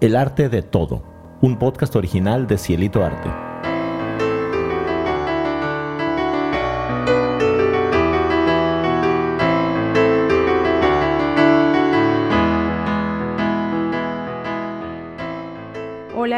El 0.00 0.14
arte 0.14 0.48
de 0.48 0.62
todo, 0.62 1.02
un 1.42 1.58
podcast 1.58 1.96
original 1.96 2.46
de 2.46 2.56
Cielito 2.56 3.04
Arte. 3.04 3.47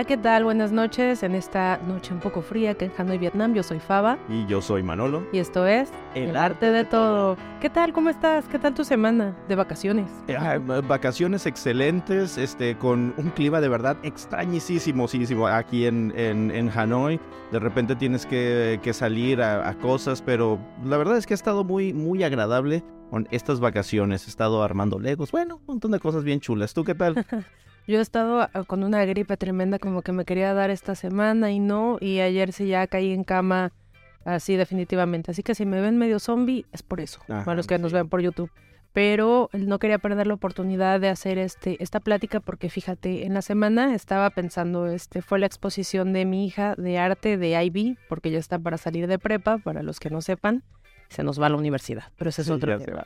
Hola, 0.01 0.07
¿qué 0.07 0.17
tal? 0.17 0.45
Buenas 0.45 0.73
noches. 0.73 1.23
En 1.23 1.35
esta 1.35 1.79
noche 1.87 2.14
un 2.14 2.21
poco 2.21 2.41
fría 2.41 2.73
que 2.73 2.87
en 2.87 2.93
Hanoi, 2.96 3.19
Vietnam, 3.19 3.53
yo 3.53 3.62
soy 3.62 3.80
Faba. 3.80 4.16
Y 4.30 4.46
yo 4.46 4.62
soy 4.62 4.83
Manolo. 4.83 5.27
Y 5.30 5.41
esto 5.41 5.66
es 5.66 5.91
El 6.15 6.39
arte 6.39 6.71
de 6.71 6.87
todo. 6.87 7.37
¿Qué 7.61 7.69
tal? 7.69 7.93
¿Cómo 7.93 8.09
estás? 8.09 8.48
¿Qué 8.48 8.59
tal 8.59 8.73
tu 8.73 8.83
semana 8.83 9.37
de 9.47 9.57
vacaciones? 9.57 10.09
Eh, 10.27 10.37
ah, 10.39 10.59
vacaciones 10.89 11.45
excelentes, 11.45 12.39
este, 12.39 12.79
con 12.79 13.12
un 13.19 13.29
clima 13.29 13.61
de 13.61 13.69
verdad 13.69 13.98
extrañísimo 14.02 15.07
aquí 15.47 15.84
en, 15.84 16.15
en, 16.16 16.51
en, 16.51 16.71
Hanoi. 16.71 17.21
De 17.52 17.59
repente 17.59 17.95
tienes 17.95 18.24
que, 18.24 18.80
que 18.82 18.95
salir 18.95 19.43
a, 19.43 19.69
a, 19.69 19.74
cosas, 19.74 20.23
pero 20.23 20.59
la 20.82 20.96
verdad 20.96 21.19
es 21.19 21.27
que 21.27 21.35
ha 21.35 21.37
estado 21.37 21.62
muy, 21.62 21.93
muy 21.93 22.24
agradable 22.24 22.82
con 23.10 23.29
estas 23.32 23.60
vacaciones. 23.60 24.27
He 24.27 24.30
estado 24.30 24.62
armando 24.62 24.98
legos, 24.98 25.30
bueno, 25.30 25.57
un 25.57 25.66
montón 25.66 25.91
de 25.91 26.01
cosas 26.01 26.24
bien 26.24 26.41
chulas. 26.41 26.73
¿Tú 26.73 26.85
qué 26.85 26.95
tal? 26.95 27.23
Yo 27.91 27.99
he 27.99 28.03
estado 28.03 28.43
ah, 28.43 28.65
con 28.69 28.85
una 28.85 29.05
gripe 29.05 29.37
tremenda 29.37 29.80
como 29.80 30.03
que 30.03 30.12
me 30.12 30.25
quería 30.25 30.55
dar 30.55 30.71
esta 30.71 30.95
semana 30.95 31.51
y 31.51 31.59
no, 31.59 31.99
y 32.01 32.21
ayer 32.21 32.53
sí 32.53 32.69
ya 32.69 32.87
caí 32.87 33.11
en 33.11 33.25
cama 33.25 33.73
así 34.25 34.55
definitivamente. 34.55 35.33
Así 35.33 35.43
que 35.43 35.57
si 35.57 35.66
me 35.66 35.80
ven 35.80 35.99
medio 35.99 36.21
zombie 36.21 36.66
es 36.71 36.85
por 36.85 37.01
eso, 37.01 37.19
Ajá, 37.29 37.45
para 37.45 37.57
los 37.57 37.66
que 37.66 37.79
sí. 37.79 37.83
nos 37.83 37.93
ven 37.93 38.09
por 38.09 38.21
YouTube. 38.21 38.49
Pero 38.93 39.51
no 39.53 39.80
quería 39.80 39.99
perder 39.99 40.29
la 40.29 40.35
oportunidad 40.35 41.01
de 41.01 41.09
hacer 41.09 41.37
este 41.37 41.83
esta 41.83 41.99
plática 41.99 42.39
porque 42.39 42.71
fíjate, 42.71 43.27
en 43.27 43.35
la 43.35 43.43
semana 43.43 43.93
estaba 43.93 44.30
pensando, 44.30 44.87
este 44.87 45.21
fue 45.21 45.41
la 45.41 45.47
exposición 45.47 46.13
de 46.13 46.25
mi 46.27 46.47
hija 46.47 46.77
de 46.77 46.97
arte 46.97 47.38
de 47.38 47.60
IB, 47.60 47.99
porque 48.09 48.30
ya 48.30 48.38
está 48.38 48.60
para 48.60 48.79
salir 48.79 49.09
de 49.09 49.19
prepa, 49.19 49.59
para 49.59 49.82
los 49.82 49.99
que 49.99 50.10
no 50.10 50.21
sepan 50.21 50.63
se 51.11 51.25
nos 51.25 51.41
va 51.41 51.47
a 51.47 51.51
la 51.51 51.57
universidad, 51.57 52.05
pero 52.16 52.30
ese 52.30 52.43
es 52.43 52.47
Sí, 52.47 52.53
otro 52.53 52.79
tema. 52.79 53.05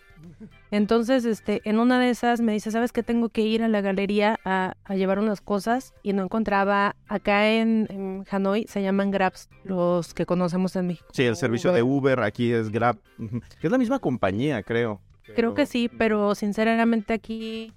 Entonces, 0.70 1.24
este, 1.24 1.62
en 1.64 1.78
una 1.78 1.98
de 1.98 2.10
esas 2.10 2.40
me 2.40 2.52
dice, 2.52 2.70
¿sabes 2.70 2.92
qué? 2.92 3.02
Tengo 3.02 3.30
que 3.30 3.40
ir 3.40 3.62
a 3.62 3.68
la 3.68 3.80
galería 3.80 4.38
a, 4.44 4.74
a 4.84 4.94
llevar 4.94 5.18
unas 5.18 5.40
cosas 5.40 5.94
y 6.02 6.12
no 6.12 6.22
encontraba, 6.22 6.96
acá 7.08 7.50
en, 7.50 7.86
en, 7.90 8.24
Hanoi 8.30 8.66
se 8.68 8.82
llaman 8.82 9.10
Grabs, 9.10 9.48
los 9.64 10.12
que 10.14 10.26
conocemos 10.26 10.76
en 10.76 10.86
México. 10.86 11.08
Sí, 11.12 11.24
el 11.24 11.36
servicio 11.36 11.72
de 11.72 11.82
Uber 11.82 12.20
aquí 12.20 12.52
es 12.52 12.70
Grab, 12.70 12.98
que 13.60 13.66
es 13.66 13.70
la 13.70 13.78
misma 13.78 13.98
compañía, 13.98 14.62
creo. 14.62 15.00
Creo 15.34 15.54
que 15.54 15.64
sí, 15.64 15.88
pero 15.88 16.34
sinceramente 16.34 17.14
aquí 17.14 17.72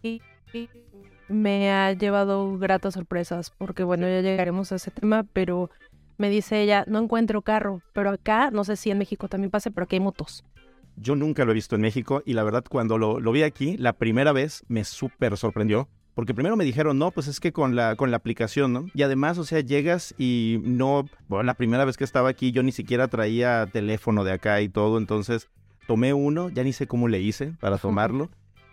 me 1.30 1.72
ha 1.72 1.94
llevado 1.94 2.58
gratas 2.58 2.94
sorpresas, 2.94 3.52
porque 3.52 3.84
bueno, 3.84 4.08
ya 4.08 4.22
llegaremos 4.22 4.72
a 4.72 4.76
ese 4.76 4.92
tema, 4.92 5.26
pero 5.34 5.70
me 6.18 6.30
dice 6.30 6.62
ella, 6.62 6.84
no 6.88 7.00
encuentro 7.00 7.42
carro, 7.42 7.82
pero 7.94 8.12
acá, 8.12 8.52
no 8.52 8.64
sé 8.64 8.76
si 8.76 8.92
en 8.92 8.98
México 8.98 9.28
también 9.28 9.52
pasa, 9.52 9.70
pero 9.72 9.86
aquí 9.86 9.96
hay 9.96 10.00
motos. 10.02 10.44
Yo 10.96 11.16
nunca 11.16 11.46
lo 11.46 11.52
he 11.52 11.56
visto 11.56 11.76
en 11.76 11.82
México 11.82 12.24
y 12.26 12.34
la 12.34 12.44
verdad 12.44 12.64
cuando 12.68 12.98
lo, 12.98 13.20
lo 13.20 13.32
vi 13.32 13.44
aquí, 13.44 13.78
la 13.78 13.94
primera 13.94 14.32
vez 14.32 14.64
me 14.68 14.84
súper 14.84 15.38
sorprendió. 15.38 15.88
Porque 16.18 16.34
primero 16.34 16.56
me 16.56 16.66
dijeron, 16.66 16.98
no, 16.98 17.12
pues 17.12 17.28
es 17.28 17.40
que 17.40 17.54
con 17.54 17.76
la, 17.76 17.96
con 17.96 18.10
la 18.10 18.18
aplicación, 18.18 18.74
¿no? 18.74 18.88
Y 18.96 19.04
además, 19.04 19.38
o 19.38 19.44
sea, 19.44 19.60
llegas 19.60 20.16
y 20.18 20.60
no, 20.64 21.06
bueno, 21.28 21.44
la 21.44 21.54
primera 21.54 21.86
vez 21.86 21.96
que 21.96 22.04
estaba 22.04 22.28
aquí 22.30 22.52
yo 22.52 22.64
ni 22.64 22.72
siquiera 22.72 23.08
traía 23.08 23.68
teléfono 23.72 24.24
de 24.24 24.32
acá 24.32 24.60
y 24.62 24.68
todo, 24.68 24.98
entonces 24.98 25.48
tomé 25.86 26.16
uno, 26.16 26.50
ya 26.50 26.64
ni 26.64 26.74
sé 26.74 26.88
cómo 26.88 27.08
le 27.08 27.22
hice 27.22 27.54
para 27.60 27.78
tomarlo. 27.78 28.32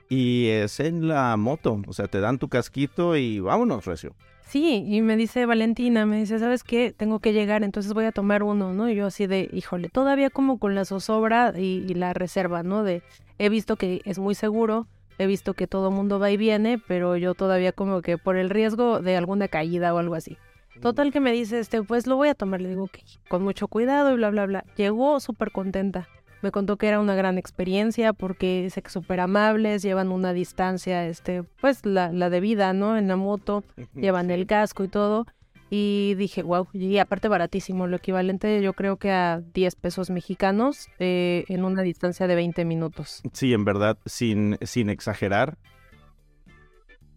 Y 0.09 0.49
es 0.49 0.81
en 0.81 1.09
la 1.09 1.37
moto, 1.37 1.81
o 1.87 1.93
sea, 1.93 2.07
te 2.07 2.21
dan 2.21 2.39
tu 2.39 2.49
casquito 2.49 3.17
y 3.17 3.41
vámonos, 3.41 3.85
Recio. 3.85 4.15
Sí, 4.47 4.85
y 4.87 5.01
me 5.01 5.17
dice 5.17 5.47
Valentina, 5.47 6.07
me 6.07 6.19
dice, 6.19 6.39
¿sabes 6.39 6.63
qué? 6.63 6.95
Tengo 6.97 7.19
que 7.19 7.33
llegar, 7.33 7.65
entonces 7.65 7.93
voy 7.93 8.05
a 8.05 8.13
tomar 8.13 8.43
uno, 8.43 8.73
¿no? 8.73 8.89
Y 8.91 8.95
yo 8.95 9.07
así 9.07 9.27
de, 9.27 9.49
híjole, 9.53 9.89
todavía 9.89 10.31
como 10.31 10.59
con 10.59 10.75
la 10.75 10.85
zozobra 10.85 11.55
y, 11.57 11.85
y 11.89 11.95
la 11.95 12.13
reserva, 12.13 12.63
¿no? 12.63 12.85
De, 12.85 13.03
he 13.39 13.49
visto 13.49 13.77
que 13.77 14.03
es 14.05 14.19
muy 14.19 14.35
seguro, 14.35 14.87
he 15.19 15.27
visto 15.27 15.55
que 15.55 15.67
todo 15.67 15.91
mundo 15.91 16.19
va 16.19 16.31
y 16.31 16.37
viene, 16.37 16.79
pero 16.79 17.17
yo 17.17 17.35
todavía 17.35 17.73
como 17.73 18.03
que 18.03 18.19
por 18.19 18.37
el 18.37 18.51
riesgo 18.51 19.01
de 19.01 19.17
alguna 19.17 19.49
caída 19.49 19.95
o 19.95 19.99
algo 19.99 20.15
así. 20.15 20.37
Total 20.81 21.13
que 21.13 21.21
me 21.21 21.33
dice, 21.33 21.61
este, 21.61 21.83
pues 21.83 22.07
lo 22.07 22.17
voy 22.17 22.29
a 22.29 22.35
tomar, 22.35 22.61
le 22.61 22.69
digo, 22.69 22.85
ok, 22.85 22.99
con 23.29 23.43
mucho 23.43 23.69
cuidado 23.69 24.13
y 24.13 24.17
bla, 24.17 24.31
bla, 24.31 24.47
bla. 24.47 24.65
Llegó 24.77 25.21
súper 25.21 25.53
contenta. 25.53 26.09
Me 26.45 26.51
contó 26.51 26.77
que 26.77 26.89
era 26.89 27.01
una 27.01 27.15
gran 27.15 27.39
experiencia 27.39 28.13
porque 28.13 28.71
que 28.71 28.91
súper 28.91 29.21
amables, 29.21 29.81
llevan 29.81 30.13
una 30.13 30.35
distancia, 30.35 31.07
este, 31.07 31.43
pues 31.43 31.87
la, 31.87 32.13
la 32.13 32.29
debida, 32.29 32.75
¿no? 32.75 32.99
En 32.99 33.09
la 33.09 33.17
moto, 33.17 33.65
llevan 33.95 34.31
el 34.31 34.47
casco 34.47 34.85
y 34.85 34.89
todo. 34.89 35.25
Y 35.71 36.13
dije, 36.19 36.43
wow, 36.43 36.69
y 36.75 36.99
aparte 36.99 37.29
baratísimo, 37.29 37.87
lo 37.87 37.97
equivalente 37.97 38.61
yo 38.61 38.75
creo 38.75 38.99
que 38.99 39.11
a 39.11 39.41
10 39.55 39.75
pesos 39.77 40.11
mexicanos 40.11 40.89
eh, 40.99 41.47
en 41.49 41.65
una 41.65 41.81
distancia 41.81 42.27
de 42.27 42.35
20 42.35 42.67
minutos. 42.67 43.23
Sí, 43.33 43.55
en 43.55 43.65
verdad, 43.65 43.97
sin, 44.05 44.59
sin 44.61 44.91
exagerar. 44.91 45.57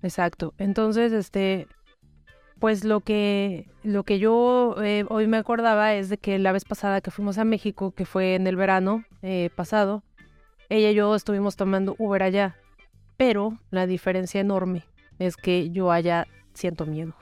Exacto. 0.03 0.53
Entonces, 0.57 1.11
este, 1.11 1.67
pues 2.59 2.83
lo 2.83 3.01
que, 3.01 3.67
lo 3.83 4.03
que 4.03 4.19
yo 4.19 4.75
eh, 4.83 5.05
hoy 5.09 5.27
me 5.27 5.37
acordaba 5.37 5.93
es 5.93 6.09
de 6.09 6.17
que 6.17 6.39
la 6.39 6.51
vez 6.51 6.65
pasada 6.65 7.01
que 7.01 7.11
fuimos 7.11 7.37
a 7.37 7.45
México, 7.45 7.91
que 7.91 8.05
fue 8.05 8.35
en 8.35 8.47
el 8.47 8.55
verano 8.55 9.03
eh, 9.21 9.49
pasado, 9.55 10.03
ella 10.69 10.91
y 10.91 10.95
yo 10.95 11.15
estuvimos 11.15 11.55
tomando 11.55 11.95
Uber 11.97 12.23
allá, 12.23 12.55
pero 13.15 13.57
la 13.71 13.87
diferencia 13.87 14.41
enorme 14.41 14.83
es 15.19 15.37
que 15.37 15.69
yo 15.69 15.91
allá 15.91 16.27
siento 16.53 16.85
miedo 16.85 17.15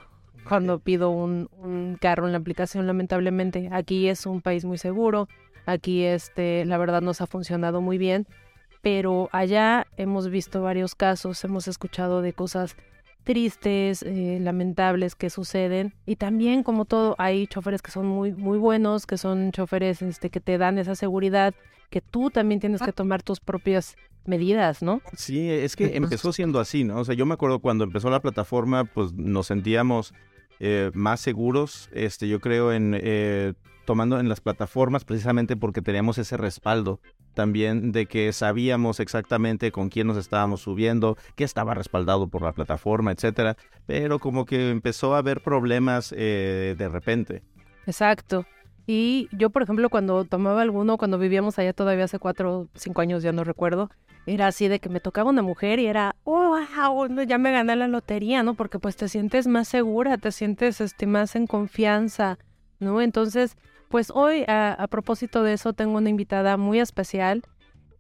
cuando 0.47 0.79
pido 0.79 1.09
un, 1.09 1.49
un 1.57 1.97
carro 1.99 2.25
en 2.27 2.31
la 2.31 2.37
aplicación, 2.37 2.87
lamentablemente. 2.87 3.69
Aquí 3.71 4.07
es 4.07 4.25
un 4.25 4.41
país 4.41 4.63
muy 4.63 4.77
seguro, 4.77 5.27
aquí 5.65 6.03
este, 6.03 6.65
la 6.65 6.77
verdad 6.77 7.01
nos 7.01 7.19
ha 7.21 7.27
funcionado 7.27 7.81
muy 7.81 7.97
bien, 7.97 8.27
pero 8.81 9.29
allá 9.31 9.87
hemos 9.97 10.29
visto 10.29 10.61
varios 10.61 10.95
casos, 10.95 11.43
hemos 11.43 11.67
escuchado 11.67 12.21
de 12.21 12.33
cosas 12.33 12.77
tristes, 13.25 14.03
eh, 14.03 14.37
lamentables 14.39 15.15
que 15.15 15.29
suceden. 15.29 15.93
Y 16.05 16.15
también, 16.15 16.63
como 16.63 16.85
todo, 16.85 17.15
hay 17.17 17.47
choferes 17.47 17.81
que 17.81 17.91
son 17.91 18.05
muy, 18.05 18.31
muy 18.31 18.57
buenos, 18.57 19.05
que 19.05 19.17
son 19.17 19.51
choferes 19.51 20.01
este, 20.01 20.29
que 20.29 20.39
te 20.39 20.57
dan 20.57 20.77
esa 20.77 20.95
seguridad, 20.95 21.53
que 21.89 21.99
tú 21.99 22.29
también 22.29 22.61
tienes 22.61 22.81
que 22.81 22.93
tomar 22.93 23.23
tus 23.23 23.41
propias 23.41 23.97
medidas, 24.25 24.81
¿no? 24.81 25.01
Sí, 25.17 25.49
es 25.49 25.75
que 25.75 25.97
empezó 25.97 26.31
siendo 26.31 26.59
así, 26.59 26.83
¿no? 26.83 26.99
O 26.99 27.05
sea, 27.05 27.15
yo 27.15 27.25
me 27.25 27.33
acuerdo 27.33 27.59
cuando 27.59 27.83
empezó 27.83 28.09
la 28.09 28.21
plataforma, 28.21 28.85
pues 28.85 29.13
nos 29.13 29.47
sentíamos 29.47 30.13
eh, 30.59 30.91
más 30.93 31.19
seguros, 31.19 31.89
este, 31.93 32.27
yo 32.27 32.39
creo, 32.39 32.71
en 32.71 32.95
eh, 32.97 33.53
tomando 33.85 34.19
en 34.19 34.29
las 34.29 34.41
plataformas 34.41 35.05
precisamente 35.05 35.55
porque 35.55 35.81
teníamos 35.81 36.17
ese 36.17 36.37
respaldo 36.37 36.99
también 37.33 37.91
de 37.91 38.07
que 38.07 38.33
sabíamos 38.33 38.99
exactamente 38.99 39.71
con 39.71 39.89
quién 39.89 40.07
nos 40.07 40.17
estábamos 40.17 40.61
subiendo, 40.61 41.17
que 41.35 41.43
estaba 41.43 41.73
respaldado 41.73 42.27
por 42.27 42.41
la 42.41 42.53
plataforma, 42.53 43.11
etcétera, 43.11 43.57
pero 43.85 44.19
como 44.19 44.45
que 44.45 44.71
empezó 44.71 45.13
a 45.13 45.19
haber 45.19 45.41
problemas 45.41 46.13
eh, 46.17 46.75
de 46.77 46.89
repente. 46.89 47.43
Exacto. 47.85 48.45
Y 48.87 49.29
yo, 49.31 49.49
por 49.49 49.63
ejemplo, 49.63 49.89
cuando 49.89 50.25
tomaba 50.25 50.61
alguno, 50.61 50.97
cuando 50.97 51.17
vivíamos 51.17 51.57
allá 51.59 51.73
todavía 51.73 52.05
hace 52.05 52.19
cuatro, 52.19 52.67
cinco 52.75 53.01
años, 53.01 53.23
ya 53.23 53.31
no 53.31 53.43
recuerdo, 53.43 53.89
era 54.27 54.47
así 54.47 54.67
de 54.67 54.79
que 54.79 54.89
me 54.89 54.99
tocaba 54.99 55.29
una 55.29 55.41
mujer 55.41 55.79
y 55.79 55.87
era, 55.87 56.15
oh, 56.23 56.57
wow, 56.77 57.07
ya 57.23 57.37
me 57.37 57.51
gané 57.51 57.75
la 57.75 57.87
lotería, 57.87 58.43
¿no? 58.43 58.53
Porque 58.53 58.79
pues 58.79 58.95
te 58.95 59.09
sientes 59.09 59.47
más 59.47 59.67
segura, 59.67 60.17
te 60.17 60.31
sientes 60.31 60.81
este, 60.81 61.07
más 61.07 61.35
en 61.35 61.47
confianza, 61.47 62.37
¿no? 62.79 63.01
Entonces, 63.01 63.57
pues 63.95 64.11
hoy, 64.13 64.43
a, 64.49 64.73
a, 64.73 64.87
propósito 64.89 65.41
de 65.41 65.53
eso, 65.53 65.71
tengo 65.71 65.95
una 65.99 66.09
invitada 66.09 66.57
muy 66.57 66.81
especial 66.81 67.43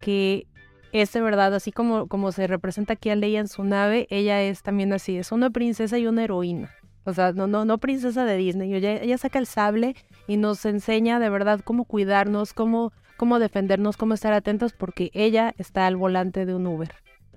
que 0.01 0.45
es 0.91 1.13
de 1.13 1.21
verdad, 1.21 1.53
así 1.55 1.71
como, 1.71 2.09
como 2.09 2.33
se 2.33 2.47
representa 2.47 2.91
aquí 2.91 3.09
a 3.11 3.15
Leia 3.15 3.39
en 3.39 3.47
su 3.47 3.63
nave, 3.63 4.05
ella 4.09 4.41
es 4.41 4.61
también 4.61 4.91
así, 4.91 5.15
es 5.15 5.31
una 5.31 5.51
princesa 5.51 5.97
y 5.97 6.05
una 6.05 6.25
heroína. 6.25 6.69
O 7.05 7.13
sea, 7.13 7.31
no, 7.31 7.47
no, 7.47 7.63
no 7.63 7.77
princesa 7.77 8.25
de 8.25 8.35
Disney. 8.35 8.73
Ella, 8.75 9.01
ella 9.01 9.17
saca 9.17 9.39
el 9.39 9.45
sable 9.45 9.95
y 10.27 10.35
nos 10.35 10.65
enseña 10.65 11.17
de 11.17 11.29
verdad 11.29 11.61
cómo 11.63 11.85
cuidarnos, 11.85 12.51
cómo, 12.51 12.91
cómo 13.15 13.39
defendernos, 13.39 13.95
cómo 13.95 14.15
estar 14.15 14.33
atentos, 14.33 14.73
porque 14.73 15.11
ella 15.13 15.53
está 15.57 15.87
al 15.87 15.95
volante 15.95 16.45
de 16.45 16.55
un 16.55 16.67
Uber. 16.67 16.93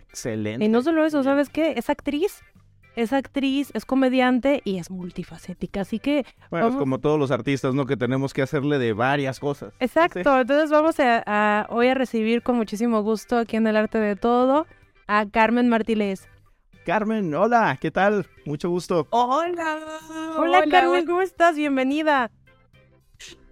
Excelente. 0.09 0.65
Y 0.65 0.69
no 0.69 0.83
solo 0.83 1.05
eso, 1.05 1.23
¿sabes 1.23 1.49
qué? 1.49 1.75
Es 1.77 1.91
actriz 1.91 2.43
es 2.99 3.13
actriz, 3.13 3.71
es 3.75 3.85
comediante 3.85 4.61
y 4.65 4.79
es 4.79 4.91
multifacética, 4.91 5.83
así 5.83 6.01
que... 6.01 6.27
Bueno, 6.51 6.67
vamos... 6.67 6.75
es 6.75 6.81
como 6.81 6.99
todos 6.99 7.17
los 7.17 7.31
artistas, 7.31 7.73
¿no? 7.73 7.87
Que 7.87 7.97
tenemos 7.97 8.35
que 8.35 8.43
hacerle 8.43 8.79
de 8.79 8.93
varias 8.93 9.39
cosas. 9.39 9.73
Exacto, 9.79 10.21
¿sí? 10.21 10.41
entonces 10.41 10.71
vamos 10.71 10.99
a, 10.99 11.23
a, 11.25 11.67
hoy 11.71 11.87
a 11.87 11.95
recibir 11.95 12.43
con 12.43 12.57
muchísimo 12.57 13.01
gusto 13.03 13.39
aquí 13.39 13.57
en 13.57 13.69
El 13.69 13.77
Arte 13.77 13.99
de 13.99 14.17
Todo 14.17 14.67
a 15.07 15.27
Carmen 15.27 15.69
Martínez. 15.69 16.27
Carmen, 16.85 17.33
hola, 17.35 17.79
¿qué 17.81 17.93
tal? 17.93 18.27
Mucho 18.45 18.69
gusto. 18.69 19.07
Hola. 19.11 19.79
Hola, 20.37 20.59
hola 20.59 20.65
Carmen, 20.69 21.07
¿cómo 21.07 21.23
estás? 21.23 21.55
Bienvenida. 21.55 22.33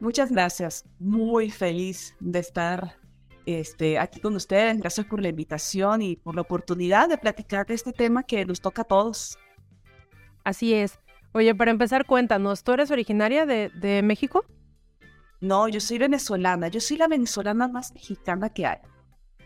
Muchas 0.00 0.32
gracias, 0.32 0.84
muy 0.98 1.50
feliz 1.50 2.16
de 2.18 2.40
estar 2.40 2.96
este, 3.46 3.98
aquí 3.98 4.20
con 4.20 4.34
ustedes. 4.36 4.78
Gracias 4.78 5.06
por 5.06 5.22
la 5.22 5.28
invitación 5.28 6.02
y 6.02 6.16
por 6.16 6.34
la 6.34 6.42
oportunidad 6.42 7.08
de 7.08 7.16
platicar 7.16 7.66
de 7.66 7.74
este 7.74 7.92
tema 7.92 8.24
que 8.24 8.44
nos 8.44 8.60
toca 8.60 8.82
a 8.82 8.84
todos. 8.84 9.38
Así 10.44 10.74
es. 10.74 10.98
Oye, 11.32 11.54
para 11.54 11.70
empezar, 11.70 12.06
cuéntanos, 12.06 12.62
¿tú 12.62 12.72
eres 12.72 12.90
originaria 12.90 13.46
de, 13.46 13.70
de 13.70 14.02
México? 14.02 14.44
No, 15.40 15.68
yo 15.68 15.80
soy 15.80 15.98
venezolana. 15.98 16.68
Yo 16.68 16.80
soy 16.80 16.96
la 16.96 17.08
venezolana 17.08 17.68
más 17.68 17.92
mexicana 17.92 18.48
que 18.50 18.66
hay. 18.66 18.78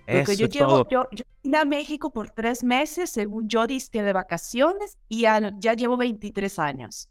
Porque 0.06 0.20
Eso 0.20 0.32
yo 0.32 0.46
es 0.46 0.52
llevo, 0.52 0.88
yo, 0.88 1.06
yo 1.12 1.24
vine 1.42 1.58
a 1.58 1.64
México 1.64 2.10
por 2.10 2.30
tres 2.30 2.64
meses, 2.64 3.10
según 3.10 3.48
yo 3.48 3.66
diste 3.66 4.02
de 4.02 4.12
vacaciones, 4.12 4.98
y 5.08 5.22
ya, 5.22 5.52
ya 5.58 5.74
llevo 5.74 5.96
23 5.96 6.58
años. 6.58 7.08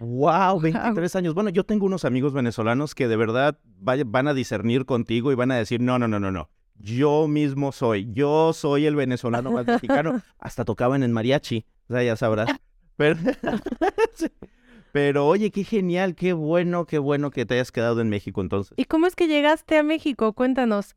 Wow, 0.00 0.60
23 0.60 1.14
años. 1.16 1.34
Bueno, 1.34 1.50
yo 1.50 1.64
tengo 1.64 1.84
unos 1.84 2.06
amigos 2.06 2.32
venezolanos 2.32 2.94
que 2.94 3.06
de 3.06 3.16
verdad 3.16 3.58
van 3.80 4.28
a 4.28 4.34
discernir 4.34 4.86
contigo 4.86 5.30
y 5.30 5.34
van 5.34 5.50
a 5.50 5.56
decir, 5.56 5.80
no, 5.82 5.98
no, 5.98 6.08
no, 6.08 6.18
no, 6.18 6.30
no. 6.32 6.48
Yo 6.78 7.28
mismo 7.28 7.72
soy, 7.72 8.10
yo 8.10 8.54
soy 8.54 8.86
el 8.86 8.96
venezolano 8.96 9.52
más 9.52 9.66
mexicano. 9.66 10.22
Hasta 10.38 10.64
tocaban 10.64 11.02
en 11.02 11.12
mariachi, 11.12 11.66
o 11.88 11.92
sea, 11.92 12.02
ya 12.02 12.16
sabrás. 12.16 12.48
Pero. 12.96 13.18
Pero 14.92 15.28
oye, 15.28 15.52
qué 15.52 15.62
genial, 15.62 16.16
qué 16.16 16.32
bueno, 16.32 16.84
qué 16.84 16.98
bueno 16.98 17.30
que 17.30 17.46
te 17.46 17.54
hayas 17.54 17.70
quedado 17.70 18.00
en 18.00 18.08
México 18.08 18.40
entonces. 18.40 18.74
¿Y 18.76 18.86
cómo 18.86 19.06
es 19.06 19.14
que 19.14 19.28
llegaste 19.28 19.78
a 19.78 19.84
México? 19.84 20.32
Cuéntanos. 20.32 20.96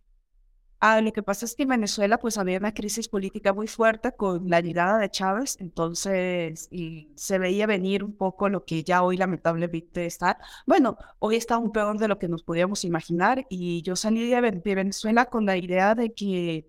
Ah, 0.86 1.00
lo 1.00 1.14
que 1.14 1.24
pasa 1.24 1.46
es 1.46 1.56
que 1.56 1.64
en 1.64 1.70
Venezuela 1.70 2.18
pues 2.20 2.38
había 2.38 2.58
una 2.58 2.74
crisis 2.74 3.08
política 3.08 3.54
muy 3.54 3.68
fuerte 3.68 4.12
con 4.18 4.50
la 4.50 4.60
llegada 4.60 4.98
de 4.98 5.10
Chávez, 5.10 5.56
entonces 5.62 6.68
se 7.16 7.40
veía 7.40 7.66
venir 7.68 8.04
un 8.04 8.18
poco 8.18 8.50
lo 8.50 8.66
que 8.66 8.84
ya 8.84 9.02
hoy 9.02 9.16
lamentablemente 9.16 10.06
está. 10.06 10.38
Bueno, 10.68 10.98
hoy 11.20 11.38
está 11.38 11.56
aún 11.56 11.72
peor 11.72 11.98
de 12.00 12.10
lo 12.10 12.20
que 12.20 12.28
nos 12.28 12.44
podíamos 12.44 12.84
imaginar 12.84 13.46
y 13.50 13.82
yo 13.84 13.96
salí 13.96 14.30
de, 14.30 14.42
Ven- 14.42 14.62
de 14.62 14.76
Venezuela 14.76 15.26
con 15.28 15.46
la 15.46 15.56
idea 15.56 15.96
de 15.96 16.14
que 16.14 16.68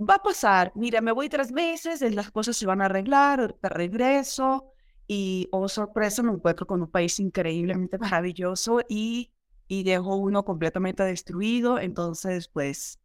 va 0.00 0.14
a 0.16 0.22
pasar, 0.22 0.72
mira, 0.74 1.00
me 1.00 1.12
voy 1.12 1.28
tres 1.28 1.50
meses, 1.52 2.00
las 2.14 2.30
cosas 2.30 2.56
se 2.56 2.66
van 2.66 2.80
a 2.80 2.86
arreglar, 2.86 3.56
regreso 3.62 4.72
y, 5.06 5.48
oh 5.52 5.68
sorpresa, 5.68 6.22
me 6.22 6.32
encuentro 6.32 6.66
con 6.66 6.82
un 6.82 6.90
país 6.90 7.18
increíblemente 7.20 7.98
maravilloso 7.98 8.80
y, 8.88 9.32
y 9.66 9.82
dejo 9.84 10.16
uno 10.16 10.44
completamente 10.44 11.02
destruido, 11.02 11.78
entonces 11.80 12.48
pues 12.48 12.98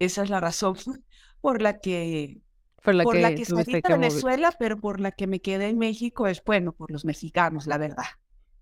esa 0.00 0.24
es 0.24 0.30
la 0.30 0.40
razón 0.40 0.74
por 1.40 1.62
la 1.62 1.78
que, 1.78 2.42
Por 2.82 2.94
la 2.94 3.04
por 3.04 3.14
que, 3.14 3.22
la 3.22 3.34
que 3.34 3.44
salí 3.44 3.72
de. 3.74 3.82
Venezuela, 3.88 4.52
pero 4.58 4.80
por 4.80 4.98
la 4.98 5.12
que 5.12 5.28
me 5.28 5.40
quedé 5.40 5.68
en 5.68 5.78
México 5.78 6.26
es, 6.26 6.42
bueno, 6.44 6.72
por 6.72 6.90
los 6.90 7.04
mexicanos, 7.04 7.68
la 7.68 7.78
verdad. 7.78 8.04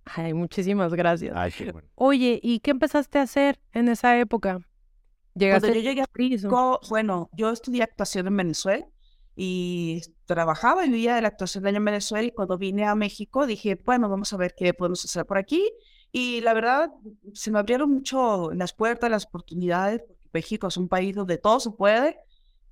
Ay, 0.05 0.35
muchísimas 0.35 0.93
gracias. 0.95 1.35
Ay, 1.37 1.53
qué 1.53 1.73
bueno. 1.73 1.89
Oye, 1.95 2.41
¿y 2.43 2.61
qué 2.61 2.71
empezaste 2.71 3.19
a 3.19 3.23
hacer 3.23 3.61
en 3.73 3.89
esa 3.89 4.19
época? 4.19 4.61
¿Llegaste 5.35 5.69
Cuando 5.69 5.81
yo 5.81 5.89
llegué 5.89 6.03
a 6.03 6.07
México, 6.15 6.81
bueno, 6.89 7.31
yo 7.33 7.51
estudié 7.51 7.83
actuación 7.83 8.27
en 8.27 8.37
Venezuela 8.37 8.87
y 9.37 10.01
trabajaba 10.25 10.85
y 10.85 10.89
vivía 10.89 11.15
de 11.15 11.23
la 11.23 11.29
actuación 11.29 11.67
allá 11.67 11.77
en 11.77 11.85
Venezuela 11.85 12.27
y 12.27 12.33
cuando 12.33 12.59
vine 12.59 12.87
a 12.87 12.95
México 12.97 13.47
dije, 13.47 13.81
bueno, 13.85 14.09
vamos 14.09 14.33
a 14.33 14.37
ver 14.37 14.55
qué 14.57 14.75
podemos 14.75 15.05
hacer 15.05 15.27
por 15.27 15.39
aquí. 15.39 15.71
Y 16.11 16.41
la 16.41 16.55
verdad, 16.55 16.91
se 17.35 17.51
me 17.51 17.59
abrieron 17.59 17.91
mucho 17.93 18.51
las 18.53 18.73
puertas, 18.73 19.11
las 19.11 19.27
oportunidades, 19.27 20.03
México 20.33 20.69
es 20.69 20.77
un 20.77 20.89
país 20.89 21.15
donde 21.15 21.39
todo 21.39 21.61
se 21.61 21.71
puede. 21.71 22.17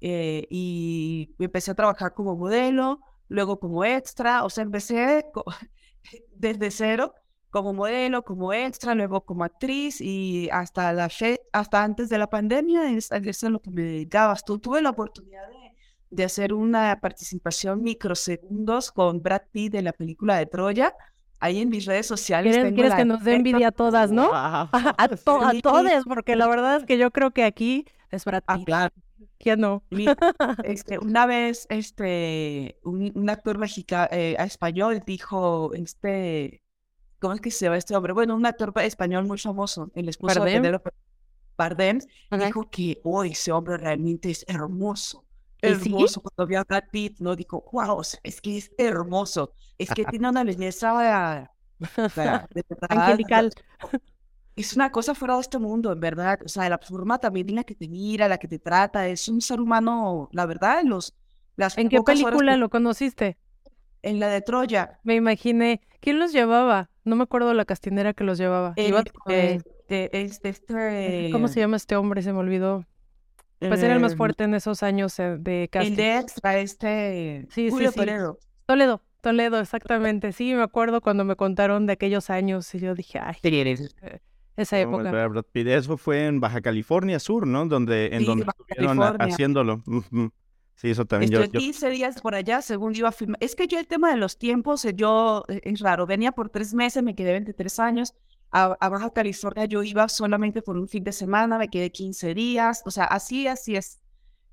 eh, 0.01 0.47
y 0.51 1.35
empecé 1.39 1.71
a 1.73 1.75
trabajar 1.75 2.15
como 2.15 2.37
modelo, 2.37 3.01
luego 3.29 3.59
como 3.59 3.85
extra, 3.85 4.45
o 4.45 4.51
sea, 4.51 4.63
empecé 4.65 5.25
desde 6.35 6.71
cero 6.71 7.15
como 7.51 7.73
modelo, 7.73 8.23
como 8.25 8.53
extra, 8.53 8.95
luego 8.95 9.23
como 9.25 9.45
actriz 9.45 10.01
y 10.01 10.49
hasta 10.53 10.93
la 10.93 11.09
hasta 11.53 11.83
antes 11.85 12.09
de 12.11 12.19
la 12.19 12.27
pandemia, 12.29 12.91
es, 12.93 13.11
es 13.11 13.45
a 13.45 13.49
lo 13.51 13.61
que 13.61 13.71
me 13.71 13.83
dedicaba. 13.83 14.35
Tu- 14.37 14.59
tuve 14.59 14.83
la 14.83 14.91
oportunidad 14.91 15.49
de, 15.49 15.73
de 16.11 16.25
hacer 16.25 16.53
una 16.53 16.99
participación 17.01 17.83
microsegundos 17.83 18.93
con 18.93 19.23
Brad 19.23 19.43
Pitt 19.53 19.75
en 19.75 19.85
la 19.85 19.93
película 19.93 20.37
de 20.39 20.47
Troya. 20.47 20.95
Ahí 21.39 21.61
en 21.61 21.69
mis 21.69 21.85
redes 21.85 22.07
sociales. 22.07 22.53
¿Quieres, 22.55 22.65
tengo 22.69 22.75
quieres 22.77 22.91
la 22.93 22.97
que 22.97 23.05
nos 23.05 23.23
dé 23.23 23.35
envidia 23.35 23.69
a 23.69 23.73
todas, 23.73 24.11
no? 24.11 24.31
A, 24.33 25.09
to- 25.25 25.43
a 25.45 25.53
todas, 25.63 26.05
porque 26.05 26.35
la 26.37 26.49
verdad 26.49 26.77
es 26.79 26.85
que 26.85 26.97
yo 26.99 27.11
creo 27.11 27.31
que 27.33 27.45
aquí 27.45 27.85
es 28.11 28.25
Brad 28.25 28.43
Ah, 28.47 28.57
Pitt. 28.57 28.65
claro. 28.67 28.95
¿Quién 29.39 29.61
no? 29.61 29.83
Este, 30.65 30.99
una 30.99 31.27
vez 31.27 31.67
este, 31.69 32.79
un, 32.85 33.13
un 33.15 33.29
actor 33.31 33.59
mexicano, 33.59 34.09
español 34.11 35.03
dijo, 35.07 35.73
este, 35.75 36.63
¿cómo 37.19 37.35
es 37.35 37.41
que 37.43 37.51
se 37.51 37.67
llama 37.67 37.77
este 37.77 37.95
hombre? 37.95 38.15
Bueno, 38.15 38.35
un 38.35 38.47
actor 38.47 38.73
pa- 38.73 38.85
español 38.85 39.27
muy 39.27 39.37
famoso, 39.39 39.91
el 39.95 40.09
esposo 40.09 40.39
Bardem. 40.41 40.55
de 40.55 40.61
Penélope 40.61 40.91
Bardem, 41.59 41.99
Ajá. 42.31 42.47
dijo 42.47 42.71
que, 42.71 43.01
hoy 43.05 43.33
ese 43.33 43.53
hombre 43.53 43.77
realmente 43.77 44.31
es 44.31 44.45
hermoso. 44.49 45.26
Hermoso. 45.73 46.21
Cuando 46.23 46.47
vio 46.47 46.61
a 46.61 46.65
Brad 46.65 46.85
Pitt, 46.91 47.19
no 47.21 47.35
dijo, 47.37 47.65
wow, 47.73 48.01
es 48.23 48.41
que 48.41 48.59
es 48.59 48.71
hermoso. 48.79 49.53
Es 49.79 49.91
que 49.91 50.05
tiene 50.05 50.29
una 50.29 50.45
belleza 50.45 50.93
de 50.93 51.49
verdad, 52.15 52.47
Angelical. 52.89 53.53
es 54.57 54.75
una 54.75 54.91
cosa 54.91 55.15
fuera 55.15 55.35
de 55.35 55.41
este 55.43 55.59
mundo, 55.59 55.93
en 55.93 56.01
verdad. 56.01 56.39
O 56.45 56.49
sea, 56.49 56.69
la 56.69 56.79
forma 56.79 57.19
también 57.19 57.49
en 57.51 57.57
la 57.57 57.65
que 57.65 57.75
te 57.75 57.89
mira, 57.89 58.29
la 58.29 58.39
que 58.39 58.49
te 58.49 58.59
trata, 58.59 59.07
es 59.09 59.29
un 59.29 59.41
ser 59.41 59.61
humano, 59.61 60.29
la 60.33 60.47
verdad, 60.47 60.81
en 60.81 60.89
los, 60.91 61.15
las 61.57 61.77
¿En 61.77 61.89
qué 61.89 62.01
película 62.01 62.53
que- 62.53 62.59
lo 62.59 62.69
conociste? 62.71 63.37
En 64.03 64.21
la 64.21 64.29
de 64.29 64.41
Troya. 64.41 65.01
Me 65.03 65.17
imaginé. 65.17 65.81
¿Quién 66.01 66.19
los 66.19 66.33
llevaba? 66.33 66.91
No 67.05 67.17
me 67.17 67.25
acuerdo 67.25 67.53
la 67.55 67.65
castinera 67.65 68.15
que 68.15 68.25
los 68.25 68.39
llevaba. 68.39 68.73
el- 68.77 68.89
Iba, 68.89 69.01
eh, 69.01 69.05
eh, 69.29 69.61
de- 69.89 70.11
es 70.13 70.41
de 70.41 70.49
este, 70.51 71.29
¿Cómo 71.33 71.49
se 71.49 71.61
llama 71.61 71.77
este 71.77 71.97
hombre? 71.97 72.23
Se 72.23 72.33
me 72.33 72.39
olvidó. 72.39 72.85
Pues 73.59 73.83
era 73.83 73.95
el 73.95 74.01
más 74.01 74.13
em, 74.13 74.19
fuerte 74.19 74.45
en 74.45 74.55
esos 74.55 74.83
años 74.83 75.19
eh, 75.19 75.37
de 75.39 75.69
casting. 75.71 75.91
El 75.93 75.97
de 75.97 76.19
extra, 76.19 76.59
este. 76.59 77.47
Sí, 77.51 77.67
sí, 77.67 77.71
Julio 77.71 77.91
sí. 77.91 77.97
Toledo. 77.97 78.39
Toledo, 78.67 79.03
Toledo, 79.23 79.61
exactamente. 79.61 80.33
Sí, 80.33 80.55
me 80.55 80.63
acuerdo 80.63 81.01
cuando 81.01 81.25
me 81.25 81.37
contaron 81.37 81.87
de 81.87 81.95
aquellos 81.95 82.31
años 82.31 82.75
y 82.75 82.81
yo 82.81 82.95
dije, 82.95 83.19
ay, 83.19 83.37
esa 84.57 84.83
¿Cómo 84.85 85.01
época. 85.01 85.43
Pitt? 85.53 85.67
Eso 85.69 85.97
fue 85.97 86.27
en 86.27 86.41
Baja 86.41 86.61
California 86.61 87.19
Sur, 87.19 87.47
¿no? 87.47 87.67
Donde, 87.67 88.07
en 88.13 88.21
Sí, 88.21 88.25
donde 88.27 88.45
Baja 88.45 88.59
estuvieron 88.69 89.03
a- 89.03 89.09
haciéndolo. 89.25 89.83
Sí, 90.77 90.91
eso 90.91 91.07
también 91.07 91.33
yo, 91.33 91.41
Estuve 91.41 91.55
yo- 91.55 91.61
15 91.61 91.89
días 91.91 92.21
por 92.21 92.35
allá, 92.35 92.61
según 92.61 92.95
iba 92.95 93.09
a 93.09 93.13
filmar. 93.13 93.39
Es 93.41 93.55
que 93.57 93.67
yo 93.67 93.79
el 93.79 93.87
tema 93.87 94.11
de 94.11 94.19
los 94.19 94.37
tiempos, 94.39 94.85
eh, 94.85 94.93
yo, 94.95 95.45
eh, 95.49 95.61
es 95.65 95.81
raro. 95.81 96.07
Venía 96.07 96.33
por 96.33 96.51
tres 96.51 96.75
meses, 96.75 97.03
me 97.03 97.15
quedé 97.15 97.33
23 97.33 97.79
años. 97.81 98.15
A, 98.51 98.77
a 98.81 98.89
Baja 98.89 99.11
California 99.11 99.65
yo 99.67 99.83
iba 99.83 100.09
solamente 100.09 100.63
por 100.63 100.77
un 100.77 100.89
fin 100.89 101.05
de 101.05 101.13
semana, 101.13 101.59
me 101.59 101.69
quedé 101.69 101.91
15 101.91 102.35
días. 102.35 102.83
O 102.87 102.91
sea, 102.91 103.05
así, 103.05 103.47
así 103.47 103.77
es. 103.77 104.01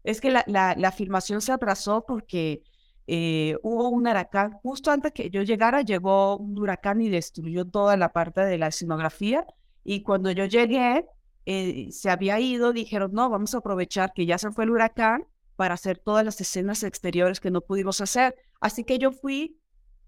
Es 0.03 0.19
que 0.19 0.31
la, 0.31 0.43
la, 0.47 0.75
la 0.77 0.91
filmación 0.91 1.41
se 1.41 1.51
atrasó 1.51 2.05
porque 2.05 2.63
eh, 3.07 3.57
hubo 3.63 3.89
un 3.89 4.07
huracán. 4.07 4.53
Justo 4.63 4.91
antes 4.91 5.11
que 5.11 5.29
yo 5.29 5.41
llegara, 5.43 5.81
llegó 5.81 6.37
un 6.37 6.57
huracán 6.57 7.01
y 7.01 7.09
destruyó 7.09 7.65
toda 7.65 7.97
la 7.97 8.13
parte 8.13 8.41
de 8.41 8.57
la 8.57 8.67
escenografía. 8.67 9.45
Y 9.83 10.03
cuando 10.03 10.31
yo 10.31 10.45
llegué, 10.45 11.05
eh, 11.45 11.87
se 11.91 12.09
había 12.09 12.39
ido, 12.39 12.73
dijeron, 12.73 13.11
no, 13.13 13.29
vamos 13.29 13.53
a 13.53 13.57
aprovechar 13.59 14.13
que 14.13 14.25
ya 14.25 14.37
se 14.37 14.51
fue 14.51 14.63
el 14.63 14.71
huracán 14.71 15.25
para 15.55 15.75
hacer 15.75 15.97
todas 15.97 16.25
las 16.25 16.39
escenas 16.41 16.83
exteriores 16.83 17.39
que 17.39 17.51
no 17.51 17.61
pudimos 17.61 18.01
hacer. 18.01 18.35
Así 18.61 18.83
que 18.83 18.97
yo 18.97 19.11
fui 19.11 19.59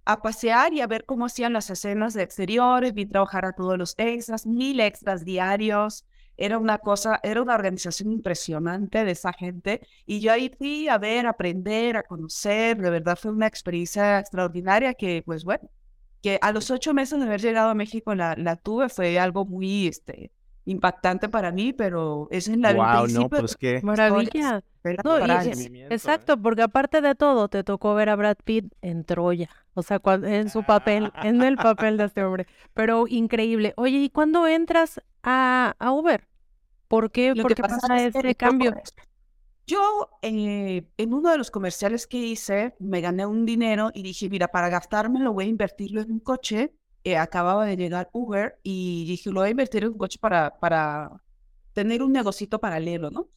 a 0.05 0.21
pasear 0.21 0.73
y 0.73 0.81
a 0.81 0.87
ver 0.87 1.05
cómo 1.05 1.25
hacían 1.25 1.53
las 1.53 1.69
escenas 1.69 2.13
de 2.13 2.23
exteriores, 2.23 2.93
vi 2.93 3.05
trabajar 3.05 3.45
a 3.45 3.53
todos 3.53 3.77
los 3.77 3.95
extras, 3.97 4.45
mil 4.45 4.79
extras 4.79 5.25
diarios. 5.25 6.05
Era 6.37 6.57
una 6.57 6.77
cosa, 6.79 7.19
era 7.23 7.41
una 7.41 7.55
organización 7.55 8.11
impresionante 8.11 9.05
de 9.05 9.11
esa 9.11 9.33
gente. 9.33 9.81
Y 10.05 10.19
yo 10.19 10.31
ahí 10.33 10.51
fui 10.57 10.87
a 10.89 10.97
ver, 10.97 11.25
a 11.25 11.29
aprender, 11.31 11.97
a 11.97 12.03
conocer. 12.03 12.77
De 12.77 12.89
verdad 12.89 13.17
fue 13.19 13.31
una 13.31 13.47
experiencia 13.47 14.19
extraordinaria 14.19 14.93
que, 14.93 15.23
pues 15.25 15.43
bueno, 15.45 15.69
que 16.21 16.37
a 16.41 16.51
los 16.51 16.71
ocho 16.71 16.93
meses 16.93 17.19
de 17.19 17.25
haber 17.25 17.41
llegado 17.41 17.69
a 17.69 17.75
México 17.75 18.13
la, 18.15 18.35
la 18.35 18.57
tuve. 18.57 18.89
Fue 18.89 19.17
algo 19.19 19.45
muy 19.45 19.87
este, 19.87 20.31
impactante 20.65 21.29
para 21.29 21.51
mí, 21.51 21.73
pero 21.73 22.27
es 22.31 22.47
en 22.47 22.61
la 22.61 22.73
Wow, 22.73 23.07
no, 23.07 23.29
pues 23.29 23.55
qué. 23.55 23.79
Maravilla. 23.83 24.61
Espera, 24.75 25.01
No, 25.03 25.19
y- 25.19 25.31
años. 25.31 25.59
Exacto, 25.89 26.39
porque 26.41 26.63
aparte 26.63 27.01
de 27.01 27.15
todo, 27.15 27.47
te 27.47 27.63
tocó 27.63 27.95
ver 27.95 28.09
a 28.09 28.15
Brad 28.15 28.37
Pitt 28.43 28.73
en 28.81 29.03
Troya. 29.05 29.49
O 29.73 29.83
sea, 29.83 29.99
en 30.23 30.49
su 30.49 30.63
papel, 30.63 31.11
en 31.23 31.41
el 31.41 31.55
papel 31.57 31.97
de 31.97 32.05
este 32.05 32.23
hombre. 32.23 32.47
Pero 32.73 33.07
increíble. 33.07 33.73
Oye, 33.77 33.97
¿y 33.97 34.09
cuándo 34.09 34.47
entras 34.47 35.01
a, 35.23 35.75
a 35.79 35.91
Uber? 35.91 36.27
¿Por 36.87 37.11
qué, 37.11 37.33
Lo 37.33 37.43
por 37.43 37.51
que 37.51 37.55
qué 37.55 37.61
pasa 37.63 37.79
pasa 37.79 38.03
es 38.03 38.13
que 38.13 38.35
cambio? 38.35 38.75
Yo, 39.67 40.09
eh, 40.21 40.87
en 40.97 41.13
uno 41.13 41.31
de 41.31 41.39
los 41.39 41.49
comerciales 41.49 42.05
que 42.05 42.17
hice, 42.17 42.75
me 42.79 43.01
gané 43.01 43.25
un 43.25 43.45
dinero 43.45 43.89
y 43.93 44.03
dije, 44.03 44.29
mira, 44.29 44.47
para 44.49 44.69
gastármelo 44.69 45.33
voy 45.33 45.45
a 45.45 45.47
invertirlo 45.47 46.01
en 46.01 46.11
un 46.11 46.19
coche. 46.19 46.75
Eh, 47.07 47.17
acababa 47.17 47.67
de 47.67 47.77
llegar 47.77 48.09
Uber 48.13 48.59
y 48.63 49.05
dije, 49.05 49.29
lo 49.29 49.41
voy 49.41 49.49
a 49.49 49.51
invertir 49.51 49.83
en 49.83 49.91
un 49.91 49.97
coche 49.97 50.17
para, 50.19 50.57
para 50.59 51.11
tener 51.71 52.01
un 52.01 52.11
negocito 52.11 52.59
paralelo, 52.59 53.11
¿no? 53.11 53.29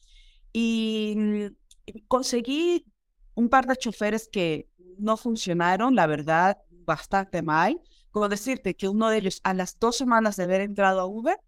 Y 0.54 1.14
mm, 1.14 2.02
conseguí 2.08 2.86
un 3.34 3.50
par 3.50 3.66
de 3.66 3.76
choferes 3.76 4.26
que 4.32 4.70
no 4.96 5.18
funcionaron, 5.18 5.94
la 5.94 6.06
verdad, 6.06 6.56
bastante 6.86 7.42
mal. 7.42 7.78
Como 8.10 8.30
decirte 8.30 8.74
que 8.74 8.88
uno 8.88 9.10
de 9.10 9.18
ellos, 9.18 9.40
a 9.44 9.52
las 9.52 9.78
dos 9.78 9.98
semanas 9.98 10.36
de 10.36 10.44
haber 10.44 10.62
entrado 10.62 11.00
a 11.00 11.04
Uber, 11.04 11.38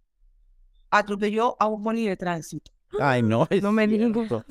atropelló 0.91 1.57
a 1.59 1.69
un 1.69 1.83
poli 1.83 2.07
de 2.07 2.19
tránsito. 2.19 2.71
Ay, 3.01 3.23
no, 3.23 3.47
es 3.51 3.63
No 3.63 3.73
me 3.73 3.87
digas. 3.87 4.45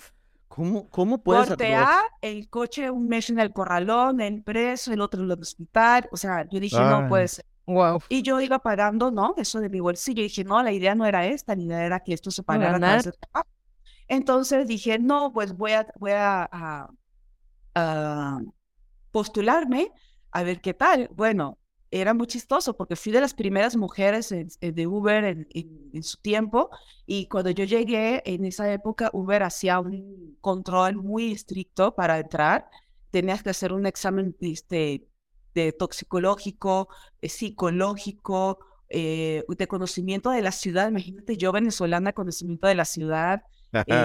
¿Cómo, 0.48 0.90
cómo 0.90 1.22
puedes 1.22 1.50
Corte 1.50 1.76
A, 1.76 2.02
el 2.22 2.50
coche 2.50 2.90
un 2.90 3.08
mes 3.08 3.30
en 3.30 3.38
el 3.38 3.54
corralón, 3.54 4.22
el 4.22 4.42
preso, 4.42 4.92
el 4.92 5.02
otro 5.02 5.22
en 5.22 5.30
el 5.30 5.40
hospital. 5.40 6.10
O 6.12 6.18
sea, 6.18 6.50
yo 6.50 6.60
dije, 6.60 6.80
no 6.80 7.04
Ay. 7.04 7.10
puede 7.10 7.28
ser. 7.28 7.46
Wow. 7.74 8.02
Y 8.10 8.22
yo 8.24 8.40
iba 8.42 8.60
pagando, 8.60 9.12
¿no? 9.12 9.36
Eso 9.38 9.60
de 9.60 9.70
mi 9.70 9.80
bolsillo. 9.80 10.22
Y 10.22 10.24
dije, 10.24 10.44
no, 10.44 10.62
la 10.64 10.72
idea 10.72 10.96
no 10.96 11.06
era 11.06 11.28
esta, 11.28 11.56
la 11.56 11.62
idea 11.62 11.86
era 11.86 12.00
que 12.00 12.14
esto 12.14 12.32
se 12.32 12.42
pagara 12.44 12.78
a 12.78 12.80
través 12.80 13.04
ganar. 13.06 13.14
de 13.14 13.20
trabajo. 13.32 13.50
Entonces 14.08 14.68
dije, 14.68 15.00
no, 15.00 15.32
pues 15.34 15.56
voy 15.56 15.74
a, 15.74 15.88
voy 16.00 16.12
a, 16.12 16.50
a- 16.52 16.90
a 17.76 18.40
postularme 19.12 19.92
a 20.32 20.44
ver 20.44 20.62
qué 20.62 20.74
tal. 20.74 21.10
Bueno, 21.14 21.58
era 21.92 22.14
muy 22.14 22.28
chistoso 22.28 22.76
porque 22.78 22.96
fui 22.96 23.12
de 23.12 23.22
las 23.22 23.34
primeras 23.34 23.76
mujeres 23.76 24.32
en- 24.32 24.50
en- 24.62 24.76
de 24.76 24.88
Uber 24.88 25.24
en 25.26 26.04
su 26.04 26.18
tiempo 26.18 26.70
y 27.06 27.28
cuando 27.28 27.50
yo 27.52 27.66
llegué 27.66 28.22
en 28.26 28.46
esa 28.46 28.72
época 28.72 29.10
Uber 29.14 29.44
hacía 29.44 29.80
un 29.80 30.38
control 30.42 30.96
muy 30.98 31.32
estricto 31.32 31.96
para 31.96 32.20
entrar. 32.20 32.70
Tenías 33.12 33.42
que 33.44 33.50
hacer 33.52 33.74
un 33.74 33.86
examen 33.88 34.36
este, 34.42 35.08
de 35.66 35.72
toxicológico, 35.74 36.90
eh, 37.22 37.30
psicológico, 37.30 38.60
eh, 38.90 39.44
de 39.48 39.68
conocimiento 39.68 40.32
de 40.32 40.42
la 40.42 40.52
ciudad. 40.52 40.90
Imagínate 40.90 41.38
yo 41.38 41.52
venezolana, 41.52 42.14
conocimiento 42.14 42.68
de 42.68 42.76
la 42.76 42.86
ciudad, 42.86 43.42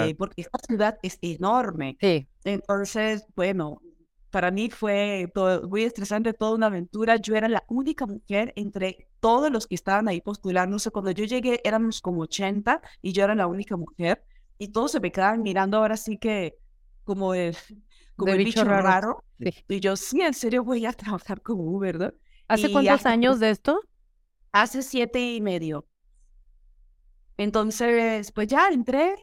eh, 0.09 0.15
porque 0.17 0.43
esta 0.43 0.59
ciudad 0.67 0.99
es 1.03 1.19
enorme. 1.23 1.97
Sí. 2.01 2.29
Entonces, 2.45 3.25
bueno, 3.35 3.81
para 4.31 4.51
mí 4.51 4.69
fue 4.69 5.31
todo- 5.33 5.69
muy 5.69 5.85
estresante, 5.85 6.33
toda 6.35 6.55
una 6.55 6.67
aventura. 6.67 7.17
Yo 7.17 7.35
era 7.37 7.49
la 7.49 7.65
única 7.69 8.05
mujer 8.07 8.53
entre 8.57 9.09
todos 9.21 9.51
los 9.51 9.67
que 9.67 9.75
estaban 9.77 10.09
ahí 10.09 10.21
postulándose. 10.21 10.91
Cuando 10.91 11.13
yo 11.13 11.25
llegué 11.25 11.61
éramos 11.65 12.01
como 12.01 12.23
80 12.23 12.83
y 13.01 13.13
yo 13.13 13.25
era 13.25 13.35
la 13.35 13.47
única 13.47 13.77
mujer 13.77 14.23
y 14.59 14.69
todos 14.69 14.93
se 14.93 15.01
me 15.01 15.11
quedaban 15.13 15.43
mirando 15.43 15.79
ahora 15.79 15.97
sí 15.97 16.19
que 16.19 16.57
como 17.05 17.33
el, 17.35 17.57
como 18.17 18.33
De 18.33 18.39
el 18.39 18.45
bicho 18.45 18.61
bicho 18.61 18.71
raro. 18.71 18.83
raro. 18.89 19.25
Sí. 19.39 19.51
Y 19.69 19.81
yo, 19.81 19.97
sí, 19.97 20.21
en 20.21 20.35
serio 20.35 20.65
voy 20.65 20.87
a 20.87 20.93
trabajar 20.93 21.43
como 21.43 21.63
Uber, 21.65 21.99
¿no? 21.99 22.13
¿Hace 22.49 22.69
Y 22.69 22.73
cuántos 22.73 22.95
hace- 22.95 23.09
años 23.09 23.41
de 23.41 23.51
esto? 23.51 23.81
Hace 24.53 24.83
siete 24.83 25.35
y 25.35 25.41
medio. 25.41 25.87
Entonces, 27.37 28.31
pues 28.33 28.47
ya 28.49 28.69
entré, 28.69 29.17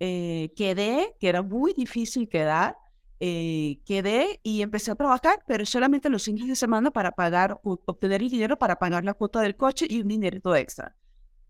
eh, 0.00 0.52
quedé, 0.56 1.14
que 1.20 1.28
era 1.28 1.42
muy 1.42 1.74
difícil 1.74 2.28
quedar, 2.28 2.76
eh, 3.20 3.80
quedé 3.84 4.40
y 4.42 4.62
empecé 4.62 4.90
a 4.92 4.94
trabajar, 4.94 5.40
pero 5.46 5.66
solamente 5.66 6.08
los 6.08 6.24
fines 6.24 6.46
de 6.46 6.56
semana 6.56 6.90
para 6.90 7.12
pagar, 7.12 7.58
obtener 7.62 8.22
el 8.22 8.30
dinero 8.30 8.56
para 8.58 8.76
pagar 8.78 9.04
la 9.04 9.14
cuota 9.14 9.40
del 9.40 9.56
coche 9.56 9.86
y 9.88 10.00
un 10.00 10.08
dinerito 10.08 10.54
extra. 10.56 10.94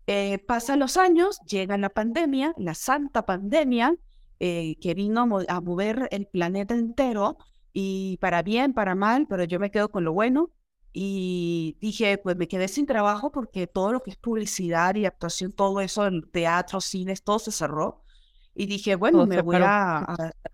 Eh, 0.07 0.39
pasan 0.39 0.79
los 0.79 0.97
años, 0.97 1.39
llega 1.47 1.77
la 1.77 1.89
pandemia, 1.89 2.53
la 2.57 2.73
santa 2.73 3.25
pandemia, 3.25 3.95
eh, 4.39 4.77
que 4.81 4.93
vino 4.93 5.21
a 5.21 5.25
mo- 5.25 5.41
a 5.47 5.61
mover 5.61 6.07
el 6.11 6.27
planeta 6.27 6.73
entero, 6.75 7.37
y 7.73 8.17
para 8.17 8.41
bien, 8.43 8.73
para 8.73 8.95
mal, 8.95 9.27
pero 9.27 9.43
yo 9.43 9.59
me 9.59 9.71
quedo 9.71 9.89
con 9.91 10.03
lo 10.03 10.13
bueno. 10.13 10.51
Y 10.91 11.77
dije, 11.79 12.17
pues 12.17 12.35
me 12.35 12.47
quedé 12.47 12.67
sin 12.67 12.85
trabajo 12.87 13.31
porque 13.31 13.67
todo 13.67 13.93
lo 13.93 14.01
que 14.01 14.09
es 14.11 14.17
publicidad 14.17 14.95
y 14.95 15.05
actuación, 15.05 15.51
todo 15.53 15.81
eso, 15.81 16.05
el 16.07 16.29
teatro, 16.31 16.81
cines, 16.81 17.23
todo 17.23 17.37
se 17.39 17.51
cerró. 17.51 18.03
Y 18.55 18.65
dije, 18.65 18.95
bueno, 18.95 19.17
Todo 19.19 19.27
me 19.27 19.39
voy 19.39 19.57
a, 19.61 19.99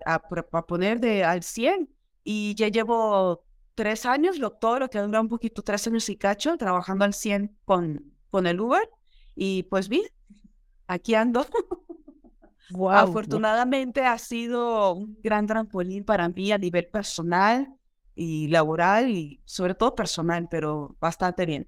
a- 0.06 0.64
poner 0.68 1.00
de, 1.00 1.24
al 1.24 1.44
100. 1.44 1.90
Y 2.24 2.56
ya 2.56 2.68
llevo 2.70 3.44
tres 3.76 4.06
años, 4.06 4.38
lo, 4.40 4.52
todo 4.52 4.80
lo 4.80 4.90
que 4.90 5.00
dura 5.00 5.22
un 5.22 5.30
poquito, 5.30 5.62
tres 5.64 5.88
años 5.88 6.10
y 6.10 6.18
cacho, 6.18 6.58
trabajando 6.58 7.06
al 7.06 7.14
100 7.14 7.58
con, 7.66 8.14
con 8.30 8.48
el 8.48 8.60
Uber. 8.60 8.90
Y 9.36 9.64
pues 9.64 9.90
bien, 9.90 10.06
aquí 10.88 11.16
ando. 11.16 11.46
Wow. 12.70 12.92
Afortunadamente 12.92 14.06
ha 14.06 14.18
sido 14.18 14.94
un 14.94 15.18
gran 15.22 15.46
trampolín 15.48 16.04
para 16.04 16.28
mí 16.30 16.52
a 16.52 16.58
nivel 16.58 16.88
personal 16.88 17.68
y 18.16 18.48
laboral 18.48 19.10
y 19.10 19.42
sobre 19.46 19.76
todo 19.76 19.94
personal, 19.96 20.48
pero 20.50 20.96
bastante 21.00 21.46
bien. 21.46 21.68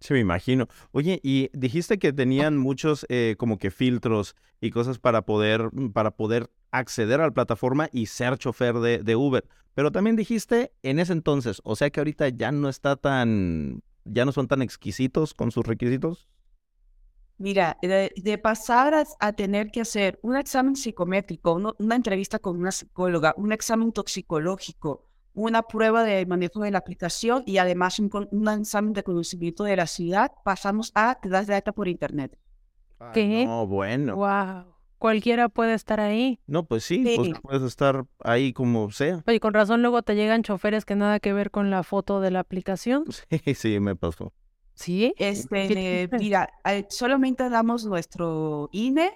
Sí, 0.00 0.14
me 0.14 0.20
imagino. 0.20 0.68
Oye, 0.92 1.20
y 1.24 1.50
dijiste 1.52 1.98
que 1.98 2.12
tenían 2.12 2.56
muchos 2.56 3.04
eh, 3.08 3.34
como 3.36 3.58
que 3.58 3.70
filtros 3.70 4.36
y 4.60 4.70
cosas 4.70 4.98
para 4.98 5.22
poder, 5.22 5.70
mm, 5.72 5.90
para 5.90 6.12
poder 6.12 6.50
acceder 6.70 7.20
a 7.20 7.26
la 7.26 7.32
plataforma 7.32 7.88
y 7.92 8.06
ser 8.06 8.38
chofer 8.38 8.76
de, 8.76 8.98
de 9.02 9.16
Uber. 9.16 9.44
Pero 9.74 9.90
también 9.90 10.16
dijiste 10.16 10.72
en 10.82 10.98
ese 10.98 11.12
entonces, 11.12 11.60
o 11.64 11.74
sea 11.76 11.90
que 11.90 12.00
ahorita 12.00 12.28
ya 12.28 12.52
no 12.52 12.68
está 12.68 12.96
tan, 12.96 13.82
ya 14.04 14.24
no 14.24 14.32
son 14.32 14.46
tan 14.48 14.62
exquisitos 14.62 15.34
con 15.34 15.50
sus 15.50 15.66
requisitos. 15.66 16.28
Mira, 17.38 17.78
de, 17.82 18.12
de 18.16 18.38
pasar 18.38 18.94
a, 18.94 19.04
a 19.20 19.32
tener 19.32 19.70
que 19.70 19.80
hacer 19.80 20.18
un 20.22 20.36
examen 20.36 20.74
psicométrico, 20.76 21.54
uno- 21.54 21.74
una 21.78 21.94
entrevista 21.94 22.38
con 22.40 22.58
una 22.58 22.72
psicóloga, 22.72 23.32
un 23.36 23.52
examen 23.52 23.92
toxicológico, 23.92 25.04
una 25.34 25.62
prueba 25.62 26.02
de 26.02 26.26
manejo 26.26 26.60
de 26.62 26.72
la 26.72 26.78
aplicación 26.78 27.44
y 27.46 27.58
además 27.58 28.00
un, 28.00 28.10
examen 28.60 28.92
de 28.92 29.04
conocimiento 29.04 29.62
de 29.64 29.76
la 29.76 29.86
ciudad, 29.86 30.32
pasamos 30.44 30.90
a 30.96 31.18
te 31.20 31.28
das 31.28 31.46
de 31.46 31.54
alta 31.54 31.70
por 31.72 31.86
internet. 31.86 32.36
Ah, 32.98 33.12
¿Qué? 33.14 33.44
No, 33.46 33.66
bueno. 33.66 34.16
Wow. 34.16 34.74
Cualquiera 34.98 35.48
puede 35.48 35.74
estar 35.74 36.00
ahí. 36.00 36.40
No, 36.48 36.64
pues 36.66 36.82
sí, 36.82 37.04
pues 37.14 37.28
Sí. 37.28 37.34
puedes 37.40 37.62
estar 37.62 38.04
ahí 38.24 38.52
como 38.52 38.90
sea. 38.90 39.22
Oye, 39.28 39.38
con 39.38 39.54
razón 39.54 39.80
luego 39.80 40.02
te 40.02 40.16
llegan 40.16 40.42
choferes 40.42 40.84
que 40.84 40.96
nada 40.96 41.20
que 41.20 41.32
ver 41.32 41.52
con 41.52 41.70
la 41.70 41.84
foto 41.84 42.20
de 42.20 42.32
la 42.32 42.40
aplicación. 42.40 43.04
Sí, 43.44 43.54
sí, 43.54 43.78
me 43.78 43.94
pasó. 43.94 44.32
¿Sí? 44.78 45.12
Este, 45.18 46.08
mira, 46.20 46.48
eh, 46.64 46.86
solamente 46.88 47.50
damos 47.50 47.84
nuestro 47.84 48.68
INE, 48.70 49.10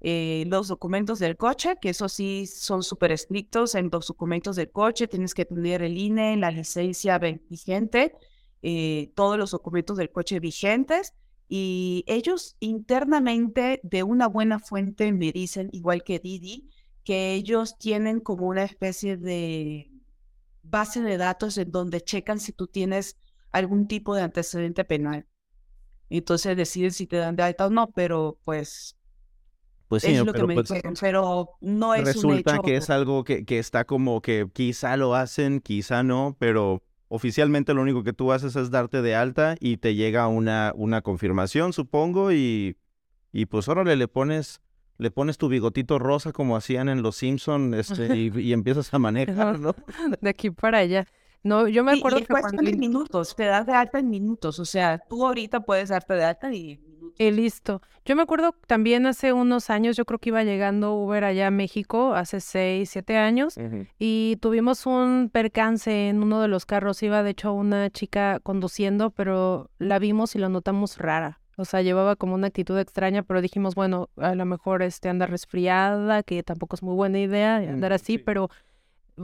eh, 0.00 0.44
los 0.46 0.68
documentos 0.68 1.18
del 1.18 1.36
coche, 1.36 1.78
que 1.80 1.88
eso 1.88 2.08
sí 2.08 2.46
son 2.46 2.84
súper 2.84 3.10
estrictos. 3.10 3.74
En 3.74 3.90
los 3.90 4.06
documentos 4.06 4.54
del 4.54 4.70
coche 4.70 5.08
tienes 5.08 5.34
que 5.34 5.44
tener 5.44 5.82
el 5.82 5.98
INE, 5.98 6.36
la 6.36 6.52
licencia 6.52 7.18
vigente, 7.18 8.14
eh, 8.62 9.10
todos 9.16 9.36
los 9.36 9.50
documentos 9.50 9.96
del 9.96 10.12
coche 10.12 10.38
vigentes. 10.38 11.12
Y 11.48 12.04
ellos 12.06 12.56
internamente, 12.60 13.80
de 13.82 14.04
una 14.04 14.28
buena 14.28 14.60
fuente, 14.60 15.12
me 15.12 15.32
dicen, 15.32 15.70
igual 15.72 16.04
que 16.04 16.20
Didi, 16.20 16.70
que 17.02 17.34
ellos 17.34 17.76
tienen 17.78 18.20
como 18.20 18.46
una 18.46 18.62
especie 18.62 19.16
de 19.16 19.90
base 20.62 21.02
de 21.02 21.16
datos 21.16 21.58
en 21.58 21.72
donde 21.72 22.00
checan 22.00 22.38
si 22.38 22.52
tú 22.52 22.68
tienes 22.68 23.16
algún 23.52 23.86
tipo 23.88 24.14
de 24.14 24.22
antecedente 24.22 24.84
penal. 24.84 25.26
Entonces 26.10 26.56
deciden 26.56 26.92
si 26.92 27.06
te 27.06 27.16
dan 27.16 27.36
de 27.36 27.42
alta 27.44 27.66
o 27.66 27.70
no, 27.70 27.92
pero 27.92 28.38
pues 28.44 28.96
Pues 29.88 30.04
sí, 30.04 30.14
es 30.14 30.22
lo 30.22 30.34
que 30.34 30.44
me 30.44 30.54
pues, 30.54 30.68
dijeron, 30.68 30.96
pero 31.00 31.56
no 31.60 31.94
es 31.94 32.14
un 32.14 32.28
resulta 32.30 32.56
hecho. 32.56 32.62
que 32.62 32.76
es 32.76 32.90
algo 32.90 33.24
que, 33.24 33.44
que 33.44 33.58
está 33.58 33.84
como 33.84 34.20
que 34.22 34.48
quizá 34.52 34.96
lo 34.96 35.14
hacen, 35.16 35.60
quizá 35.60 36.02
no, 36.04 36.36
pero 36.38 36.84
oficialmente 37.08 37.74
lo 37.74 37.82
único 37.82 38.04
que 38.04 38.12
tú 38.12 38.30
haces 38.32 38.54
es 38.54 38.70
darte 38.70 39.02
de 39.02 39.16
alta 39.16 39.56
y 39.58 39.78
te 39.78 39.96
llega 39.96 40.28
una, 40.28 40.72
una 40.76 41.02
confirmación, 41.02 41.72
supongo, 41.72 42.30
y, 42.32 42.76
y 43.32 43.46
pues 43.46 43.66
órale, 43.68 43.96
le 43.96 44.06
pones, 44.06 44.60
le 44.96 45.10
pones 45.10 45.38
tu 45.38 45.48
bigotito 45.48 45.98
rosa 45.98 46.32
como 46.32 46.56
hacían 46.56 46.88
en 46.88 47.02
Los 47.02 47.16
Simpson, 47.16 47.74
este, 47.74 48.14
y, 48.16 48.30
y 48.40 48.52
empiezas 48.52 48.94
a 48.94 48.98
manejar, 49.00 49.58
¿no? 49.58 49.74
De 50.20 50.30
aquí 50.30 50.50
para 50.50 50.78
allá. 50.78 51.06
No, 51.42 51.66
yo 51.68 51.82
me 51.84 51.94
Y- 51.94 51.98
acuerdo 51.98 52.18
y 52.18 52.22
es 52.22 52.28
que 52.28 52.34
cuando... 52.34 52.62
de 52.62 52.76
minutos, 52.76 53.34
te 53.34 53.44
das 53.46 53.66
de 53.66 53.72
alta 53.72 53.98
en 53.98 54.10
minutos, 54.10 54.58
o 54.58 54.64
sea, 54.64 54.98
tú 54.98 55.26
ahorita 55.26 55.60
puedes 55.60 55.88
darte 55.88 56.14
de 56.14 56.24
alta 56.24 56.52
y 56.52 56.72
en 56.72 56.82
minutos. 56.82 57.14
Y 57.18 57.30
listo. 57.30 57.80
Yo 58.04 58.14
me 58.16 58.22
acuerdo 58.22 58.54
también 58.66 59.06
hace 59.06 59.32
unos 59.32 59.70
años, 59.70 59.96
yo 59.96 60.04
creo 60.04 60.18
que 60.18 60.28
iba 60.30 60.42
llegando 60.44 60.94
Uber 60.94 61.24
allá 61.24 61.46
a 61.48 61.50
México, 61.50 62.14
hace 62.14 62.40
seis, 62.40 62.90
siete 62.90 63.16
años, 63.16 63.56
y 63.98 64.36
tuvimos 64.40 64.84
un 64.86 65.30
percance 65.32 66.08
en 66.08 66.22
uno 66.22 66.40
de 66.40 66.48
los 66.48 66.66
carros. 66.66 67.02
Iba 67.02 67.22
de 67.22 67.30
hecho 67.30 67.52
una 67.52 67.88
chica 67.90 68.38
conduciendo, 68.42 69.10
pero 69.10 69.70
la 69.78 69.98
vimos 69.98 70.34
y 70.34 70.38
la 70.38 70.48
notamos 70.48 70.98
rara. 70.98 71.40
O 71.56 71.64
sea, 71.66 71.82
llevaba 71.82 72.16
como 72.16 72.34
una 72.34 72.46
actitud 72.46 72.78
extraña, 72.78 73.22
pero 73.22 73.42
dijimos, 73.42 73.74
bueno, 73.74 74.08
a 74.16 74.34
lo 74.34 74.46
mejor 74.46 74.82
este 74.82 75.08
anda 75.10 75.26
resfriada, 75.26 76.22
que 76.22 76.42
tampoco 76.42 76.76
es 76.76 76.82
muy 76.82 76.94
buena 76.94 77.18
idea 77.18 77.56
andar 77.56 77.92
Mm, 77.92 77.94
así, 77.94 78.12
sí. 78.14 78.18
pero 78.18 78.48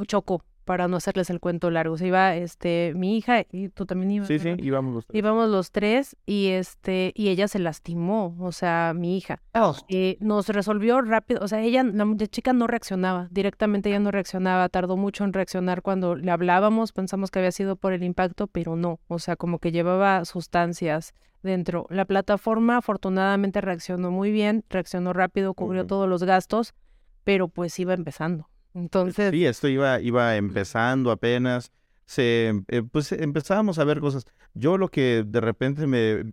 chocó 0.06 0.42
para 0.66 0.88
no 0.88 0.96
hacerles 0.96 1.30
el 1.30 1.40
cuento 1.40 1.70
largo. 1.70 1.96
Se 1.96 2.08
iba 2.08 2.34
este 2.34 2.92
mi 2.96 3.16
hija 3.16 3.46
y 3.50 3.68
tú 3.68 3.86
también 3.86 4.10
ibas. 4.10 4.28
Sí, 4.28 4.38
sí, 4.38 4.54
íbamos 4.58 4.92
los 4.94 5.06
tres. 5.06 5.18
Íbamos 5.18 5.48
los 5.48 5.70
tres 5.70 6.16
y 6.26 6.48
este 6.48 7.12
y 7.14 7.28
ella 7.28 7.48
se 7.48 7.60
lastimó, 7.60 8.36
o 8.40 8.52
sea, 8.52 8.92
mi 8.94 9.16
hija. 9.16 9.40
Eh, 9.88 10.18
nos 10.20 10.48
resolvió 10.48 11.00
rápido, 11.00 11.40
o 11.42 11.48
sea, 11.48 11.62
ella, 11.62 11.84
la 11.84 12.04
la 12.04 12.26
chica 12.26 12.52
no 12.52 12.66
reaccionaba, 12.66 13.28
directamente 13.30 13.88
ella 13.88 14.00
no 14.00 14.10
reaccionaba, 14.10 14.68
tardó 14.68 14.96
mucho 14.96 15.24
en 15.24 15.32
reaccionar 15.32 15.82
cuando 15.82 16.16
le 16.16 16.30
hablábamos, 16.32 16.92
pensamos 16.92 17.30
que 17.30 17.38
había 17.38 17.52
sido 17.52 17.76
por 17.76 17.92
el 17.92 18.02
impacto, 18.02 18.48
pero 18.48 18.74
no, 18.74 18.98
o 19.06 19.20
sea, 19.20 19.36
como 19.36 19.60
que 19.60 19.70
llevaba 19.70 20.24
sustancias 20.24 21.14
dentro. 21.42 21.86
La 21.90 22.06
plataforma 22.06 22.78
afortunadamente 22.78 23.60
reaccionó 23.60 24.10
muy 24.10 24.32
bien, 24.32 24.64
reaccionó 24.68 25.12
rápido, 25.12 25.54
cubrió 25.54 25.86
todos 25.86 26.08
los 26.08 26.24
gastos, 26.24 26.74
pero 27.22 27.46
pues 27.46 27.78
iba 27.78 27.94
empezando. 27.94 28.48
Entonces, 28.76 29.30
Sí, 29.30 29.46
esto 29.46 29.68
iba, 29.68 30.00
iba 30.00 30.36
empezando 30.36 31.10
apenas. 31.10 31.72
Se, 32.04 32.62
eh, 32.68 32.82
pues 32.82 33.10
empezábamos 33.10 33.78
a 33.78 33.84
ver 33.84 34.00
cosas. 34.00 34.26
Yo 34.54 34.76
lo 34.76 34.88
que 34.88 35.24
de 35.26 35.40
repente 35.40 35.86
me... 35.86 36.32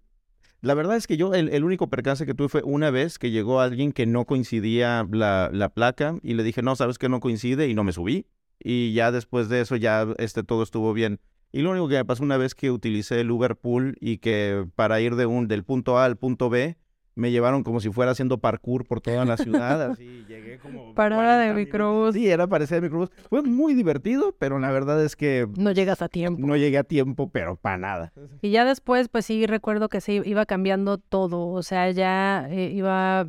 La 0.61 0.73
verdad 0.73 0.97
es 0.97 1.07
que 1.07 1.17
yo, 1.17 1.33
el, 1.33 1.49
el 1.49 1.63
único 1.63 1.89
percance 1.89 2.25
que 2.25 2.33
tuve 2.33 2.49
fue 2.49 2.61
una 2.63 2.89
vez 2.91 3.17
que 3.17 3.31
llegó 3.31 3.59
alguien 3.59 3.91
que 3.91 4.05
no 4.05 4.25
coincidía 4.25 5.07
la, 5.11 5.49
la 5.51 5.69
placa 5.69 6.17
y 6.21 6.35
le 6.35 6.43
dije, 6.43 6.61
no, 6.61 6.75
sabes 6.75 6.97
que 6.97 7.09
no 7.09 7.19
coincide 7.19 7.67
y 7.67 7.73
no 7.73 7.83
me 7.83 7.93
subí. 7.93 8.27
Y 8.59 8.93
ya 8.93 9.11
después 9.11 9.49
de 9.49 9.61
eso 9.61 9.75
ya 9.77 10.05
este, 10.17 10.43
todo 10.43 10.63
estuvo 10.63 10.93
bien. 10.93 11.19
Y 11.51 11.61
lo 11.61 11.71
único 11.71 11.87
que 11.87 11.95
me 11.95 12.05
pasó 12.05 12.23
una 12.23 12.37
vez 12.37 12.55
que 12.55 12.71
utilicé 12.71 13.21
el 13.21 13.31
Uber 13.31 13.55
Pool 13.55 13.95
y 14.01 14.17
que 14.17 14.65
para 14.75 14.99
ir 14.99 15.15
de 15.15 15.25
un, 15.25 15.47
del 15.47 15.63
punto 15.63 15.97
A 15.97 16.05
al 16.05 16.17
punto 16.17 16.49
B, 16.49 16.77
me 17.15 17.31
llevaron 17.31 17.63
como 17.63 17.79
si 17.79 17.89
fuera 17.91 18.11
haciendo 18.11 18.39
parkour 18.39 18.85
por 18.87 18.99
toda 19.01 19.23
la 19.25 19.37
ciudad, 19.37 19.81
así 19.91 20.25
llegué 20.27 20.57
como... 20.57 20.93
Parada 20.95 21.39
de 21.39 21.51
40 21.51 21.59
microbús. 21.59 22.13
Sí, 22.15 22.27
era 22.29 22.47
parecida 22.47 22.77
de 22.77 22.81
microbús. 22.81 23.09
Fue 23.29 23.41
muy 23.43 23.73
divertido, 23.73 24.35
pero 24.39 24.59
la 24.59 24.71
verdad 24.71 25.03
es 25.03 25.15
que 25.15 25.47
No 25.57 25.71
llegas 25.71 26.01
a 26.01 26.09
tiempo. 26.09 26.45
no 26.45 26.55
llegué 26.55 26.77
a 26.77 26.83
tiempo, 26.83 27.29
pero 27.29 27.55
para 27.55 27.77
nada. 27.77 28.13
Y 28.41 28.49
ya 28.51 28.65
después, 28.65 29.09
pues 29.09 29.25
sí, 29.25 29.45
recuerdo 29.45 29.89
que 29.89 30.01
se 30.01 30.13
iba 30.13 30.45
cambiando 30.45 30.97
todo. 30.97 31.47
O 31.49 31.61
sea, 31.63 31.89
ya 31.91 32.47
eh, 32.49 32.71
iba 32.73 33.27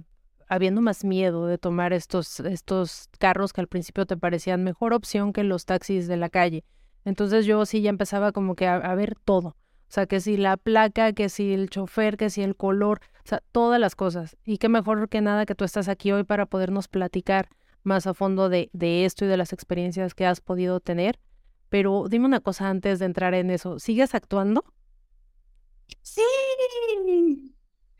habiendo 0.48 0.80
más 0.80 1.04
miedo 1.04 1.46
de 1.46 1.58
tomar 1.58 1.92
estos, 1.92 2.40
estos 2.40 3.08
carros 3.18 3.52
que 3.52 3.60
al 3.60 3.68
principio 3.68 4.06
te 4.06 4.16
parecían 4.16 4.62
mejor 4.64 4.92
opción 4.92 5.32
que 5.32 5.42
los 5.44 5.64
taxis 5.64 6.06
de 6.06 6.16
la 6.16 6.28
calle. 6.28 6.64
Entonces 7.04 7.44
yo 7.44 7.64
sí 7.66 7.82
ya 7.82 7.90
empezaba 7.90 8.32
como 8.32 8.54
que 8.54 8.66
a, 8.66 8.76
a 8.76 8.94
ver 8.94 9.16
todo. 9.24 9.56
O 9.94 10.00
sea, 10.02 10.06
que 10.06 10.18
si 10.18 10.36
la 10.36 10.56
placa, 10.56 11.12
que 11.12 11.28
si 11.28 11.54
el 11.54 11.70
chofer, 11.70 12.16
que 12.16 12.28
si 12.28 12.42
el 12.42 12.56
color, 12.56 12.98
o 13.24 13.28
sea, 13.28 13.40
todas 13.52 13.78
las 13.78 13.94
cosas. 13.94 14.36
Y 14.44 14.58
qué 14.58 14.68
mejor 14.68 15.08
que 15.08 15.20
nada 15.20 15.46
que 15.46 15.54
tú 15.54 15.62
estás 15.64 15.86
aquí 15.86 16.10
hoy 16.10 16.24
para 16.24 16.46
podernos 16.46 16.88
platicar 16.88 17.48
más 17.84 18.08
a 18.08 18.12
fondo 18.12 18.48
de, 18.48 18.70
de 18.72 19.04
esto 19.04 19.24
y 19.24 19.28
de 19.28 19.36
las 19.36 19.52
experiencias 19.52 20.12
que 20.16 20.26
has 20.26 20.40
podido 20.40 20.80
tener. 20.80 21.20
Pero 21.68 22.06
dime 22.08 22.24
una 22.26 22.40
cosa 22.40 22.70
antes 22.70 22.98
de 22.98 23.04
entrar 23.06 23.34
en 23.34 23.50
eso. 23.52 23.78
¿Sigues 23.78 24.16
actuando? 24.16 24.64
Sí. 26.02 26.22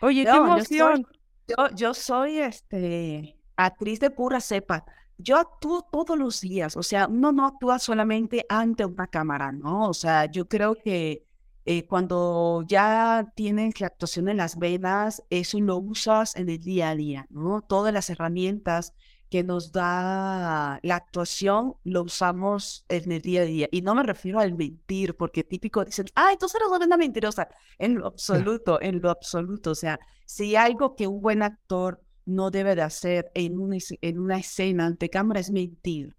Oye, 0.00 0.24
qué 0.24 0.30
No, 0.32 0.36
yo 0.36 0.52
emoción. 0.54 1.06
soy, 1.06 1.06
yo, 1.46 1.76
yo 1.76 1.94
soy 1.94 2.38
este, 2.38 3.38
actriz 3.54 4.00
de 4.00 4.10
pura 4.10 4.40
cepa. 4.40 4.84
Yo 5.16 5.36
actúo 5.36 5.86
todos 5.92 6.18
los 6.18 6.40
días, 6.40 6.76
o 6.76 6.82
sea, 6.82 7.06
uno 7.06 7.30
no 7.30 7.46
actúa 7.46 7.78
solamente 7.78 8.44
ante 8.48 8.84
una 8.84 9.06
cámara, 9.06 9.52
¿no? 9.52 9.88
O 9.88 9.94
sea, 9.94 10.24
yo 10.26 10.48
creo 10.48 10.74
que 10.74 11.24
eh, 11.66 11.87
cuando 11.87 12.64
ya 12.66 13.33
tienes 13.35 13.80
la 13.80 13.87
actuación 13.87 14.28
en 14.28 14.37
las 14.38 14.59
venas, 14.59 15.23
eso 15.30 15.59
lo 15.61 15.78
usas 15.78 16.37
en 16.37 16.49
el 16.50 16.59
día 16.61 16.90
a 16.90 16.97
día, 16.97 17.26
¿no? 17.30 17.62
Todas 17.62 17.92
las 17.92 18.11
herramientas 18.11 18.92
que 19.30 19.42
nos 19.42 19.73
da 19.73 20.78
la 20.83 20.97
actuación 20.97 21.75
lo 21.83 22.02
usamos 22.02 22.85
en 22.88 23.11
el 23.11 23.23
día 23.23 23.42
a 23.42 23.44
día. 23.44 23.68
Y 23.73 23.83
no 23.83 23.94
me 23.94 24.02
refiero 24.02 24.38
al 24.40 24.54
mentir, 24.54 25.16
porque 25.16 25.42
típico 25.42 25.85
dicen, 25.85 26.06
ah, 26.14 26.30
entonces 26.33 26.61
eres 26.61 26.87
una 26.87 26.97
mentirosa. 26.97 27.49
En 27.78 27.97
lo 27.97 28.06
absoluto, 28.06 28.80
en 28.80 29.00
lo 29.00 29.11
absoluto. 29.11 29.71
O 29.73 29.75
sea, 29.75 29.99
si 30.26 30.56
algo 30.56 30.94
que 30.94 31.06
un 31.06 31.21
buen 31.21 31.42
actor 31.42 32.00
no 32.26 32.50
debe 32.50 32.75
de 32.75 32.83
hacer 32.83 33.30
en 33.35 33.59
una, 33.59 33.76
en 34.00 34.18
una 34.18 34.38
escena 34.38 34.87
ante 34.87 35.09
cámara 35.11 35.40
es 35.40 35.50
mentir, 35.50 36.14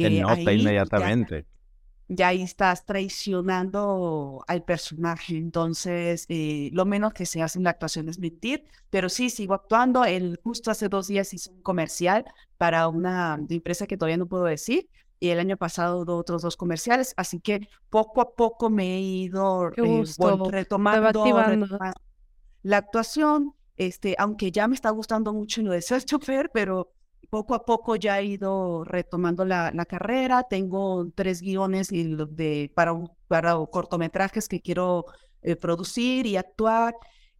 Se 0.00 0.10
porque 0.10 0.10
nota 0.10 0.50
ahí 0.50 0.60
inmediatamente. 0.60 1.42
ya 1.42 1.57
ahí 2.24 2.42
estás 2.42 2.84
traicionando 2.86 4.44
al 4.46 4.64
personaje. 4.64 5.36
Entonces, 5.36 6.24
eh, 6.28 6.70
lo 6.72 6.84
menos 6.86 7.12
que 7.12 7.26
se 7.26 7.42
hace 7.42 7.58
en 7.58 7.64
la 7.64 7.70
actuación 7.70 8.08
es 8.08 8.18
mentir, 8.18 8.64
pero 8.90 9.08
sí, 9.08 9.30
sigo 9.30 9.54
actuando. 9.54 10.04
El, 10.04 10.38
justo 10.42 10.70
hace 10.70 10.88
dos 10.88 11.08
días 11.08 11.32
hice 11.34 11.50
un 11.50 11.62
comercial 11.62 12.24
para 12.56 12.88
una 12.88 13.38
empresa 13.48 13.86
que 13.86 13.96
todavía 13.96 14.16
no 14.16 14.26
puedo 14.26 14.44
decir. 14.44 14.88
Y 15.20 15.30
el 15.30 15.40
año 15.40 15.56
pasado 15.56 16.04
do- 16.04 16.16
otros 16.16 16.42
dos 16.42 16.56
comerciales, 16.56 17.12
así 17.16 17.40
que 17.40 17.68
poco 17.90 18.20
a 18.20 18.34
poco 18.36 18.70
me 18.70 18.96
he 18.96 19.00
ido 19.00 19.70
eh, 19.82 20.04
retomando, 20.46 20.60
retomando 20.96 21.66
la 22.62 22.78
actuación, 22.78 23.54
este, 23.76 24.14
aunque 24.18 24.50
ya 24.52 24.68
me 24.68 24.74
está 24.74 24.90
gustando 24.90 25.32
mucho 25.32 25.62
lo 25.62 25.72
de 25.72 25.82
ser 25.82 26.04
chofer, 26.04 26.50
pero 26.52 26.92
poco 27.30 27.54
a 27.54 27.64
poco 27.64 27.96
ya 27.96 28.18
he 28.20 28.24
ido 28.24 28.84
retomando 28.84 29.44
la, 29.44 29.70
la 29.74 29.84
carrera. 29.84 30.44
Tengo 30.48 31.08
tres 31.14 31.40
guiones 31.42 31.92
y 31.92 32.04
lo 32.04 32.26
de, 32.26 32.70
para, 32.74 32.92
un- 32.92 33.10
para 33.28 33.54
cortometrajes 33.70 34.48
que 34.48 34.60
quiero 34.60 35.04
eh, 35.42 35.56
producir 35.56 36.26
y 36.26 36.36
actuar. 36.36 36.94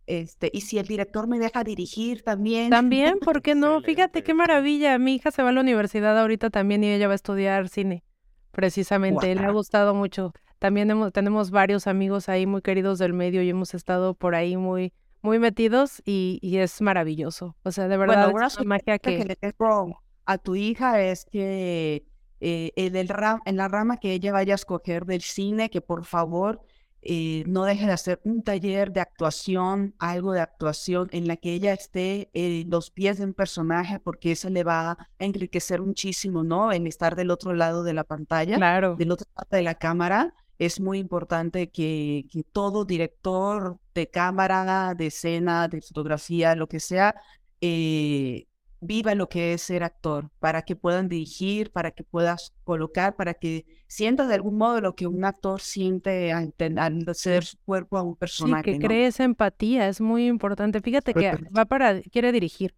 Este, 0.07 0.51
y 0.55 0.63
si 0.63 0.79
el 0.79 0.87
director 0.87 1.27
me 1.29 1.39
deja 1.39 1.63
dirigir 1.65 2.23
también. 2.23 2.71
También, 2.71 3.19
¿por 3.19 3.43
qué 3.43 3.55
no? 3.55 3.81
Fíjate 3.83 4.23
qué 4.23 4.33
maravilla. 4.35 4.99
Mi 4.99 5.15
hija 5.17 5.31
se 5.31 5.43
va 5.43 5.51
a 5.51 5.53
la 5.53 5.61
universidad 5.61 6.19
ahorita 6.19 6.49
también 6.51 6.83
y 6.83 6.91
ella 6.93 7.09
va 7.09 7.13
a 7.13 7.17
estudiar 7.17 7.69
cine, 7.69 8.05
precisamente. 8.53 9.35
Le 9.35 9.41
ha 9.45 9.51
gustado 9.51 9.95
mucho. 9.95 10.33
También 10.59 10.91
hemos- 10.91 11.13
tenemos 11.13 11.51
varios 11.51 11.87
amigos 11.87 12.29
ahí 12.29 12.47
muy 12.47 12.63
queridos 12.63 12.99
del 12.99 13.13
medio 13.13 13.43
y 13.43 13.51
hemos 13.51 13.75
estado 13.75 14.15
por 14.15 14.35
ahí 14.35 14.57
muy, 14.57 14.93
muy 15.23 15.39
metidos 15.39 16.03
y, 16.05 16.39
y 16.43 16.59
es 16.59 16.81
maravilloso. 16.81 17.57
O 17.63 17.71
sea, 17.73 17.89
de 17.89 17.97
Bueno, 17.97 18.13
verdad 18.13 18.47
es 18.47 18.57
una 18.57 18.65
magia 18.69 18.99
que 18.99 19.19
que... 19.19 19.25
le 19.25 19.37
tengo 19.37 20.01
a 20.27 20.39
tu 20.39 20.57
hija 20.57 21.01
es 21.03 21.25
que 21.25 22.05
eh, 22.41 22.73
en, 22.77 22.97
el 22.97 23.09
ram- 23.09 23.41
en 23.47 23.57
la 23.57 23.67
rama 23.69 23.97
que 23.97 24.13
ella 24.13 24.31
vaya 24.33 24.55
a 24.55 24.57
escoger 24.57 25.07
del 25.07 25.23
cine, 25.23 25.71
que 25.71 25.81
por 25.81 26.05
favor 26.05 26.61
eh, 27.01 27.45
no 27.47 27.65
deje 27.65 27.87
de 27.87 27.93
hacer 27.93 28.21
un 28.25 28.43
taller 28.43 28.93
de 28.93 29.01
actuación, 29.01 29.95
algo 29.99 30.33
de 30.33 30.41
actuación 30.41 31.09
en 31.13 31.27
la 31.29 31.37
que 31.37 31.55
ella 31.55 31.73
esté 31.73 32.29
en 32.35 32.69
los 32.69 32.91
pies 32.91 33.19
de 33.19 33.25
un 33.25 33.33
personaje, 33.35 34.01
porque 34.01 34.33
eso 34.33 34.51
le 34.51 34.65
va 34.65 34.91
a 34.91 34.99
enriquecer 35.19 35.81
muchísimo, 35.81 36.45
¿no? 36.45 36.73
En 36.73 36.87
estar 36.87 37.17
del 37.17 37.31
otro 37.31 37.55
lado 37.55 37.83
de 37.85 37.95
la 37.95 38.05
pantalla 38.05 38.57
Claro. 38.57 38.97
del 38.97 39.13
otro 39.13 39.27
lado 39.35 39.49
de 39.51 39.63
la 39.63 39.77
cámara, 39.77 40.35
es 40.59 40.81
muy 40.81 40.99
importante 40.99 41.71
que, 41.71 42.27
que 42.31 42.43
todo 42.45 42.85
director 42.85 43.79
de 43.95 44.09
cámara, 44.11 44.95
de 44.97 45.07
escena, 45.07 45.69
de 45.69 45.81
fotografía, 45.83 46.55
lo 46.57 46.69
que 46.69 46.81
sea, 46.81 47.15
eh, 47.61 48.47
viva 48.81 49.15
lo 49.15 49.29
que 49.29 49.53
es 49.55 49.63
ser 49.63 49.83
actor, 49.85 50.31
para 50.39 50.63
que 50.63 50.77
puedan 50.77 51.09
dirigir, 51.09 51.71
para 51.73 51.91
que 51.93 52.05
puedas 52.05 52.55
colocar, 52.65 53.17
para 53.17 53.35
que 53.35 53.67
sientas 53.89 54.29
de 54.29 54.35
algún 54.35 54.57
modo 54.59 54.81
lo 54.81 54.95
que 54.95 55.07
un 55.07 55.25
actor 55.25 55.61
siente 55.61 56.33
al, 56.33 56.55
al 56.79 57.05
hacer 57.09 57.45
su 57.45 57.57
cuerpo 57.65 57.99
a 57.99 58.03
un 58.03 58.17
Sí, 58.31 58.57
personaje, 58.57 58.77
que 58.77 58.79
¿no? 58.79 58.79
cree 58.79 59.07
esa 59.07 59.25
empatía, 59.25 59.89
es 59.89 60.01
muy 60.01 60.27
importante. 60.27 60.81
Fíjate 60.81 61.15
que 61.15 61.33
va 61.57 61.65
para, 61.65 62.01
quiere 62.03 62.31
dirigir, 62.31 62.75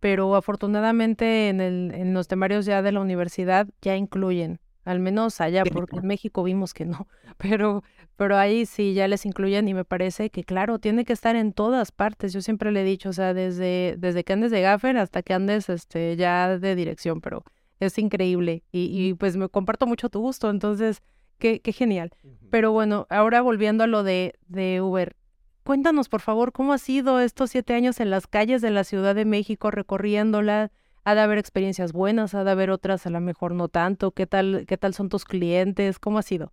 pero 0.00 0.34
afortunadamente 0.34 1.48
en 1.48 1.60
el, 1.60 1.92
en 1.94 2.14
los 2.14 2.26
temarios 2.26 2.66
ya 2.66 2.82
de 2.82 2.92
la 2.92 3.00
universidad 3.00 3.68
ya 3.80 3.96
incluyen, 3.96 4.60
al 4.84 5.00
menos 5.00 5.40
allá, 5.40 5.64
porque 5.64 5.96
en. 5.96 6.06
México 6.06 6.42
vimos 6.42 6.74
que 6.74 6.84
no, 6.84 7.06
pero, 7.38 7.82
pero 8.16 8.36
ahí 8.36 8.66
sí 8.66 8.94
ya 8.94 9.08
les 9.08 9.26
incluyen 9.26 9.68
y 9.68 9.74
me 9.74 9.84
parece 9.84 10.30
que 10.30 10.44
claro, 10.44 10.78
tiene 10.78 11.04
que 11.04 11.12
estar 11.12 11.36
en 11.36 11.52
todas 11.52 11.92
partes. 11.92 12.32
Yo 12.32 12.42
siempre 12.42 12.72
le 12.72 12.82
he 12.82 12.84
dicho, 12.84 13.08
o 13.08 13.12
sea, 13.12 13.34
desde, 13.34 13.96
desde 13.98 14.24
que 14.24 14.32
andes 14.32 14.50
de 14.50 14.60
gaffer 14.60 14.96
hasta 14.98 15.22
que 15.22 15.34
andes 15.34 15.68
este, 15.68 16.16
ya 16.16 16.58
de 16.58 16.74
dirección, 16.74 17.20
pero 17.20 17.44
es 17.80 17.98
increíble 17.98 18.62
y, 18.72 18.90
y 18.92 19.14
pues 19.14 19.36
me 19.36 19.48
comparto 19.48 19.86
mucho 19.86 20.08
tu 20.08 20.20
gusto, 20.20 20.50
entonces, 20.50 21.02
qué, 21.38 21.60
qué 21.60 21.72
genial. 21.72 22.12
Pero 22.50 22.72
bueno, 22.72 23.06
ahora 23.10 23.42
volviendo 23.42 23.84
a 23.84 23.86
lo 23.86 24.02
de, 24.02 24.34
de 24.46 24.80
Uber, 24.80 25.16
cuéntanos 25.64 26.08
por 26.08 26.20
favor 26.20 26.52
cómo 26.52 26.72
ha 26.72 26.78
sido 26.78 27.20
estos 27.20 27.50
siete 27.50 27.74
años 27.74 28.00
en 28.00 28.10
las 28.10 28.26
calles 28.26 28.62
de 28.62 28.70
la 28.70 28.84
Ciudad 28.84 29.14
de 29.14 29.24
México 29.24 29.70
recorriéndola. 29.70 30.70
Ha 31.04 31.14
de 31.14 31.20
haber 31.20 31.38
experiencias 31.38 31.92
buenas, 31.92 32.34
ha 32.34 32.44
de 32.44 32.50
haber 32.50 32.70
otras 32.70 33.06
a 33.06 33.10
lo 33.10 33.20
mejor 33.20 33.52
no 33.52 33.68
tanto. 33.68 34.12
¿Qué 34.12 34.26
tal, 34.26 34.64
qué 34.66 34.78
tal 34.78 34.94
son 34.94 35.08
tus 35.10 35.24
clientes? 35.24 35.98
¿Cómo 35.98 36.18
ha 36.18 36.22
sido? 36.22 36.52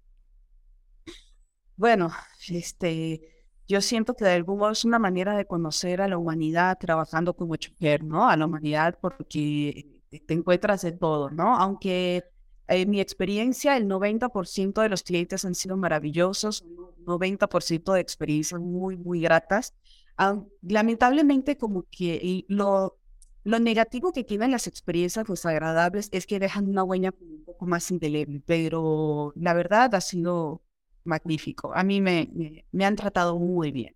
Bueno, 1.78 2.12
este, 2.50 3.22
yo 3.68 3.80
siento 3.80 4.14
que 4.14 4.26
de 4.26 4.32
algún 4.32 4.60
modo 4.60 4.72
es 4.72 4.84
una 4.84 5.00
manera 5.00 5.36
de 5.38 5.46
conocer 5.46 6.02
a 6.02 6.08
la 6.08 6.18
humanidad 6.18 6.78
trabajando 6.78 7.34
como 7.34 7.56
chofer, 7.56 8.04
¿no? 8.04 8.30
A 8.30 8.36
la 8.36 8.46
humanidad 8.46 9.00
porque 9.02 10.02
te 10.10 10.34
encuentras 10.34 10.82
de 10.82 10.92
todo, 10.92 11.30
¿no? 11.30 11.56
Aunque 11.56 12.26
en 12.68 12.90
mi 12.90 13.00
experiencia 13.00 13.78
el 13.78 13.88
90% 13.88 14.82
de 14.82 14.90
los 14.90 15.04
clientes 15.04 15.46
han 15.46 15.56
sido 15.56 15.78
maravillosos, 15.78 16.62
un 16.62 17.06
90% 17.06 17.94
de 17.94 18.02
experiencias 18.02 18.60
muy, 18.60 18.98
muy 18.98 19.22
gratas. 19.22 19.74
Lamentablemente 20.62 21.58
como 21.58 21.86
que 21.90 22.46
lo, 22.48 23.01
lo 23.44 23.60
negativo 23.60 24.12
que 24.12 24.24
tienen 24.24 24.52
las 24.52 24.68
experiencias 24.68 25.28
desagradables 25.28 26.10
es 26.12 26.28
que 26.28 26.40
dejan 26.40 26.68
una 26.70 26.84
huella 26.84 27.14
un 27.20 27.44
poco 27.44 27.66
más 27.66 27.90
indeleble, 27.92 28.42
pero 28.46 29.34
la 29.36 29.54
verdad 29.54 29.94
ha 29.96 30.02
sido 30.02 30.64
magnífico. 31.04 31.74
A 31.74 31.84
mí 31.84 32.02
me, 32.02 32.30
me, 32.34 32.66
me 32.72 32.86
han 32.86 32.96
tratado 32.96 33.40
muy 33.40 33.72
bien. 33.72 33.96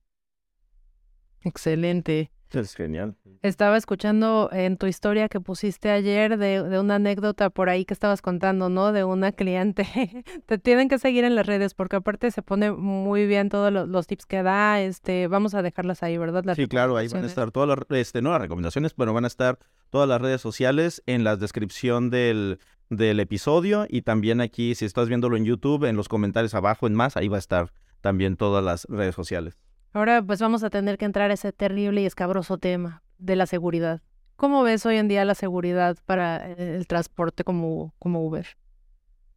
Excelente. 1.41 2.31
Es 2.51 2.73
genial. 2.75 3.15
Estaba 3.41 3.75
escuchando 3.75 4.49
en 4.53 4.77
tu 4.77 4.85
historia 4.85 5.27
que 5.27 5.39
pusiste 5.41 5.89
ayer 5.89 6.37
de, 6.37 6.63
de 6.63 6.79
una 6.79 6.95
anécdota 6.95 7.49
por 7.49 7.69
ahí 7.69 7.83
que 7.85 7.93
estabas 7.93 8.21
contando, 8.21 8.69
¿no? 8.69 8.91
De 8.93 9.03
una 9.03 9.31
cliente. 9.33 9.85
Te 10.45 10.57
tienen 10.57 10.87
que 10.87 10.97
seguir 10.97 11.25
en 11.25 11.35
las 11.35 11.45
redes 11.45 11.73
porque 11.73 11.97
aparte 11.97 12.31
se 12.31 12.41
pone 12.41 12.71
muy 12.71 13.25
bien 13.27 13.49
todos 13.49 13.73
lo- 13.73 13.85
los, 13.87 14.07
tips 14.07 14.25
que 14.25 14.41
da. 14.43 14.79
Este, 14.81 15.27
vamos 15.27 15.53
a 15.53 15.61
dejarlas 15.61 16.01
ahí, 16.03 16.17
¿verdad? 16.17 16.43
Las 16.45 16.55
Sí, 16.55 16.67
claro, 16.67 16.95
ahí 16.95 17.07
van 17.09 17.23
a 17.23 17.27
estar 17.27 17.51
todas 17.51 17.67
las, 17.67 17.99
este, 17.99 18.21
no 18.21 18.31
las 18.31 18.41
recomendaciones, 18.41 18.93
pero 18.93 19.13
van 19.13 19.25
a 19.25 19.27
estar 19.27 19.59
todas 19.89 20.07
las 20.07 20.21
redes 20.21 20.39
sociales 20.39 21.03
en 21.05 21.23
la 21.23 21.35
descripción 21.35 22.09
del, 22.09 22.59
del 22.89 23.19
episodio 23.19 23.85
y 23.89 24.03
también 24.03 24.39
aquí, 24.39 24.75
si 24.75 24.85
estás 24.85 25.07
viéndolo 25.09 25.35
en 25.35 25.45
YouTube, 25.45 25.83
en 25.85 25.97
los 25.97 26.07
comentarios 26.07 26.53
abajo 26.53 26.87
en 26.87 26.93
más, 26.95 27.17
ahí 27.17 27.27
va 27.27 27.35
a 27.37 27.39
estar 27.39 27.71
también 28.01 28.37
todas 28.37 28.63
las 28.63 28.85
redes 28.85 29.15
sociales. 29.15 29.57
Ahora 29.95 30.21
pues 30.21 30.41
vamos 30.41 30.61
a 30.61 30.69
tener 30.69 30.97
que 30.97 31.05
entrar 31.05 31.31
a 31.31 31.35
ese 31.35 31.53
terrible 31.53 32.01
y 32.01 32.05
escabroso 32.05 32.57
tema 32.57 33.01
de 33.17 33.37
la 33.37 33.45
seguridad. 33.45 34.01
¿Cómo 34.35 34.61
ves 34.61 34.85
hoy 34.85 34.97
en 34.97 35.07
día 35.07 35.23
la 35.23 35.35
seguridad 35.35 35.97
para 36.05 36.51
eh, 36.51 36.75
el 36.75 36.85
transporte 36.85 37.45
como, 37.45 37.95
como 37.97 38.27
Uber? 38.27 38.45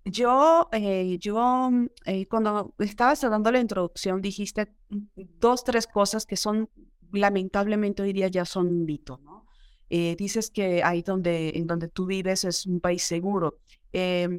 Yo, 0.04 0.68
eh, 0.72 1.16
yo 1.20 1.70
eh, 2.06 2.26
cuando 2.26 2.74
estabas 2.80 3.20
dando 3.20 3.52
la 3.52 3.60
introducción, 3.60 4.20
dijiste 4.20 4.74
dos, 5.14 5.62
tres 5.62 5.86
cosas 5.86 6.26
que 6.26 6.36
son, 6.36 6.68
lamentablemente 7.12 8.02
hoy 8.02 8.12
día 8.12 8.26
ya 8.26 8.44
son 8.44 8.66
un 8.66 8.84
mito, 8.84 9.20
¿no? 9.22 9.46
dices 9.88 10.50
que 10.50 10.82
ahí 10.82 11.02
donde, 11.02 11.50
en 11.54 11.66
donde 11.68 11.88
tú 11.88 12.04
vives 12.04 12.44
es 12.44 12.66
un 12.66 12.80
país 12.80 13.04
seguro. 13.04 13.58
Em, 13.92 14.38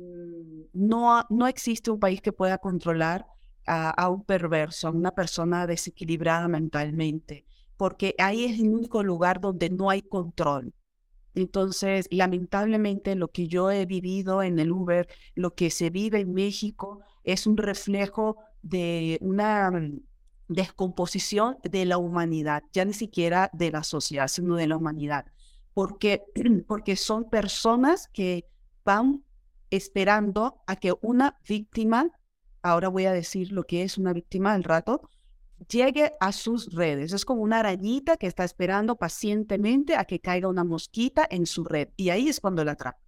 no, 0.74 1.26
no 1.30 1.48
existe 1.48 1.90
un 1.90 2.00
país 2.00 2.22
que 2.22 2.34
pueda 2.34 2.58
controlar 2.58 3.26
a, 3.66 4.10
un 4.10 4.24
perverso, 4.24 4.88
a 4.88 4.92
una 4.92 5.12
persona 5.12 5.68
desequilibrada 5.68 6.48
mentalmente, 6.48 7.46
porque 7.78 8.16
ahí 8.18 8.46
es 8.46 8.60
el 8.60 8.70
único 8.70 9.04
lugar 9.04 9.40
donde 9.40 9.70
no 9.70 9.90
hay 9.90 10.02
control. 10.02 10.74
Entonces, 11.36 12.08
lamentablemente, 12.12 13.16
lo 13.16 13.30
que 13.30 13.48
yo 13.48 13.72
he 13.72 13.86
vivido 13.86 14.42
en 14.42 14.60
el 14.60 14.72
Uber, 14.72 15.08
lo 15.36 15.54
que 15.54 15.70
se 15.70 15.90
vive 15.90 16.20
en 16.20 16.34
México, 16.34 17.02
es 17.24 17.46
un 17.46 17.58
reflejo 17.58 18.38
de 18.62 19.18
una 19.22 19.72
mm, 19.72 20.02
descomposición 20.48 21.58
de 21.64 21.86
la 21.86 21.98
humanidad, 21.98 22.64
ya 22.74 22.84
ni 22.86 22.94
siquiera 22.94 23.50
de 23.54 23.72
la 23.72 23.84
sociedad, 23.84 24.28
sino 24.28 24.56
de 24.56 24.68
la 24.68 24.78
humanidad, 24.78 25.26
porque, 25.74 26.24
porque 26.68 26.96
son 26.96 27.30
personas 27.30 28.10
que 28.12 28.46
van 28.84 29.24
esperando 29.70 30.62
a 30.66 30.76
que 30.76 30.94
una 31.02 31.38
víctima 31.48 32.10
ahora 32.62 32.90
voy 32.90 33.06
a 33.06 33.14
decir 33.14 33.52
lo 33.52 33.64
que 33.64 33.84
es 33.84 33.98
una 33.98 34.14
víctima 34.14 34.54
al 34.54 34.64
rato, 34.64 35.02
llegue 35.68 36.14
a 36.20 36.32
sus 36.32 36.74
redes. 36.74 37.14
Es 37.14 37.26
como 37.26 37.42
una 37.42 37.60
arañita 37.60 38.18
que 38.18 38.28
está 38.28 38.44
esperando 38.44 38.96
pacientemente 38.96 39.96
a 39.96 40.06
que 40.06 40.20
caiga 40.20 40.48
una 40.48 40.64
mosquita 40.64 41.28
en 41.30 41.46
su 41.46 41.64
red 41.64 41.90
y 41.98 42.10
ahí 42.10 42.30
es 42.30 42.40
cuando 42.40 42.64
la 42.64 42.74
atrapa. 42.74 43.00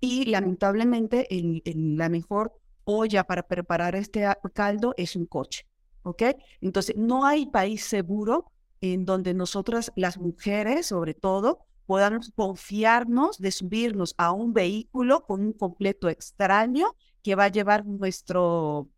Y 0.00 0.26
lamentablemente 0.26 1.26
la 1.74 2.08
mejor 2.08 2.52
olla 2.84 3.24
para 3.24 3.42
preparar 3.42 3.94
este 3.96 4.26
caldo 4.54 4.94
es 4.96 5.16
un 5.16 5.26
coche. 5.26 5.66
¿Ok? 6.02 6.22
Entonces, 6.60 6.96
no 6.96 7.26
hay 7.26 7.46
país 7.46 7.84
seguro 7.84 8.50
en 8.80 9.04
donde 9.04 9.34
nosotras, 9.34 9.92
las 9.96 10.16
mujeres 10.18 10.86
sobre 10.86 11.12
todo, 11.12 11.66
podamos 11.84 12.32
confiarnos 12.34 13.38
de 13.38 13.50
subirnos 13.50 14.14
a 14.16 14.32
un 14.32 14.52
vehículo 14.52 15.24
con 15.26 15.40
un 15.40 15.52
completo 15.52 16.08
extraño 16.08 16.94
que 17.22 17.34
va 17.34 17.44
a 17.44 17.48
llevar 17.48 17.84
nuestro 17.84 18.88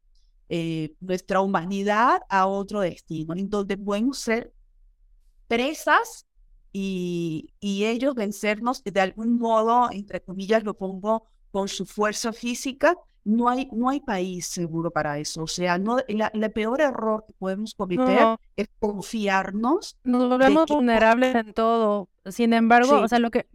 eh, 0.52 0.94
nuestra 1.00 1.40
humanidad 1.40 2.22
a 2.28 2.46
otro 2.46 2.80
destino, 2.80 3.34
en 3.34 3.48
donde 3.48 3.78
podemos 3.78 4.18
ser 4.18 4.52
presas 5.46 6.26
y, 6.72 7.54
y 7.60 7.84
ellos 7.84 8.16
vencernos 8.16 8.82
de 8.82 9.00
algún 9.00 9.38
modo, 9.38 9.88
entre 9.92 10.20
comillas 10.20 10.64
lo 10.64 10.74
pongo, 10.74 11.24
con 11.52 11.68
su 11.68 11.86
fuerza 11.86 12.32
física, 12.32 12.96
no 13.22 13.48
hay, 13.48 13.68
no 13.72 13.88
hay 13.90 14.00
país 14.00 14.48
seguro 14.48 14.90
para 14.90 15.18
eso. 15.18 15.44
O 15.44 15.46
sea, 15.46 15.78
no, 15.78 15.98
el 16.08 16.52
peor 16.52 16.80
error 16.80 17.24
que 17.26 17.32
podemos 17.34 17.74
cometer 17.74 18.36
es 18.56 18.68
confiarnos. 18.80 19.96
Nos 20.02 20.28
volvemos 20.28 20.66
vulnerables 20.66 21.34
en 21.34 21.52
todo. 21.52 22.08
Sin 22.26 22.52
embargo, 22.52 23.00
o 23.02 23.08
sea, 23.08 23.20
lo 23.20 23.30
que... 23.30 23.46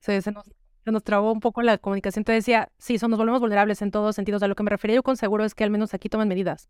Se, 0.00 0.20
nos, 0.32 0.44
se 0.84 0.92
nos 0.92 1.04
trabó 1.04 1.32
un 1.32 1.40
poco 1.40 1.62
la 1.62 1.78
comunicación. 1.78 2.24
Te 2.24 2.32
decía, 2.32 2.70
sí, 2.78 2.98
son, 2.98 3.10
nos 3.10 3.18
volvemos 3.18 3.40
vulnerables 3.40 3.82
en 3.82 3.90
todos 3.90 4.16
sentidos. 4.16 4.42
A 4.42 4.48
lo 4.48 4.54
que 4.54 4.62
me 4.62 4.70
refería 4.70 4.96
yo 4.96 5.02
con 5.02 5.16
seguro 5.16 5.44
es 5.44 5.54
que 5.54 5.64
al 5.64 5.70
menos 5.70 5.94
aquí 5.94 6.08
toman 6.08 6.28
medidas, 6.28 6.68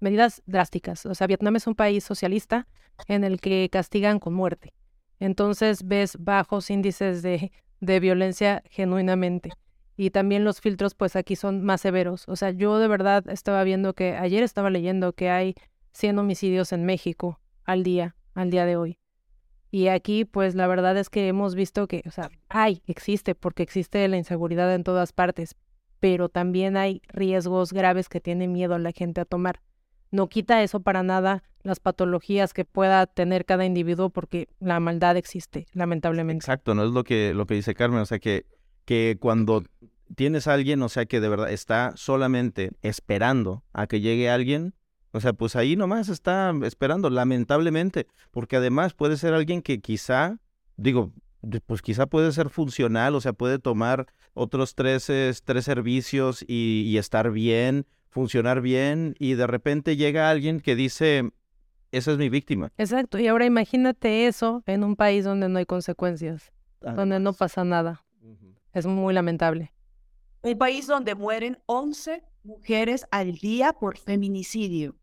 medidas 0.00 0.42
drásticas. 0.46 1.06
O 1.06 1.14
sea, 1.14 1.26
Vietnam 1.26 1.56
es 1.56 1.66
un 1.66 1.74
país 1.74 2.04
socialista 2.04 2.66
en 3.08 3.24
el 3.24 3.40
que 3.40 3.68
castigan 3.70 4.18
con 4.18 4.34
muerte. 4.34 4.72
Entonces 5.20 5.86
ves 5.86 6.16
bajos 6.18 6.70
índices 6.70 7.22
de, 7.22 7.52
de 7.80 8.00
violencia 8.00 8.62
genuinamente. 8.70 9.50
Y 9.96 10.10
también 10.10 10.44
los 10.44 10.60
filtros, 10.60 10.94
pues 10.94 11.16
aquí 11.16 11.36
son 11.36 11.62
más 11.62 11.82
severos. 11.82 12.28
O 12.28 12.36
sea, 12.36 12.50
yo 12.50 12.78
de 12.78 12.88
verdad 12.88 13.28
estaba 13.28 13.62
viendo 13.62 13.94
que 13.94 14.16
ayer 14.16 14.42
estaba 14.42 14.70
leyendo 14.70 15.12
que 15.12 15.30
hay 15.30 15.54
100 15.92 16.18
homicidios 16.18 16.72
en 16.72 16.84
México 16.84 17.38
al 17.64 17.82
día, 17.82 18.16
al 18.34 18.50
día 18.50 18.64
de 18.64 18.76
hoy. 18.76 19.01
Y 19.74 19.88
aquí, 19.88 20.26
pues 20.26 20.54
la 20.54 20.66
verdad 20.66 20.98
es 20.98 21.08
que 21.08 21.26
hemos 21.28 21.54
visto 21.54 21.86
que, 21.88 22.02
o 22.06 22.10
sea, 22.10 22.30
hay, 22.50 22.82
existe, 22.86 23.34
porque 23.34 23.62
existe 23.62 24.06
la 24.06 24.18
inseguridad 24.18 24.72
en 24.74 24.84
todas 24.84 25.14
partes, 25.14 25.56
pero 25.98 26.28
también 26.28 26.76
hay 26.76 27.00
riesgos 27.08 27.72
graves 27.72 28.10
que 28.10 28.20
tiene 28.20 28.48
miedo 28.48 28.78
la 28.78 28.92
gente 28.92 29.22
a 29.22 29.24
tomar. 29.24 29.62
No 30.10 30.28
quita 30.28 30.62
eso 30.62 30.80
para 30.80 31.02
nada 31.02 31.42
las 31.62 31.80
patologías 31.80 32.52
que 32.52 32.66
pueda 32.66 33.06
tener 33.06 33.46
cada 33.46 33.64
individuo 33.64 34.10
porque 34.10 34.46
la 34.60 34.78
maldad 34.78 35.16
existe, 35.16 35.66
lamentablemente. 35.72 36.42
Exacto, 36.44 36.74
no 36.74 36.84
es 36.84 36.90
lo 36.90 37.02
que, 37.02 37.32
lo 37.32 37.46
que 37.46 37.54
dice 37.54 37.74
Carmen, 37.74 38.00
o 38.00 38.06
sea 38.06 38.18
que, 38.18 38.44
que 38.84 39.16
cuando 39.18 39.64
tienes 40.14 40.48
a 40.48 40.52
alguien, 40.52 40.82
o 40.82 40.90
sea 40.90 41.06
que 41.06 41.18
de 41.18 41.30
verdad 41.30 41.50
está 41.50 41.94
solamente 41.96 42.72
esperando 42.82 43.64
a 43.72 43.86
que 43.86 44.02
llegue 44.02 44.28
alguien, 44.28 44.74
o 45.12 45.20
sea, 45.20 45.34
pues 45.34 45.56
ahí 45.56 45.76
nomás 45.76 46.08
está 46.08 46.52
esperando, 46.64 47.10
lamentablemente, 47.10 48.06
porque 48.30 48.56
además 48.56 48.94
puede 48.94 49.18
ser 49.18 49.34
alguien 49.34 49.60
que 49.60 49.80
quizá, 49.80 50.38
digo, 50.76 51.12
pues 51.66 51.82
quizá 51.82 52.06
puede 52.06 52.32
ser 52.32 52.48
funcional, 52.48 53.14
o 53.14 53.20
sea, 53.20 53.34
puede 53.34 53.58
tomar 53.58 54.06
otros 54.32 54.74
tres, 54.74 55.10
tres 55.44 55.64
servicios 55.64 56.42
y, 56.48 56.96
estar 56.96 57.30
bien, 57.30 57.86
funcionar 58.08 58.62
bien, 58.62 59.14
y 59.18 59.34
de 59.34 59.46
repente 59.46 59.96
llega 59.96 60.30
alguien 60.30 60.60
que 60.60 60.74
dice, 60.76 61.30
esa 61.90 62.12
es 62.12 62.18
mi 62.18 62.30
víctima. 62.30 62.72
Exacto, 62.78 63.18
y 63.18 63.26
ahora 63.26 63.44
imagínate 63.44 64.26
eso 64.26 64.62
en 64.66 64.82
un 64.82 64.96
país 64.96 65.24
donde 65.24 65.48
no 65.50 65.58
hay 65.58 65.66
consecuencias, 65.66 66.52
donde 66.80 67.20
no 67.20 67.34
pasa 67.34 67.64
nada. 67.64 68.02
Es 68.72 68.86
muy 68.86 69.12
lamentable. 69.12 69.72
Un 70.40 70.56
país 70.56 70.86
donde 70.86 71.14
mueren 71.14 71.58
11 71.66 72.22
mujeres 72.44 73.06
al 73.10 73.34
día 73.34 73.74
por 73.74 73.98
feminicidio 73.98 74.96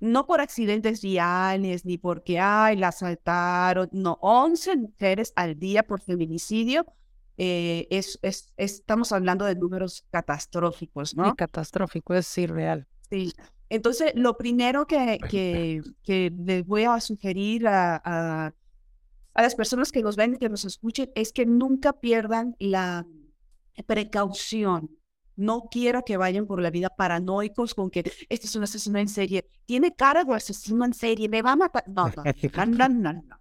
no 0.00 0.26
por 0.26 0.40
accidentes 0.40 1.02
viales, 1.02 1.84
ni 1.84 1.98
porque, 1.98 2.40
ay, 2.40 2.76
la 2.76 2.88
asaltaron, 2.88 3.88
no, 3.92 4.18
11 4.22 4.76
mujeres 4.76 5.32
al 5.36 5.58
día 5.58 5.82
por 5.82 6.00
feminicidio, 6.00 6.86
eh, 7.36 7.86
es, 7.90 8.18
es, 8.22 8.52
estamos 8.56 9.12
hablando 9.12 9.44
de 9.44 9.54
números 9.54 10.04
catastróficos, 10.10 11.16
¿no? 11.16 11.30
Sí, 11.30 11.36
catastrófico, 11.36 12.14
es 12.14 12.36
irreal. 12.38 12.86
Sí. 13.10 13.32
Entonces, 13.68 14.12
lo 14.14 14.36
primero 14.36 14.86
que, 14.86 15.18
que, 15.28 15.80
que 16.02 16.32
les 16.36 16.66
voy 16.66 16.84
a 16.84 16.98
sugerir 17.00 17.68
a, 17.68 18.00
a, 18.04 18.54
a 19.34 19.42
las 19.42 19.54
personas 19.54 19.92
que 19.92 20.02
nos 20.02 20.16
ven 20.16 20.34
y 20.34 20.38
que 20.38 20.48
nos 20.48 20.64
escuchen 20.64 21.10
es 21.14 21.32
que 21.32 21.46
nunca 21.46 21.92
pierdan 21.92 22.56
la 22.58 23.06
precaución 23.86 24.90
no 25.40 25.68
quiero 25.70 26.04
que 26.04 26.16
vayan 26.16 26.46
por 26.46 26.60
la 26.60 26.70
vida 26.70 26.90
paranoicos 26.90 27.74
con 27.74 27.90
que 27.90 28.00
este 28.28 28.46
es 28.46 28.54
un 28.54 28.62
asesino 28.62 28.98
en 28.98 29.08
serie. 29.08 29.48
Tiene 29.66 29.94
cara 29.94 30.22
de 30.24 30.34
asesino 30.34 30.84
en 30.84 30.92
serie, 30.92 31.28
me 31.28 31.42
va 31.42 31.52
a 31.52 31.56
matar. 31.56 31.84
No, 31.88 32.08
no, 32.08 32.66
no, 32.66 32.88
no, 32.88 33.12
no. 33.14 33.39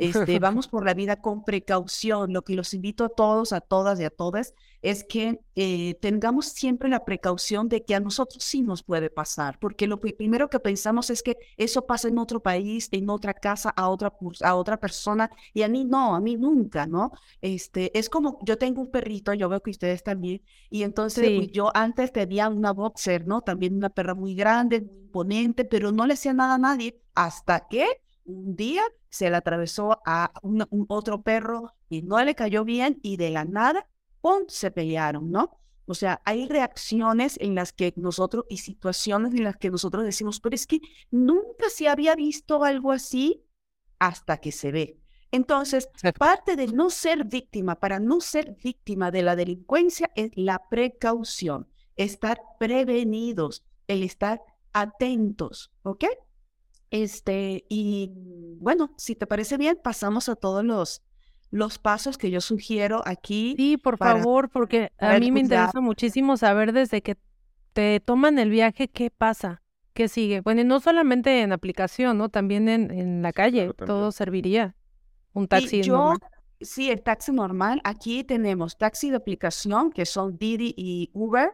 Este, 0.00 0.38
vamos 0.40 0.66
por 0.66 0.84
la 0.84 0.94
vida 0.94 1.20
con 1.20 1.44
precaución. 1.44 2.32
Lo 2.32 2.42
que 2.42 2.54
los 2.54 2.74
invito 2.74 3.04
a 3.04 3.10
todos, 3.10 3.52
a 3.52 3.60
todas 3.60 4.00
y 4.00 4.04
a 4.04 4.10
todas 4.10 4.54
es 4.82 5.04
que 5.04 5.40
eh, 5.56 5.94
tengamos 6.00 6.46
siempre 6.46 6.88
la 6.88 7.04
precaución 7.04 7.68
de 7.68 7.84
que 7.84 7.94
a 7.94 8.00
nosotros 8.00 8.42
sí 8.42 8.62
nos 8.62 8.82
puede 8.82 9.10
pasar, 9.10 9.58
porque 9.58 9.86
lo 9.86 10.00
primero 10.00 10.48
que 10.48 10.58
pensamos 10.58 11.10
es 11.10 11.22
que 11.22 11.36
eso 11.58 11.86
pasa 11.86 12.08
en 12.08 12.16
otro 12.18 12.40
país, 12.40 12.88
en 12.92 13.10
otra 13.10 13.34
casa, 13.34 13.68
a 13.70 13.90
otra, 13.90 14.12
a 14.42 14.54
otra 14.54 14.78
persona, 14.78 15.30
y 15.52 15.62
a 15.62 15.68
mí 15.68 15.84
no, 15.84 16.14
a 16.14 16.20
mí 16.20 16.36
nunca, 16.36 16.86
¿no? 16.86 17.12
Este, 17.42 17.96
es 17.98 18.08
como, 18.08 18.38
yo 18.42 18.56
tengo 18.56 18.80
un 18.80 18.90
perrito, 18.90 19.34
yo 19.34 19.50
veo 19.50 19.60
que 19.60 19.70
ustedes 19.70 20.02
también, 20.02 20.42
y 20.70 20.82
entonces 20.82 21.30
pues, 21.36 21.52
yo 21.52 21.70
antes 21.74 22.10
tenía 22.10 22.48
una 22.48 22.72
boxer, 22.72 23.26
¿no? 23.26 23.42
También 23.42 23.76
una 23.76 23.90
perra 23.90 24.14
muy 24.14 24.34
grande, 24.34 24.80
muy 24.80 25.00
imponente, 25.02 25.66
pero 25.66 25.92
no 25.92 26.06
le 26.06 26.14
hacía 26.14 26.32
nada 26.32 26.54
a 26.54 26.58
nadie, 26.58 26.98
hasta 27.14 27.68
que 27.68 27.84
un 28.30 28.56
día 28.56 28.82
se 29.08 29.28
le 29.28 29.36
atravesó 29.36 30.00
a 30.06 30.32
un, 30.42 30.64
otro 30.88 31.22
perro 31.22 31.74
y 31.88 32.02
no 32.02 32.22
le 32.22 32.34
cayó 32.34 32.64
bien 32.64 32.98
y 33.02 33.16
de 33.16 33.30
la 33.30 33.44
nada, 33.44 33.86
¡pum!, 34.20 34.44
se 34.48 34.70
pelearon, 34.70 35.30
¿no? 35.30 35.50
O 35.86 35.94
sea, 35.94 36.22
hay 36.24 36.46
reacciones 36.46 37.36
en 37.40 37.56
las 37.56 37.72
que 37.72 37.92
nosotros 37.96 38.44
y 38.48 38.58
situaciones 38.58 39.34
en 39.34 39.44
las 39.44 39.56
que 39.56 39.70
nosotros 39.70 40.04
decimos, 40.04 40.38
pero 40.40 40.54
es 40.54 40.66
que 40.66 40.80
nunca 41.10 41.68
se 41.68 41.88
había 41.88 42.14
visto 42.14 42.62
algo 42.62 42.92
así 42.92 43.44
hasta 43.98 44.38
que 44.38 44.52
se 44.52 44.70
ve. 44.70 45.00
Entonces, 45.32 45.88
parte 46.18 46.56
de 46.56 46.68
no 46.68 46.90
ser 46.90 47.24
víctima, 47.24 47.78
para 47.78 47.98
no 47.98 48.20
ser 48.20 48.56
víctima 48.62 49.10
de 49.10 49.22
la 49.22 49.36
delincuencia, 49.36 50.10
es 50.14 50.30
la 50.34 50.60
precaución, 50.70 51.68
estar 51.96 52.40
prevenidos, 52.58 53.64
el 53.86 54.02
estar 54.02 54.42
atentos, 54.72 55.72
¿ok? 55.82 56.04
Este, 56.90 57.64
y 57.68 58.12
bueno, 58.58 58.94
si 58.98 59.14
te 59.16 59.26
parece 59.26 59.56
bien, 59.56 59.78
pasamos 59.82 60.28
a 60.28 60.36
todos 60.36 60.64
los, 60.64 61.02
los 61.50 61.78
pasos 61.78 62.18
que 62.18 62.30
yo 62.30 62.40
sugiero 62.40 63.02
aquí. 63.06 63.54
Sí, 63.56 63.76
por 63.76 63.96
favor, 63.98 64.50
porque 64.50 64.92
a 64.98 65.16
mí 65.16 65.30
me 65.30 65.40
interesa 65.40 65.80
muchísimo 65.80 66.36
saber 66.36 66.72
desde 66.72 67.02
que 67.02 67.16
te 67.72 68.00
toman 68.00 68.38
el 68.38 68.50
viaje, 68.50 68.88
qué 68.88 69.10
pasa, 69.10 69.62
¿qué 69.92 70.08
sigue? 70.08 70.40
Bueno, 70.40 70.62
y 70.62 70.64
no 70.64 70.80
solamente 70.80 71.42
en 71.42 71.52
aplicación, 71.52 72.18
¿no? 72.18 72.28
También 72.28 72.68
en, 72.68 72.90
en 72.90 73.22
la 73.22 73.32
calle, 73.32 73.72
todo 73.84 74.12
serviría. 74.12 74.76
Un 75.32 75.46
Y 75.48 75.48
taxi 75.48 75.82
yo, 75.82 75.96
normal. 75.96 76.18
sí, 76.60 76.90
el 76.90 77.02
taxi 77.02 77.32
normal. 77.32 77.80
Aquí 77.84 78.24
tenemos 78.24 78.78
taxi 78.78 79.10
de 79.10 79.16
aplicación, 79.16 79.92
que 79.92 80.06
son 80.06 80.38
Didi 80.38 80.74
y 80.76 81.10
Uber, 81.14 81.50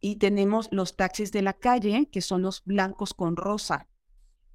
y 0.00 0.16
tenemos 0.16 0.68
los 0.72 0.96
taxis 0.96 1.32
de 1.32 1.42
la 1.42 1.52
calle, 1.54 2.08
que 2.10 2.20
son 2.20 2.42
los 2.42 2.62
blancos 2.64 3.14
con 3.14 3.36
rosa. 3.36 3.88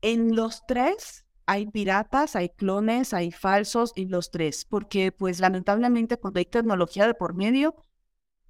En 0.01 0.35
los 0.35 0.65
tres 0.67 1.25
hay 1.45 1.67
piratas, 1.67 2.35
hay 2.35 2.49
clones, 2.49 3.13
hay 3.13 3.31
falsos 3.31 3.93
en 3.95 4.11
los 4.11 4.31
tres, 4.31 4.65
porque 4.65 5.11
pues 5.11 5.39
lamentablemente 5.39 6.17
cuando 6.17 6.39
hay 6.39 6.45
tecnología 6.45 7.07
de 7.07 7.13
por 7.15 7.33
medio, 7.35 7.75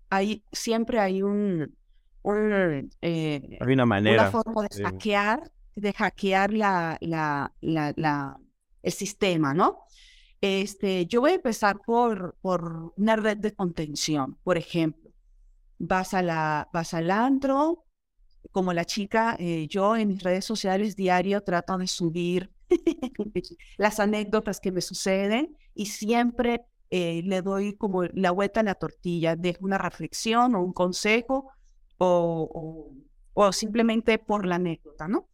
hay, 0.10 0.44
siempre 0.52 1.00
hay 1.00 1.22
un, 1.24 1.78
un, 2.24 2.90
eh, 3.02 3.60
Hay 3.60 3.74
una 3.74 3.86
una 4.06 4.26
manera. 4.26 4.26
forma 4.26 4.64
de 4.64 4.70
hackear, 4.84 5.52
de 5.76 5.94
hackear 5.94 6.54
la, 6.54 6.98
la, 7.02 7.54
la, 7.62 7.94
la- 7.98 8.38
el 8.84 8.92
sistema, 8.94 9.54
¿no? 9.54 9.80
Este, 10.42 11.08
yo 11.08 11.22
voy 11.22 11.32
a 11.32 11.36
empezar 11.36 11.80
por, 11.86 12.38
por 12.42 12.94
una 12.98 13.16
red 13.18 13.38
de 13.38 13.54
contención, 13.56 14.38
por 14.44 14.58
ejemplo. 14.58 15.12
Vas, 15.80 16.14
a 16.14 16.22
la, 16.24 16.70
vas 16.74 16.94
al 16.94 17.12
antro, 17.12 17.86
como 18.52 18.74
la 18.74 18.86
chica, 18.86 19.36
eh, 19.40 19.68
yo 19.70 19.96
en 19.96 20.10
mis 20.10 20.24
redes 20.24 20.46
sociales 20.46 20.96
diario 20.96 21.42
trato 21.44 21.78
de 21.78 21.88
subir 21.88 22.52
las 23.78 24.00
anécdotas 24.00 24.60
que 24.60 24.72
me 24.72 24.82
suceden 24.82 25.56
y 25.74 25.88
siempre 25.88 26.62
eh, 26.90 27.22
le 27.26 27.42
doy 27.42 27.76
como 27.76 28.04
la 28.04 28.32
vuelta 28.32 28.62
a 28.62 28.64
la 28.64 28.76
tortilla, 28.76 29.36
dejo 29.36 29.60
una 29.66 29.78
reflexión 29.78 30.56
o 30.56 30.64
un 30.64 30.74
consejo 30.74 31.52
o, 31.98 32.92
o, 33.34 33.52
simplemente 33.52 34.18
por 34.20 34.46
la 34.46 34.56
anécdota, 34.56 35.08
¿no? 35.08 35.28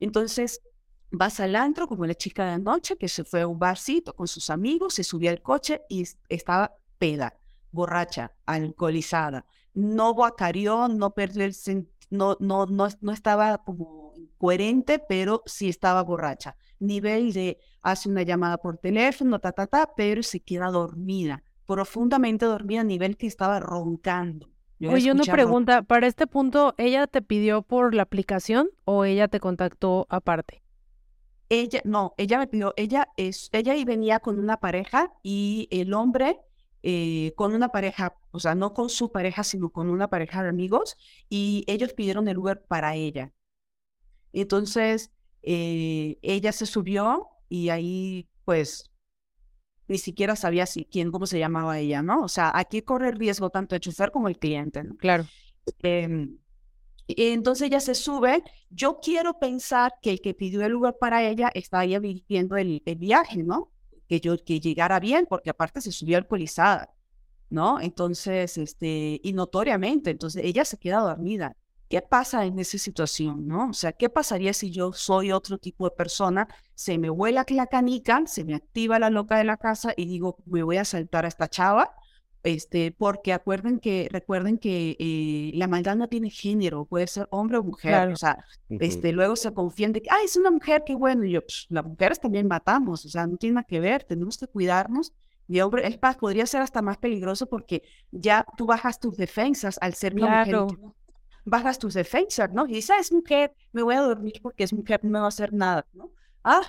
Entonces, 0.00 0.60
vas 1.10 1.40
al 1.40 1.56
antro 1.56 1.88
como 1.88 2.06
la 2.06 2.14
chica 2.14 2.44
de 2.44 2.52
anoche 2.52 2.96
que 2.96 3.08
se 3.08 3.24
fue 3.24 3.42
a 3.42 3.46
un 3.48 3.58
barcito 3.58 4.14
con 4.14 4.28
sus 4.28 4.50
amigos, 4.50 4.94
se 4.94 5.04
subió 5.04 5.30
al 5.30 5.42
coche 5.42 5.82
y 5.88 6.02
es- 6.02 6.18
estaba 6.28 6.74
peda, 6.98 7.38
borracha, 7.70 8.32
alcoholizada. 8.46 9.44
No 9.74 10.12
guacarió, 10.14 10.88
no 10.88 11.14
perdió 11.14 11.44
el 11.44 11.52
sen- 11.54 11.88
no, 12.10 12.36
no, 12.40 12.66
no, 12.66 12.88
no 13.00 13.12
estaba 13.12 13.58
como 13.58 14.12
coherente, 14.38 14.98
pero 14.98 15.42
sí 15.46 15.68
estaba 15.68 16.02
borracha. 16.02 16.56
Nivel 16.78 17.32
de 17.32 17.58
hace 17.82 18.08
una 18.08 18.22
llamada 18.22 18.58
por 18.58 18.78
teléfono, 18.78 19.38
ta, 19.40 19.52
ta, 19.52 19.66
ta, 19.66 19.90
pero 19.96 20.22
se 20.22 20.40
queda 20.40 20.70
dormida, 20.70 21.42
profundamente 21.66 22.46
dormida 22.46 22.80
a 22.80 22.84
nivel 22.84 23.16
que 23.16 23.26
estaba 23.26 23.60
roncando. 23.60 24.50
Yo 24.80 24.92
Oye, 24.92 25.10
una 25.10 25.24
pregunta, 25.24 25.82
para 25.82 26.06
este 26.06 26.28
punto, 26.28 26.74
¿ella 26.78 27.08
te 27.08 27.20
pidió 27.20 27.62
por 27.62 27.94
la 27.94 28.02
aplicación 28.02 28.70
o 28.84 29.04
ella 29.04 29.26
te 29.26 29.40
contactó 29.40 30.06
aparte? 30.08 30.62
Ella, 31.48 31.80
no, 31.84 32.14
ella 32.16 32.38
me 32.38 32.46
pidió, 32.46 32.74
ella 32.76 33.08
es, 33.16 33.48
ella 33.52 33.74
y 33.74 33.84
venía 33.84 34.20
con 34.20 34.38
una 34.38 34.58
pareja 34.58 35.12
y 35.22 35.66
el 35.72 35.94
hombre 35.94 36.38
eh, 36.82 37.32
con 37.36 37.54
una 37.54 37.70
pareja, 37.70 38.16
o 38.30 38.40
sea, 38.40 38.54
no 38.54 38.72
con 38.72 38.88
su 38.88 39.10
pareja, 39.10 39.44
sino 39.44 39.70
con 39.70 39.88
una 39.90 40.08
pareja 40.08 40.42
de 40.42 40.50
amigos 40.50 40.96
y 41.28 41.64
ellos 41.66 41.92
pidieron 41.92 42.28
el 42.28 42.38
Uber 42.38 42.62
para 42.62 42.94
ella. 42.94 43.32
Entonces, 44.32 45.10
eh, 45.42 46.18
ella 46.22 46.52
se 46.52 46.66
subió 46.66 47.28
y 47.48 47.70
ahí, 47.70 48.28
pues, 48.44 48.90
ni 49.88 49.98
siquiera 49.98 50.36
sabía 50.36 50.66
si, 50.66 50.84
quién, 50.84 51.10
cómo 51.10 51.26
se 51.26 51.38
llamaba 51.38 51.78
ella, 51.78 52.02
¿no? 52.02 52.22
O 52.22 52.28
sea, 52.28 52.52
aquí 52.54 52.82
corre 52.82 53.08
el 53.08 53.18
riesgo 53.18 53.50
tanto 53.50 53.74
el 53.74 53.80
chofer 53.80 54.10
como 54.10 54.28
el 54.28 54.38
cliente, 54.38 54.84
¿no? 54.84 54.96
Claro. 54.96 55.26
Y 57.10 57.28
entonces 57.28 57.68
ella 57.68 57.80
se 57.80 57.94
sube. 57.94 58.44
Yo 58.68 59.00
quiero 59.00 59.38
pensar 59.38 59.94
que 60.02 60.10
el 60.10 60.20
que 60.20 60.34
pidió 60.34 60.62
el 60.62 60.72
lugar 60.72 60.98
para 61.00 61.26
ella 61.26 61.50
estaba 61.54 61.86
ya 61.86 61.98
viviendo 61.98 62.56
el, 62.56 62.82
el 62.84 62.96
viaje, 62.96 63.42
¿no? 63.42 63.72
Que 64.08 64.20
yo 64.20 64.36
que 64.42 64.60
llegara 64.60 65.00
bien, 65.00 65.26
porque 65.28 65.50
aparte 65.50 65.80
se 65.80 65.92
subió 65.92 66.16
alcoholizada, 66.16 66.94
¿no? 67.50 67.80
Entonces, 67.80 68.58
este, 68.58 69.20
y 69.22 69.32
notoriamente, 69.32 70.10
entonces 70.10 70.44
ella 70.44 70.64
se 70.64 70.78
queda 70.78 71.00
dormida. 71.00 71.56
¿Qué 71.88 72.02
pasa 72.02 72.44
en 72.44 72.58
esa 72.58 72.76
situación, 72.76 73.46
no? 73.46 73.70
O 73.70 73.72
sea, 73.72 73.92
¿qué 73.92 74.10
pasaría 74.10 74.52
si 74.52 74.70
yo 74.70 74.92
soy 74.92 75.32
otro 75.32 75.56
tipo 75.58 75.88
de 75.88 75.96
persona? 75.96 76.46
Se 76.74 76.98
me 76.98 77.08
vuela 77.08 77.46
la 77.48 77.66
canica, 77.66 78.22
se 78.26 78.44
me 78.44 78.54
activa 78.54 78.98
la 78.98 79.08
loca 79.08 79.38
de 79.38 79.44
la 79.44 79.56
casa 79.56 79.94
y 79.96 80.04
digo, 80.06 80.36
me 80.44 80.62
voy 80.62 80.76
a 80.76 80.84
saltar 80.84 81.24
a 81.24 81.28
esta 81.28 81.48
chava 81.48 81.94
este, 82.42 82.92
porque 82.92 83.32
acuerden 83.32 83.78
que, 83.80 84.08
recuerden 84.10 84.58
que 84.58 84.96
eh, 84.98 85.50
la 85.54 85.66
maldad 85.68 85.96
no 85.96 86.08
tiene 86.08 86.30
género, 86.30 86.84
puede 86.86 87.06
ser 87.06 87.26
hombre 87.30 87.58
o 87.58 87.62
mujer, 87.62 87.92
Claro. 87.92 88.12
o 88.14 88.16
sea, 88.16 88.44
Ujú. 88.68 88.78
este, 88.82 89.12
luego 89.12 89.36
se 89.36 89.52
confían 89.52 89.92
de 89.92 90.02
que, 90.02 90.10
ah, 90.10 90.18
es 90.24 90.36
una 90.36 90.50
mujer, 90.50 90.82
qué 90.86 90.94
bueno, 90.94 91.24
y 91.24 91.32
yo, 91.32 91.40
"Psh, 91.42 91.66
las 91.70 91.84
mujeres 91.84 92.20
también 92.20 92.46
matamos, 92.48 93.04
o 93.04 93.08
sea, 93.08 93.26
no 93.26 93.36
tiene 93.36 93.54
nada 93.54 93.66
que 93.68 93.80
ver, 93.80 94.04
tenemos 94.04 94.36
que 94.38 94.46
cuidarnos, 94.46 95.12
y 95.48 95.60
hombre, 95.60 95.86
es 95.88 95.98
más, 96.02 96.16
podría 96.16 96.44
ser 96.46 96.60
hasta 96.60 96.82
más 96.82 96.98
peligroso 96.98 97.46
porque 97.48 97.82
ya 98.10 98.44
tú 98.58 98.66
bajas 98.66 99.00
tus 99.00 99.16
defensas 99.16 99.78
al 99.80 99.94
ser 99.94 100.14
una 100.14 100.26
mujer, 100.28 100.44
Claro. 100.50 100.94
bajas 101.46 101.78
tus 101.78 101.94
defensas, 101.94 102.52
¿no? 102.52 102.66
Y 102.66 102.74
dices, 102.74 102.90
ah, 102.90 103.00
es 103.00 103.10
mujer, 103.10 103.52
me 103.72 103.82
voy 103.82 103.94
a 103.94 104.00
dormir 104.02 104.34
porque 104.42 104.64
es 104.64 104.72
mujer, 104.74 105.00
no 105.02 105.10
me 105.10 105.18
va 105.20 105.24
a 105.24 105.28
hacer 105.28 105.52
nada, 105.54 105.86
¿no? 105.94 106.12
Ah, 106.44 106.60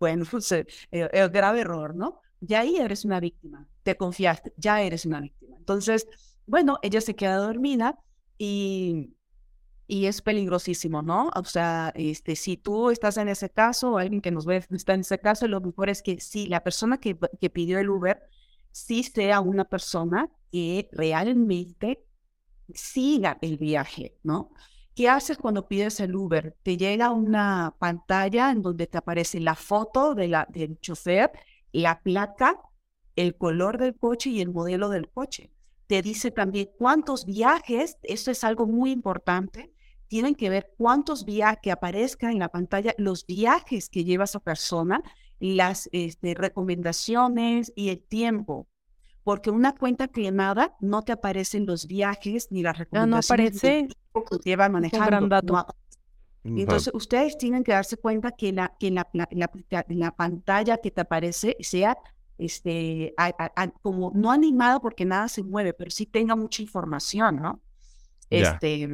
bueno, 0.00 0.24
pues, 0.32 0.50
eh, 0.52 0.66
eh, 0.90 1.28
grave 1.30 1.60
error, 1.60 1.94
¿no? 1.94 2.21
Ya 2.44 2.60
ahí 2.60 2.76
eres 2.76 3.04
una 3.04 3.20
víctima, 3.20 3.68
te 3.84 3.96
confiaste, 3.96 4.52
ya 4.56 4.82
eres 4.82 5.06
una 5.06 5.20
víctima. 5.20 5.56
Entonces, 5.58 6.08
bueno, 6.46 6.78
ella 6.82 7.00
se 7.00 7.14
queda 7.14 7.36
dormida 7.36 7.98
y, 8.36 9.14
y 9.86 10.06
es 10.06 10.22
peligrosísimo, 10.22 11.02
¿no? 11.02 11.30
O 11.36 11.44
sea, 11.44 11.92
este, 11.94 12.34
si 12.34 12.56
tú 12.56 12.90
estás 12.90 13.16
en 13.16 13.28
ese 13.28 13.48
caso 13.48 13.92
o 13.92 13.98
alguien 13.98 14.20
que 14.20 14.32
nos 14.32 14.44
ve 14.44 14.64
está 14.70 14.94
en 14.94 15.00
ese 15.02 15.20
caso, 15.20 15.46
lo 15.46 15.60
mejor 15.60 15.88
es 15.88 16.02
que 16.02 16.18
sí, 16.20 16.48
la 16.48 16.64
persona 16.64 16.98
que, 16.98 17.16
que 17.40 17.50
pidió 17.50 17.78
el 17.78 17.90
Uber 17.90 18.20
sí 18.72 19.04
sea 19.04 19.40
una 19.40 19.64
persona 19.64 20.28
que 20.50 20.88
realmente 20.92 22.04
siga 22.74 23.38
el 23.40 23.56
viaje, 23.58 24.16
¿no? 24.24 24.50
¿Qué 24.94 25.08
haces 25.08 25.38
cuando 25.38 25.68
pides 25.68 26.00
el 26.00 26.14
Uber? 26.14 26.56
Te 26.62 26.76
llega 26.76 27.10
una 27.10 27.74
pantalla 27.78 28.50
en 28.50 28.62
donde 28.62 28.86
te 28.86 28.98
aparece 28.98 29.40
la 29.40 29.54
foto 29.54 30.14
de 30.14 30.28
la, 30.28 30.46
del 30.50 30.78
chofer, 30.80 31.32
la 31.72 32.00
placa, 32.02 32.60
el 33.16 33.36
color 33.36 33.78
del 33.78 33.96
coche 33.96 34.30
y 34.30 34.40
el 34.40 34.50
modelo 34.52 34.88
del 34.88 35.08
coche. 35.10 35.50
Te 35.86 36.00
dice 36.02 36.30
también 36.30 36.70
cuántos 36.78 37.26
viajes, 37.26 37.98
esto 38.02 38.30
es 38.30 38.44
algo 38.44 38.66
muy 38.66 38.90
importante, 38.92 39.72
tienen 40.08 40.34
que 40.34 40.50
ver 40.50 40.72
cuántos 40.78 41.24
viajes 41.24 41.58
que 41.62 41.70
aparezcan 41.72 42.32
en 42.32 42.38
la 42.38 42.48
pantalla, 42.50 42.94
los 42.98 43.26
viajes 43.26 43.88
que 43.88 44.04
lleva 44.04 44.24
esa 44.24 44.40
persona, 44.40 45.02
las 45.40 45.88
este, 45.92 46.34
recomendaciones 46.34 47.72
y 47.74 47.88
el 47.90 48.00
tiempo. 48.02 48.68
Porque 49.24 49.50
una 49.50 49.74
cuenta 49.74 50.08
clonada 50.08 50.76
no 50.80 51.02
te 51.02 51.12
aparecen 51.12 51.64
los 51.66 51.86
viajes 51.86 52.48
ni 52.50 52.62
las 52.62 52.76
Ah, 52.92 53.06
no 53.06 53.20
recomendaciones. 53.20 53.62
ni 53.62 53.68
el 53.68 53.84
aparece. 53.84 53.94
que 54.30 54.50
lleva 54.50 54.68
manejando. 54.68 55.06
gran 55.06 55.28
dato. 55.28 55.52
no 55.52 55.66
entonces, 56.44 56.92
ustedes 56.94 57.38
tienen 57.38 57.64
que 57.64 57.72
darse 57.72 57.96
cuenta 57.96 58.32
que 58.32 58.52
la, 58.52 58.74
que 58.78 58.90
la, 58.90 59.08
la, 59.12 59.28
la 59.30 59.44
aplica- 59.46 59.84
la 59.88 60.10
pantalla 60.14 60.78
que 60.78 60.90
te 60.90 61.00
aparece 61.02 61.56
sea 61.60 61.96
este, 62.38 63.14
a- 63.16 63.26
a- 63.38 63.52
a- 63.62 63.70
como 63.82 64.10
no 64.14 64.30
animada 64.32 64.80
porque 64.80 65.04
nada 65.04 65.28
se 65.28 65.42
mueve, 65.44 65.72
pero 65.74 65.90
sí 65.90 66.06
tenga 66.06 66.34
mucha 66.36 66.62
información, 66.62 67.36
¿no? 67.36 67.62
Este, 68.30 68.88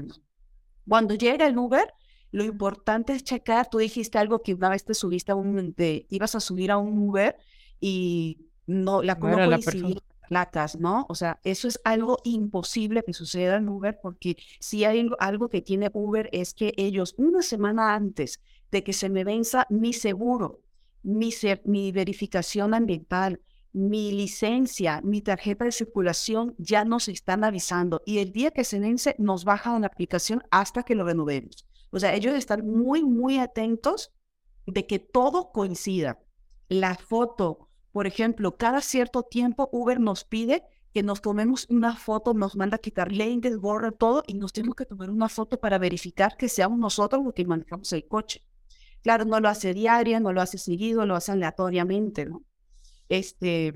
cuando 0.87 1.15
llega 1.15 1.47
el 1.47 1.57
Uber, 1.59 1.93
lo 2.31 2.45
importante 2.45 3.13
es 3.15 3.25
checar, 3.25 3.69
tú 3.71 3.79
dijiste 3.79 4.19
algo 4.19 4.43
que 4.43 4.55
una 4.55 4.69
vez 4.69 4.85
te 4.85 4.95
subiste 4.95 5.33
a 5.33 5.35
un, 5.35 5.73
te 5.75 6.07
ibas 6.11 6.35
a 6.35 6.41
subir 6.41 6.71
a 6.71 6.79
un 6.79 6.99
Uber 7.09 7.37
y 7.81 8.47
no, 8.67 9.03
la 9.03 9.15
No 9.15 9.21
no 9.31 9.37
coincidía 9.81 10.01
placas, 10.29 10.79
¿no? 10.79 11.07
O 11.09 11.15
sea, 11.15 11.41
eso 11.43 11.67
es 11.67 11.81
algo 11.85 12.19
imposible 12.25 13.03
que 13.03 13.13
suceda 13.13 13.57
en 13.57 13.69
Uber 13.69 13.99
porque 14.03 14.37
si 14.61 14.85
hay 14.85 15.09
algo, 15.19 15.49
que 15.49 15.63
tiene 15.63 15.91
Uber 15.93 16.29
es 16.33 16.55
que 16.55 16.73
ellos 16.77 17.15
una 17.19 17.43
semana 17.43 17.95
antes 17.95 18.41
de 18.71 18.85
que 18.85 18.93
se 18.93 19.09
me 19.09 19.25
venza 19.25 19.67
mi 19.71 19.93
seguro, 19.93 20.61
mi, 21.03 21.93
verificación 21.93 22.75
ambiental, 22.75 23.41
mi 23.73 24.13
licencia, 24.13 25.01
mi 25.03 25.23
tarjeta 25.23 25.65
de 25.65 25.73
circulación 25.73 26.55
ya 26.59 26.85
nos 26.85 27.09
están 27.09 27.45
avisando 27.45 28.03
y 28.05 28.19
el 28.19 28.33
día 28.33 28.51
que 28.51 28.65
se 28.65 28.81
vence 28.81 29.15
nos 29.19 29.45
bajan 29.45 29.81
la 29.81 29.87
aplicación 29.87 30.43
hasta 30.51 30.83
que 30.83 30.95
lo 30.95 31.05
renovemos. 31.05 31.67
O 31.91 31.99
sea, 31.99 32.15
ellos 32.15 32.35
están 32.35 32.67
muy, 32.67 33.03
muy 33.03 33.39
atentos 33.39 34.13
de 34.67 34.87
que 34.87 34.99
todo 34.99 35.51
coincida. 35.53 36.19
La 36.69 36.97
foto, 36.97 37.68
por 37.99 38.07
ejemplo, 38.07 38.57
cada 38.57 38.81
cierto 38.81 39.25
tiempo 39.25 39.69
Uber 39.73 39.99
nos 39.99 40.23
pide 40.23 40.63
que 40.95 41.03
nos 41.03 41.21
tomemos 41.21 41.67
una 41.69 41.97
foto, 41.97 42.33
nos 42.33 42.55
manda 42.55 42.77
a 42.77 42.79
quitar 42.79 43.11
lentes, 43.11 43.59
borra 43.59 43.91
todo 43.91 44.23
y 44.29 44.35
nos 44.35 44.53
tenemos 44.53 44.77
que 44.77 44.85
tomar 44.85 45.11
una 45.11 45.29
foto 45.29 45.59
para 45.59 45.79
verificar 45.79 46.37
que 46.37 46.49
seamos 46.49 46.79
nosotros 46.79 47.25
los 47.25 47.35
que 47.35 47.45
manejamos 47.45 47.93
el 47.93 48.07
coche. 48.07 48.45
Claro, 49.03 49.25
no 49.25 49.41
lo 49.41 49.49
hace 49.49 49.75
diaria, 49.75 50.21
no 50.21 50.33
lo 50.33 50.41
hace 50.41 50.59
seguido, 50.59 51.07
lo 51.07 51.17
hace 51.17 51.33
aleatoriamente, 51.33 52.25
¿no? 52.25 52.45
Este, 53.09 53.75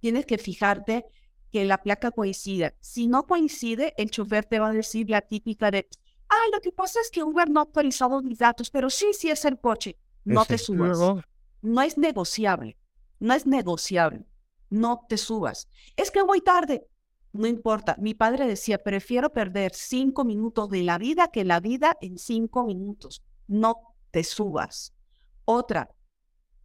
tienes 0.00 0.24
que 0.24 0.38
fijarte 0.38 1.04
que 1.52 1.66
la 1.66 1.82
placa 1.82 2.12
coincida. 2.12 2.72
Si 2.80 3.06
no 3.06 3.26
coincide, 3.26 3.92
el 3.98 4.10
chofer 4.10 4.46
te 4.46 4.60
va 4.60 4.68
a 4.68 4.72
decir 4.72 5.10
la 5.10 5.20
típica 5.20 5.70
de, 5.70 5.90
Ah, 6.30 6.44
lo 6.54 6.62
que 6.62 6.72
pasa 6.72 7.00
es 7.02 7.10
que 7.10 7.22
Uber 7.22 7.50
no 7.50 7.60
ha 7.60 7.64
actualizado 7.64 8.22
mis 8.22 8.38
datos, 8.38 8.70
pero 8.70 8.88
sí, 8.88 9.12
sí 9.12 9.28
es 9.28 9.44
el 9.44 9.60
coche. 9.60 9.98
No 10.24 10.46
te 10.46 10.56
subas. 10.56 10.98
No 11.60 11.82
es 11.82 11.98
negociable. 11.98 12.78
No 13.18 13.34
es 13.34 13.46
negociable. 13.46 14.26
No 14.70 15.06
te 15.08 15.16
subas. 15.16 15.68
Es 15.96 16.10
que 16.10 16.22
voy 16.22 16.40
tarde. 16.40 16.86
No 17.32 17.46
importa. 17.46 17.96
Mi 17.98 18.14
padre 18.14 18.46
decía, 18.46 18.78
prefiero 18.78 19.32
perder 19.32 19.72
cinco 19.74 20.24
minutos 20.24 20.70
de 20.70 20.82
la 20.82 20.98
vida 20.98 21.28
que 21.28 21.44
la 21.44 21.60
vida 21.60 21.96
en 22.00 22.18
cinco 22.18 22.64
minutos. 22.64 23.22
No 23.46 23.94
te 24.10 24.24
subas. 24.24 24.94
Otra, 25.44 25.90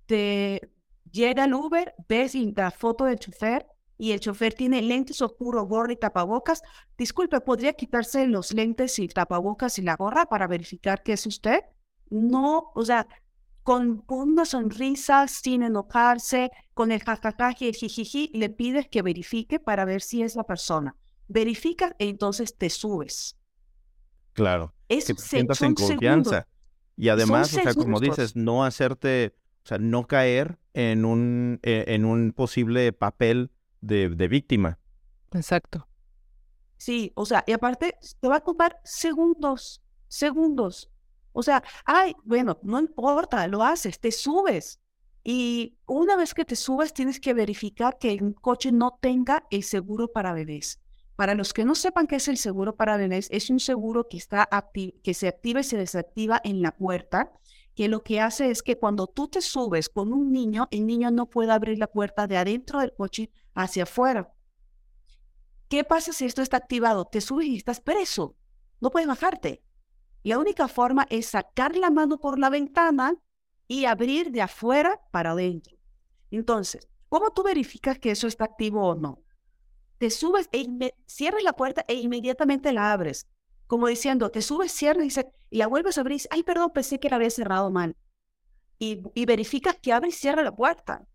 te 0.05 0.71
llega 1.11 1.45
el 1.45 1.53
Uber, 1.53 1.93
ves 2.07 2.35
la 2.35 2.71
foto 2.71 3.05
del 3.05 3.19
chofer 3.19 3.67
y 3.97 4.13
el 4.13 4.19
chofer 4.19 4.53
tiene 4.53 4.81
lentes 4.81 5.21
oscuros, 5.21 5.67
gorra 5.67 5.93
y 5.93 5.97
tapabocas. 5.97 6.63
Disculpe, 6.97 7.39
¿podría 7.41 7.73
quitarse 7.73 8.25
los 8.25 8.53
lentes 8.53 8.97
y 8.97 9.07
tapabocas 9.07 9.77
y 9.77 9.83
la 9.83 9.95
gorra 9.95 10.25
para 10.25 10.47
verificar 10.47 11.03
que 11.03 11.13
es 11.13 11.27
usted? 11.27 11.61
No, 12.09 12.71
o 12.73 12.83
sea, 12.83 13.07
con, 13.63 14.04
una 14.08 14.45
sonrisa, 14.45 15.28
sin 15.28 15.63
enojarse, 15.63 16.52
con 16.74 16.91
el 16.91 17.02
jajaja 17.04 17.56
y 17.60 17.67
el 17.67 17.76
jijiji, 17.76 18.32
le 18.34 18.50
pides 18.50 18.88
que 18.88 19.02
verifique 19.02 19.60
para 19.60 19.86
ver 19.86 20.02
si 20.02 20.24
es 20.24 20.36
la 20.36 20.43
persona. 20.43 20.95
Verifica 21.28 21.95
e 22.00 22.10
entonces 22.10 22.58
te 22.58 22.69
subes. 22.69 23.38
Claro. 24.34 24.74
Es, 24.88 25.06
que 25.06 25.13
te 25.13 25.21
sientas 25.21 25.62
en 25.62 25.76
confianza. 25.76 26.47
Y 26.97 27.10
además, 27.10 27.54
o 27.54 27.62
sea, 27.62 27.74
como 27.74 28.00
dices, 28.00 28.36
no 28.36 28.63
hacerte, 28.63 29.36
o 29.63 29.67
sea, 29.67 29.78
no 29.78 30.08
caer 30.08 30.60
en 30.74 31.06
un, 31.06 31.60
eh, 31.63 31.86
en 31.88 32.06
un 32.06 32.32
posible 32.32 32.93
papel 32.93 33.52
de, 33.82 34.10
de 34.10 34.28
víctima. 34.28 34.80
Exacto. 35.32 35.88
Sí, 36.78 37.12
o 37.15 37.26
sea, 37.26 37.43
y 37.47 37.54
aparte 37.54 37.95
te 38.19 38.28
va 38.28 38.38
a 38.38 38.39
tomar 38.39 38.80
segundos, 38.84 39.82
segundos. 40.08 40.90
O 41.34 41.44
sea, 41.44 41.63
ay, 41.86 42.15
bueno, 42.24 42.60
no 42.63 42.80
importa, 42.80 43.48
lo 43.48 43.63
haces, 43.63 44.00
te 44.00 44.12
subes. 44.12 44.80
Y 45.24 45.78
una 45.86 46.15
vez 46.15 46.34
que 46.34 46.46
te 46.46 46.56
subes, 46.56 46.94
tienes 46.94 47.20
que 47.20 47.34
verificar 47.34 47.98
que 48.00 48.12
el 48.12 48.36
coche 48.36 48.72
no 48.72 48.98
tenga 49.00 49.46
el 49.52 49.63
seguro 49.63 50.12
para 50.12 50.34
bebés. 50.34 50.80
Para 51.15 51.36
los 51.36 51.54
que 51.54 51.65
no 51.65 51.76
sepan 51.76 52.08
qué 52.08 52.15
es 52.15 52.28
el 52.28 52.38
seguro 52.38 52.76
para 52.76 52.98
bebés, 52.98 53.28
es 53.32 53.50
un 53.50 53.60
seguro 53.60 54.08
que, 54.10 54.17
está 54.17 54.50
que 54.74 55.13
se 55.13 55.28
activa 55.28 55.60
y 55.60 55.63
se 55.63 55.78
desactiva 55.78 56.41
en 56.44 56.62
la 56.62 56.72
puerta, 56.72 57.32
que 57.76 57.88
lo 57.88 58.04
que 58.04 58.20
hace 58.20 58.50
es 58.50 58.63
que 58.63 58.78
cuando 58.78 59.08
tú 59.08 59.28
te 59.28 59.41
subes 59.41 59.89
con 59.89 60.12
un 60.13 60.32
niño, 60.32 60.67
el 60.72 60.88
niño 60.88 61.12
no 61.12 61.30
puede 61.30 61.52
abrir 61.52 61.78
la 61.78 61.88
puerta 61.88 62.26
de 62.26 62.38
adentro 62.38 62.80
del 62.80 62.94
coche 62.94 63.30
hacia 63.54 63.84
afuera. 63.84 64.34
¿Qué 65.67 65.84
pasa 65.84 66.12
si 66.12 66.26
esto 66.26 66.41
está 66.41 66.58
activado? 66.58 67.06
Te 67.06 67.22
subes 67.22 67.48
y 67.48 67.56
estás 67.56 67.80
preso. 67.80 68.36
No 68.80 68.89
puedes 68.89 69.08
bajarte. 69.08 69.63
La 70.23 70.38
única 70.38 70.67
forma 70.67 71.07
es 71.10 71.27
sacar 71.27 71.75
la 71.75 71.89
mano 71.89 72.19
por 72.19 72.38
la 72.38 72.49
ventana 72.49 73.15
y 73.67 73.86
abrir 73.86 74.31
de 74.31 74.41
afuera 74.41 74.99
para 75.12 75.31
adentro. 75.31 75.77
Entonces, 76.29 76.88
¿cómo 77.10 77.31
tú 77.31 77.43
verificas 77.43 77.97
que 77.97 78.12
eso 78.12 78.27
está 78.27 78.45
activo 78.45 78.88
o 78.88 78.95
no? 78.95 79.23
Te 79.97 80.10
subes, 80.10 80.49
e 80.51 80.93
cierras 81.05 81.43
la 81.43 81.53
puerta 81.53 81.86
e 81.88 81.95
inmediatamente 81.95 82.73
la 82.73 82.91
abres. 82.91 83.27
Como 83.67 83.88
diciendo, 83.88 84.29
te 84.29 84.41
subes, 84.41 84.71
cierras 84.71 85.05
y, 85.05 85.21
y 85.49 85.57
la 85.57 85.67
vuelves 85.67 85.97
a 85.97 86.01
abrir. 86.01 86.21
Ay, 86.29 86.43
perdón, 86.43 86.71
pensé 86.73 86.99
que 86.99 87.10
la 87.10 87.15
había 87.15 87.29
cerrado 87.29 87.71
mal. 87.71 87.95
Y, 88.77 89.03
y 89.13 89.25
verificas 89.25 89.77
que 89.79 89.93
abre 89.93 90.10
y 90.10 90.12
cierra 90.12 90.43
la 90.43 90.55
puerta. 90.55 91.05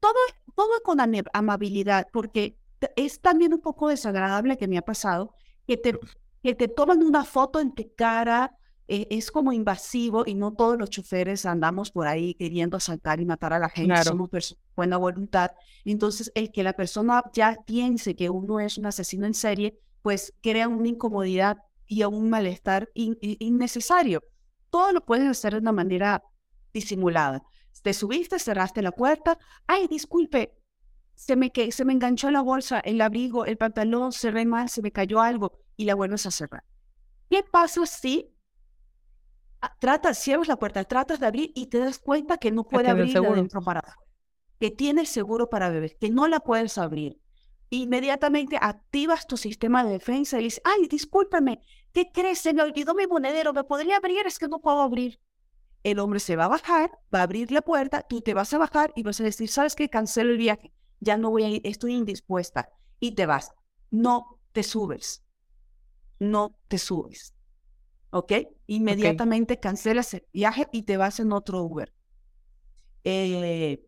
Todo, 0.00 0.18
todo 0.54 0.80
con 0.84 0.98
amabilidad, 1.32 2.06
porque 2.12 2.58
es 2.96 3.20
también 3.20 3.54
un 3.54 3.60
poco 3.60 3.88
desagradable 3.88 4.56
que 4.56 4.68
me 4.68 4.78
ha 4.78 4.82
pasado 4.82 5.34
que 5.66 5.76
te 5.76 5.98
que 6.44 6.54
te 6.54 6.68
toman 6.68 7.02
una 7.02 7.24
foto 7.24 7.58
en 7.58 7.74
tu 7.74 7.90
cara, 7.96 8.54
eh, 8.86 9.06
es 9.08 9.30
como 9.30 9.54
invasivo 9.54 10.24
y 10.26 10.34
no 10.34 10.52
todos 10.52 10.76
los 10.76 10.90
choferes 10.90 11.46
andamos 11.46 11.90
por 11.90 12.06
ahí 12.06 12.34
queriendo 12.34 12.76
asaltar 12.76 13.18
y 13.18 13.24
matar 13.24 13.54
a 13.54 13.58
la 13.58 13.70
gente, 13.70 14.04
somos 14.04 14.28
personas 14.28 14.62
buena 14.76 14.98
voluntad. 14.98 15.52
Entonces, 15.86 16.30
el 16.34 16.52
que 16.52 16.62
la 16.62 16.74
persona 16.74 17.22
ya 17.32 17.56
piense 17.64 18.14
que 18.14 18.28
uno 18.28 18.60
es 18.60 18.76
un 18.76 18.84
asesino 18.84 19.24
en 19.24 19.32
serie, 19.32 19.80
pues 20.02 20.34
crea 20.42 20.68
una 20.68 20.86
incomodidad 20.86 21.56
y 21.86 22.04
un 22.04 22.28
malestar 22.28 22.90
innecesario. 22.92 24.22
Todo 24.68 24.92
lo 24.92 25.02
puedes 25.02 25.26
hacer 25.26 25.54
de 25.54 25.60
una 25.60 25.72
manera 25.72 26.24
disimulada. 26.74 27.42
Te 27.82 27.94
subiste, 27.94 28.38
cerraste 28.38 28.82
la 28.82 28.92
puerta. 28.92 29.38
Ay, 29.66 29.88
disculpe, 29.88 30.58
se 31.14 31.36
me, 31.36 31.52
que, 31.52 31.72
se 31.72 31.86
me 31.86 31.94
enganchó 31.94 32.30
la 32.30 32.42
bolsa, 32.42 32.80
el 32.80 33.00
abrigo, 33.00 33.46
el 33.46 33.56
pantalón, 33.56 34.12
cerré 34.12 34.44
mal, 34.44 34.68
se 34.68 34.82
me 34.82 34.92
cayó 34.92 35.22
algo 35.22 35.63
y 35.76 35.84
la 35.84 35.94
vuelves 35.94 36.26
a 36.26 36.30
cerrar. 36.30 36.64
¿Qué 37.30 37.42
pasa 37.42 37.86
si 37.86 38.32
ah, 39.60 39.74
tratas, 39.80 40.18
cierras 40.18 40.48
la 40.48 40.56
puerta, 40.56 40.84
tratas 40.84 41.20
de 41.20 41.26
abrir 41.26 41.52
y 41.54 41.66
te 41.66 41.78
das 41.78 41.98
cuenta 41.98 42.38
que 42.38 42.50
no 42.50 42.64
puede 42.64 42.88
abrir 42.88 43.12
de 43.12 43.20
para 43.20 43.80
afuera? 43.80 43.96
Que 44.60 44.70
tiene 44.70 45.06
seguro 45.06 45.48
para 45.48 45.70
bebés, 45.70 45.96
que 46.00 46.10
no 46.10 46.28
la 46.28 46.40
puedes 46.40 46.78
abrir. 46.78 47.20
Inmediatamente 47.70 48.56
activas 48.60 49.26
tu 49.26 49.36
sistema 49.36 49.82
de 49.84 49.92
defensa 49.92 50.38
y 50.38 50.44
dices, 50.44 50.62
ay, 50.64 50.86
discúlpame, 50.86 51.60
¿qué 51.92 52.10
crees? 52.12 52.38
Se 52.38 52.54
me 52.54 52.62
olvidó 52.62 52.94
mi 52.94 53.06
monedero, 53.06 53.52
¿me 53.52 53.64
podría 53.64 53.96
abrir? 53.96 54.26
Es 54.26 54.38
que 54.38 54.48
no 54.48 54.60
puedo 54.60 54.80
abrir. 54.80 55.18
El 55.82 55.98
hombre 55.98 56.20
se 56.20 56.36
va 56.36 56.44
a 56.44 56.48
bajar, 56.48 56.90
va 57.12 57.20
a 57.20 57.22
abrir 57.24 57.50
la 57.50 57.62
puerta, 57.62 58.02
tú 58.02 58.20
te 58.20 58.32
vas 58.32 58.54
a 58.54 58.58
bajar 58.58 58.92
y 58.94 59.02
vas 59.02 59.20
a 59.20 59.24
decir, 59.24 59.50
¿sabes 59.50 59.74
qué? 59.74 59.90
Cancelo 59.90 60.30
el 60.30 60.38
viaje, 60.38 60.72
ya 61.00 61.18
no 61.18 61.30
voy 61.30 61.44
a 61.44 61.48
ir, 61.48 61.60
estoy 61.64 61.94
indispuesta. 61.94 62.68
Y 63.00 63.16
te 63.16 63.26
vas. 63.26 63.52
No 63.90 64.38
te 64.52 64.62
subes 64.62 65.23
no 66.18 66.56
te 66.68 66.78
subes. 66.78 67.34
¿Ok? 68.10 68.32
Inmediatamente 68.66 69.58
cancelas 69.58 70.14
el 70.14 70.26
viaje 70.32 70.68
y 70.72 70.82
te 70.82 70.96
vas 70.96 71.20
en 71.20 71.32
otro 71.32 71.62
Uber. 71.62 71.92
Eh, 73.04 73.84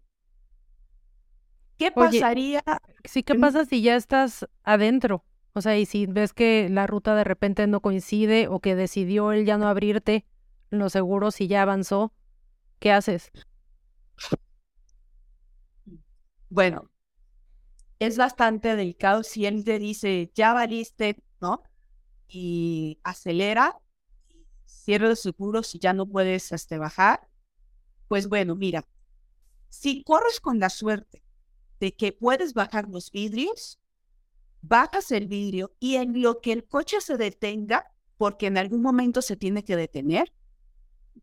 ¿Qué 1.79 1.91
pasaría? 1.91 2.63
Sí, 3.05 3.23
¿qué 3.23 3.35
pasa 3.35 3.65
si 3.65 3.83
ya 3.83 3.97
estás 3.97 4.47
adentro? 4.63 5.25
O 5.53 5.61
sea, 5.61 5.79
y 5.79 5.87
si 5.87 6.07
ves 6.07 6.33
que 6.33 6.69
la 6.69 6.87
ruta 6.87 7.15
de 7.15 7.25
repente 7.25 7.67
no 7.67 7.81
coincide 7.81 8.49
o 8.49 8.61
que 8.61 8.75
decidió 8.75 9.33
él 9.33 9.47
ya 9.47 9.57
no 9.59 9.69
abrirte 9.69 10.25
los 10.71 10.93
seguros 10.93 11.41
y 11.41 11.49
ya 11.49 11.63
avanzó, 11.63 12.13
¿qué 12.79 12.93
haces? 12.93 13.31
Bueno, 16.49 16.91
es 17.99 18.17
bastante 18.19 18.77
delicado 18.77 19.23
si 19.23 19.47
él 19.47 19.65
te 19.65 19.79
dice, 19.79 20.31
ya 20.35 20.53
valiste, 20.53 21.23
¿no? 21.41 21.63
Y 22.29 22.99
acelera, 23.03 23.79
cierra 24.65 25.09
los 25.09 25.21
seguros 25.21 25.69
si 25.69 25.79
ya 25.79 25.93
no 25.93 26.07
puedes 26.07 26.53
este, 26.53 26.79
bajar, 26.79 27.29
pues 28.09 28.29
bueno, 28.29 28.55
mira, 28.55 28.85
si 29.69 30.03
corres 30.05 30.41
con 30.41 30.59
la 30.59 30.71
suerte 30.71 31.23
de 31.81 31.95
que 31.95 32.13
puedes 32.13 32.55
bajar 32.55 32.89
los 32.89 33.11
vidrios, 33.11 33.79
bajas 34.63 35.11
el 35.11 35.29
vidrio 35.29 35.75
y 35.79 35.97
en 35.97 36.21
lo 36.23 36.41
que 36.41 36.53
el 36.53 36.67
coche 36.67 37.01
se 37.01 37.17
detenga, 37.17 37.93
porque 38.17 38.47
en 38.47 38.59
algún 38.59 38.83
momento 38.83 39.23
se 39.23 39.37
tiene 39.37 39.65
que 39.65 39.77
detener, 39.77 40.33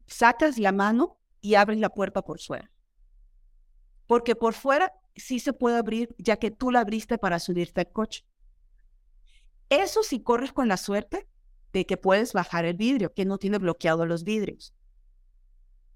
sacas 0.05 0.57
la 0.59 0.71
mano 0.71 1.17
y 1.41 1.55
abres 1.55 1.79
la 1.79 1.89
puerta 1.89 2.21
por 2.21 2.39
fuera. 2.39 2.71
Porque 4.07 4.35
por 4.35 4.53
fuera 4.53 4.93
sí 5.15 5.39
se 5.39 5.53
puede 5.53 5.77
abrir, 5.77 6.13
ya 6.17 6.37
que 6.37 6.51
tú 6.51 6.71
la 6.71 6.81
abriste 6.81 7.17
para 7.17 7.39
subirte 7.39 7.81
al 7.81 7.91
coche. 7.91 8.25
Eso 9.81 10.03
si 10.03 10.21
corres 10.21 10.53
con 10.53 10.67
la 10.67 10.77
suerte 10.77 11.27
de 11.71 11.87
que 11.87 11.97
puedes 11.97 12.33
bajar 12.33 12.63
el 12.65 12.75
vidrio, 12.75 13.11
que 13.11 13.25
no 13.25 13.39
tiene 13.39 13.57
bloqueado 13.57 14.05
los 14.05 14.23
vidrios. 14.23 14.75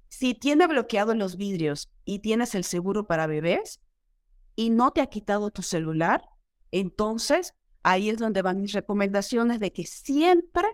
Si 0.09 0.33
tiene 0.33 0.65
bloqueado 0.65 1.13
los 1.13 1.37
vidrios 1.37 1.91
y 2.03 2.19
tienes 2.19 2.55
el 2.55 2.63
seguro 2.63 3.05
para 3.05 3.27
bebés 3.27 3.79
y 4.55 4.71
no 4.71 4.91
te 4.93 5.01
ha 5.01 5.05
quitado 5.07 5.51
tu 5.51 5.61
celular, 5.61 6.27
entonces 6.71 7.53
ahí 7.83 8.09
es 8.09 8.17
donde 8.17 8.41
van 8.41 8.61
mis 8.61 8.73
recomendaciones 8.73 9.59
de 9.59 9.71
que 9.71 9.85
siempre 9.85 10.67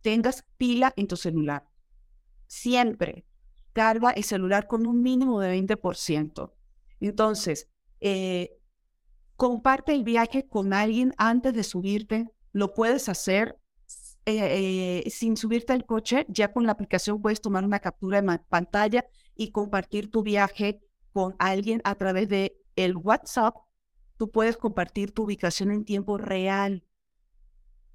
tengas 0.00 0.44
pila 0.56 0.92
en 0.96 1.06
tu 1.06 1.16
celular. 1.16 1.68
Siempre. 2.48 3.24
Carga 3.72 4.10
el 4.10 4.24
celular 4.24 4.66
con 4.66 4.84
un 4.86 5.00
mínimo 5.00 5.40
de 5.40 5.54
20%. 5.54 6.52
Entonces, 6.98 7.68
eh, 8.00 8.58
comparte 9.42 9.92
el 9.92 10.04
viaje 10.04 10.46
con 10.46 10.72
alguien 10.72 11.14
antes 11.18 11.52
de 11.52 11.64
subirte. 11.64 12.30
Lo 12.52 12.74
puedes 12.74 13.08
hacer 13.08 13.58
eh, 14.24 15.02
eh, 15.04 15.10
sin 15.10 15.36
subirte 15.36 15.72
al 15.72 15.84
coche. 15.84 16.26
Ya 16.28 16.52
con 16.52 16.64
la 16.64 16.70
aplicación 16.70 17.20
puedes 17.20 17.40
tomar 17.40 17.64
una 17.64 17.80
captura 17.80 18.22
de 18.22 18.38
pantalla 18.48 19.04
y 19.34 19.50
compartir 19.50 20.12
tu 20.12 20.22
viaje 20.22 20.80
con 21.12 21.34
alguien 21.40 21.80
a 21.82 21.96
través 21.96 22.28
de 22.28 22.56
el 22.76 22.96
WhatsApp. 22.96 23.56
Tú 24.16 24.30
puedes 24.30 24.56
compartir 24.56 25.10
tu 25.10 25.24
ubicación 25.24 25.72
en 25.72 25.84
tiempo 25.84 26.18
real. 26.18 26.84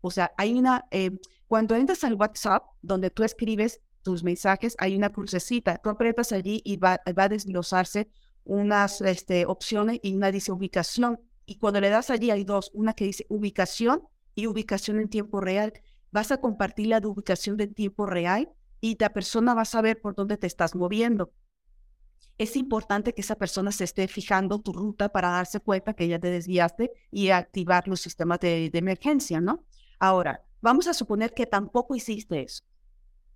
O 0.01 0.11
sea, 0.11 0.33
hay 0.35 0.53
una, 0.53 0.83
eh, 0.91 1.11
cuando 1.47 1.75
entras 1.75 2.03
al 2.03 2.15
WhatsApp, 2.15 2.65
donde 2.81 3.09
tú 3.09 3.23
escribes 3.23 3.79
tus 4.01 4.21
mensajes, 4.21 4.75
hay 4.79 4.97
una 4.97 5.13
crucecita. 5.13 5.77
Tú 5.77 5.91
aprietas 5.91 6.33
allí 6.33 6.61
y 6.65 6.75
va, 6.75 6.99
a 7.05 7.29
desglosarse 7.29 8.09
unas 8.43 8.99
este, 8.99 9.45
opciones 9.45 10.01
y 10.03 10.13
una 10.13 10.29
dice 10.29 10.51
ubicación. 10.51 11.21
Y 11.49 11.55
cuando 11.55 11.79
le 11.79 11.89
das 11.89 12.09
allí 12.09 12.29
hay 12.29 12.43
dos, 12.43 12.69
una 12.73 12.93
que 12.93 13.05
dice 13.05 13.25
ubicación 13.29 14.03
y 14.35 14.47
ubicación 14.47 14.99
en 14.99 15.09
tiempo 15.09 15.39
real. 15.39 15.73
vas 16.11 16.31
a 16.31 16.41
compartir 16.41 16.87
la 16.87 16.99
ubicación 16.99 17.55
de 17.57 17.67
tiempo 17.67 18.05
real 18.05 18.51
y 18.81 18.97
la 18.99 19.13
persona 19.13 19.53
va 19.53 19.61
a 19.61 19.65
saber 19.65 19.99
por 20.01 20.13
dónde 20.13 20.37
te 20.37 20.45
estás 20.45 20.75
moviendo. 20.75 21.31
Es 22.37 22.55
importante 22.57 23.13
que 23.13 23.21
esa 23.21 23.35
persona 23.35 23.71
se 23.71 23.85
esté 23.85 24.07
fijando 24.09 24.59
tu 24.59 24.73
ruta 24.73 25.09
para 25.09 25.29
darse 25.29 25.61
cuenta 25.61 25.93
que 25.93 26.07
ya 26.07 26.19
te 26.19 26.29
desviaste 26.29 26.91
y 27.11 27.29
activar 27.29 27.87
los 27.87 28.01
sistemas 28.01 28.39
de, 28.41 28.69
de 28.69 28.77
emergencia, 28.77 29.39
¿no? 29.39 29.63
Ahora, 29.99 30.43
vamos 30.61 30.87
a 30.87 30.93
suponer 30.93 31.33
que 31.33 31.45
tampoco 31.45 31.95
hiciste 31.95 32.41
eso. 32.43 32.63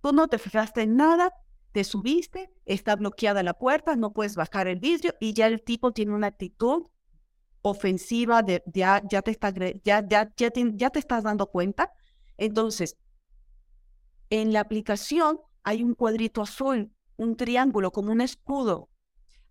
Tú 0.02 0.12
no 0.12 0.28
te 0.28 0.38
fijaste 0.38 0.82
en 0.82 0.96
nada, 0.96 1.32
te 1.72 1.82
subiste, 1.82 2.52
está 2.66 2.94
bloqueada 2.94 3.42
la 3.42 3.54
puerta, 3.54 3.96
no 3.96 4.12
puedes 4.12 4.36
bajar 4.36 4.68
el 4.68 4.80
vidrio 4.80 5.14
y 5.18 5.32
ya 5.32 5.46
el 5.46 5.62
tipo 5.62 5.92
tiene 5.92 6.14
una 6.14 6.28
actitud 6.28 6.88
ofensiva, 7.62 8.42
de, 8.42 8.62
ya, 8.66 9.02
ya, 9.08 9.22
te 9.22 9.30
está, 9.30 9.52
ya, 9.84 10.06
ya, 10.06 10.32
ya, 10.36 10.50
te, 10.90 10.98
estás 10.98 11.22
dando 11.22 11.46
cuenta. 11.46 11.92
Entonces, 12.36 12.96
en 14.30 14.52
la 14.52 14.60
aplicación 14.60 15.40
hay 15.62 15.82
un 15.82 15.94
cuadrito 15.94 16.42
azul, 16.42 16.92
un 17.16 17.36
triángulo 17.36 17.92
como 17.92 18.12
un 18.12 18.20
escudo. 18.20 18.90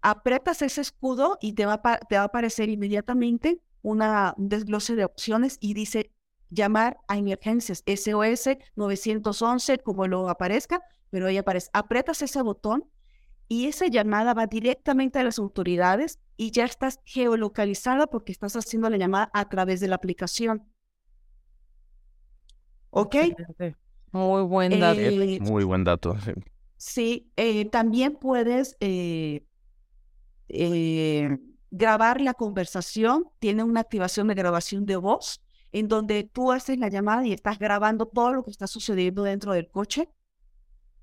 Apretas 0.01 0.62
ese 0.62 0.82
escudo 0.82 1.38
y 1.41 1.53
te 1.53 1.66
va 1.66 1.82
te 1.82 2.16
va 2.16 2.22
a 2.22 2.26
aparecer 2.26 2.70
inmediatamente 2.70 3.62
una, 3.82 4.34
un 4.38 4.49
desglose 4.49 4.95
de 4.95 5.05
opciones 5.05 5.57
y 5.59 5.74
dice 5.74 6.12
llamar 6.49 6.97
a 7.07 7.18
emergencias, 7.18 7.84
SOS 7.86 8.57
911, 8.76 9.80
como 9.80 10.07
lo 10.07 10.30
aparezca, 10.30 10.82
pero 11.09 11.28
ahí 11.28 11.38
aparece, 11.38 11.70
apretas 11.74 12.22
ese 12.22 12.41
botón 12.41 12.86
y 13.51 13.65
esa 13.65 13.87
llamada 13.87 14.33
va 14.33 14.47
directamente 14.47 15.19
a 15.19 15.25
las 15.25 15.37
autoridades 15.37 16.21
y 16.37 16.51
ya 16.51 16.63
estás 16.63 17.01
geolocalizada 17.03 18.07
porque 18.07 18.31
estás 18.31 18.55
haciendo 18.55 18.89
la 18.89 18.95
llamada 18.95 19.29
a 19.33 19.49
través 19.49 19.81
de 19.81 19.89
la 19.89 19.95
aplicación. 19.95 20.71
¿Ok? 22.91 23.13
Muy 24.13 24.43
buen 24.43 24.79
dato. 24.79 25.01
Eh, 25.01 25.39
muy 25.41 25.65
buen 25.65 25.83
dato. 25.83 26.15
Sí, 26.77 27.29
eh, 27.35 27.65
también 27.65 28.15
puedes 28.15 28.77
eh, 28.79 29.45
grabar 31.71 32.21
la 32.21 32.33
conversación. 32.35 33.25
Tiene 33.39 33.65
una 33.65 33.81
activación 33.81 34.29
de 34.29 34.35
grabación 34.35 34.85
de 34.85 34.95
voz 34.95 35.41
en 35.73 35.89
donde 35.89 36.23
tú 36.23 36.53
haces 36.53 36.79
la 36.79 36.87
llamada 36.87 37.27
y 37.27 37.33
estás 37.33 37.59
grabando 37.59 38.05
todo 38.05 38.31
lo 38.31 38.45
que 38.45 38.51
está 38.51 38.67
sucediendo 38.67 39.23
dentro 39.23 39.51
del 39.51 39.69
coche. 39.69 40.07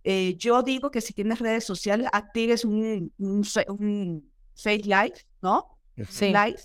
Eh, 0.05 0.37
yo 0.37 0.63
digo 0.63 0.91
que 0.91 1.01
si 1.01 1.13
tienes 1.13 1.39
redes 1.39 1.65
sociales, 1.65 2.09
actives 2.13 2.65
un, 2.65 3.13
un, 3.19 4.31
Face 4.55 4.83
Live, 4.85 5.15
¿no? 5.43 5.79
Sí. 6.09 6.27
Live 6.27 6.59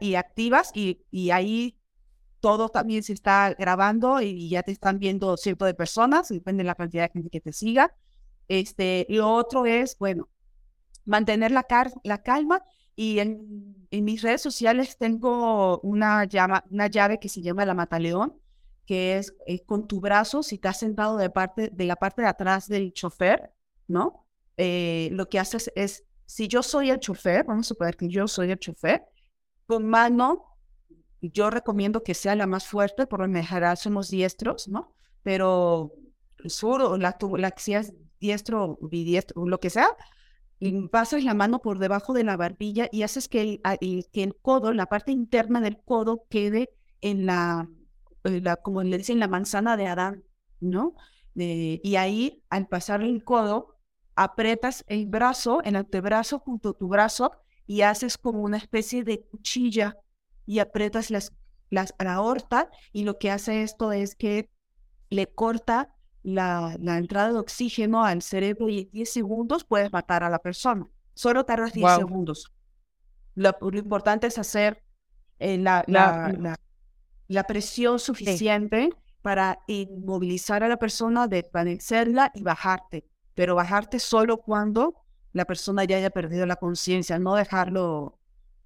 y, 0.00 0.14
activas 0.14 0.70
y, 0.74 1.02
y, 1.10 1.30
ahí 1.30 1.78
todo 2.40 2.70
también 2.70 3.02
se 3.02 3.12
está 3.12 3.54
grabando 3.54 4.20
y, 4.20 4.48
ya 4.48 4.62
te 4.62 4.72
están 4.72 4.98
viendo 4.98 5.36
cierto 5.36 5.64
de 5.64 5.74
personas, 5.74 6.28
depende 6.28 6.62
de 6.62 6.68
la 6.68 6.74
cantidad 6.74 7.04
de 7.04 7.12
gente 7.12 7.30
que 7.30 7.40
te 7.40 7.52
siga. 7.52 7.94
Este, 8.48 9.06
y 9.08 9.16
lo 9.16 9.32
otro 9.32 9.66
es, 9.66 9.96
bueno, 9.98 10.28
mantener 11.04 11.52
la, 11.52 11.66
la 12.04 12.22
calma 12.22 12.62
y 12.96 13.18
en, 13.18 13.86
en, 13.90 14.04
mis 14.04 14.22
redes 14.22 14.42
sociales 14.42 14.98
tengo 14.98 15.78
una, 15.80 16.24
llama, 16.24 16.64
una 16.70 16.88
llave 16.88 17.18
que 17.18 17.28
se 17.28 17.42
llama 17.42 17.64
la 17.64 17.74
mataleón, 17.74 18.34
que 18.86 19.18
es, 19.18 19.34
eh, 19.46 19.64
con 19.64 19.86
tu 19.86 20.00
brazo, 20.00 20.42
si 20.42 20.56
estás 20.56 20.78
sentado 20.78 21.16
de, 21.16 21.30
parte, 21.30 21.70
de 21.72 21.84
la 21.84 21.96
parte 21.96 22.22
de 22.22 22.28
atrás 22.28 22.68
del 22.68 22.92
chofer, 22.92 23.52
¿no? 23.86 24.26
Eh, 24.56 25.08
lo 25.12 25.28
que 25.28 25.38
haces 25.38 25.70
es, 25.76 26.04
si 26.26 26.48
yo 26.48 26.62
soy 26.62 26.90
el 26.90 27.00
chofer, 27.00 27.44
vamos 27.44 27.66
a 27.66 27.68
suponer 27.68 27.96
que 27.96 28.08
yo 28.08 28.26
soy 28.26 28.50
el 28.50 28.58
chofer, 28.58 29.04
con 29.66 29.86
mano, 29.86 30.44
yo 31.20 31.50
recomiendo 31.50 32.02
que 32.02 32.14
sea 32.14 32.34
la 32.34 32.46
más 32.46 32.66
fuerte, 32.66 33.06
por 33.06 33.20
lo 33.20 33.42
general 33.42 33.76
somos 33.76 34.10
diestros, 34.10 34.68
¿no? 34.68 34.94
Pero 35.22 35.92
el 36.38 36.50
sur 36.50 36.82
o 36.82 36.96
la, 36.96 37.16
la 37.38 37.54
si 37.56 37.74
es 37.74 37.94
diestro, 38.18 38.78
bidiestro, 38.82 39.46
lo 39.46 39.60
que 39.60 39.70
sea, 39.70 39.88
y 40.58 40.88
pasas 40.88 41.24
la 41.24 41.34
mano 41.34 41.60
por 41.60 41.78
debajo 41.78 42.12
de 42.12 42.24
la 42.24 42.36
barbilla 42.36 42.88
y 42.92 43.02
haces 43.02 43.28
que 43.28 43.60
el, 43.80 44.06
que 44.12 44.22
el 44.22 44.36
codo, 44.36 44.72
la 44.72 44.86
parte 44.86 45.10
interna 45.10 45.60
del 45.60 45.78
codo 45.78 46.24
quede 46.28 46.70
en 47.00 47.26
la, 47.26 47.68
la 48.24 48.56
como 48.56 48.82
le 48.82 48.98
dicen, 48.98 49.18
la 49.18 49.28
manzana 49.28 49.76
de 49.76 49.86
Adán, 49.86 50.24
¿no? 50.60 50.94
y 51.34 51.96
ahí, 51.96 52.44
al 52.50 52.68
pasar 52.68 53.02
el 53.02 53.24
codo, 53.24 53.78
apretas 54.14 54.84
el 54.86 55.06
brazo, 55.06 55.62
el 55.62 55.76
antebrazo 55.76 56.38
junto 56.38 56.70
a 56.70 56.72
tu 56.74 56.88
brazo 56.88 57.32
y 57.66 57.82
haces 57.82 58.18
como 58.18 58.42
una 58.42 58.58
especie 58.58 59.04
de 59.04 59.22
cuchilla 59.22 59.96
y 60.44 60.58
apretas 60.58 61.10
las, 61.10 61.32
las, 61.70 61.94
la 61.98 62.14
aorta 62.14 62.70
y 62.92 63.04
lo 63.04 63.18
que 63.18 63.30
hace 63.30 63.62
esto 63.62 63.92
es 63.92 64.14
que 64.14 64.50
le 65.08 65.26
corta 65.26 65.94
la, 66.22 66.76
entrada 66.78 67.32
de 67.32 67.38
oxígeno 67.38 68.04
al 68.04 68.22
cerebro 68.22 68.68
y 68.68 68.80
en 68.80 68.90
10 68.90 69.12
segundos 69.12 69.64
puedes 69.64 69.92
matar 69.92 70.22
a 70.24 70.30
la 70.30 70.38
persona. 70.38 70.86
Solo 71.14 71.44
tardas 71.44 71.72
10 71.72 71.96
segundos. 71.96 72.52
Lo, 73.34 73.56
importante 73.72 74.26
es 74.26 74.38
hacer 74.38 74.82
eh, 75.38 75.58
la, 75.58 75.84
la, 75.86 76.34
la, 76.38 76.56
presión 77.44 77.98
suficiente 77.98 78.90
para 79.22 79.58
inmovilizar 79.66 80.62
a 80.62 80.68
la 80.68 80.76
persona, 80.76 81.28
desvanecerla 81.28 82.30
y 82.34 82.42
bajarte. 82.42 83.04
Pero 83.34 83.54
bajarte 83.54 83.98
solo 83.98 84.38
cuando 84.38 84.94
la 85.32 85.44
persona 85.44 85.84
ya 85.84 85.96
haya 85.96 86.10
perdido 86.10 86.44
la 86.46 86.56
conciencia, 86.56 87.18
no 87.18 87.34
dejarlo 87.34 88.18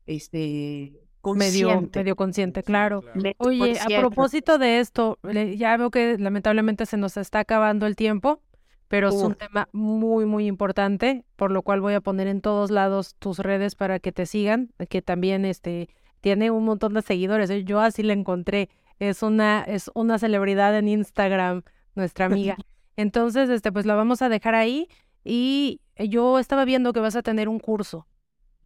este, 0.06 1.06
Medio, 1.34 1.88
medio 1.92 2.14
consciente, 2.14 2.62
claro. 2.62 3.02
Oye, 3.38 3.78
a 3.80 4.00
propósito 4.00 4.58
de 4.58 4.78
esto, 4.78 5.18
ya 5.56 5.76
veo 5.76 5.90
que 5.90 6.16
lamentablemente 6.18 6.86
se 6.86 6.96
nos 6.96 7.16
está 7.16 7.40
acabando 7.40 7.86
el 7.86 7.96
tiempo, 7.96 8.42
pero 8.86 9.08
es 9.08 9.14
un 9.16 9.34
tema 9.34 9.68
muy, 9.72 10.24
muy 10.24 10.46
importante, 10.46 11.24
por 11.34 11.50
lo 11.50 11.62
cual 11.62 11.80
voy 11.80 11.94
a 11.94 12.00
poner 12.00 12.28
en 12.28 12.40
todos 12.40 12.70
lados 12.70 13.16
tus 13.18 13.40
redes 13.40 13.74
para 13.74 13.98
que 13.98 14.12
te 14.12 14.26
sigan, 14.26 14.72
que 14.88 15.02
también 15.02 15.44
este 15.44 15.88
tiene 16.20 16.50
un 16.50 16.64
montón 16.64 16.94
de 16.94 17.02
seguidores. 17.02 17.50
¿eh? 17.50 17.64
Yo 17.64 17.80
así 17.80 18.02
la 18.02 18.12
encontré. 18.12 18.70
Es 18.98 19.22
una, 19.22 19.62
es 19.62 19.90
una 19.94 20.18
celebridad 20.18 20.76
en 20.76 20.88
Instagram, 20.88 21.62
nuestra 21.94 22.26
amiga. 22.26 22.56
Entonces, 22.96 23.50
este, 23.50 23.72
pues 23.72 23.86
la 23.86 23.94
vamos 23.94 24.22
a 24.22 24.28
dejar 24.28 24.54
ahí. 24.54 24.88
Y 25.24 25.80
yo 25.98 26.38
estaba 26.38 26.64
viendo 26.64 26.92
que 26.92 27.00
vas 27.00 27.16
a 27.16 27.22
tener 27.22 27.48
un 27.48 27.58
curso 27.58 28.06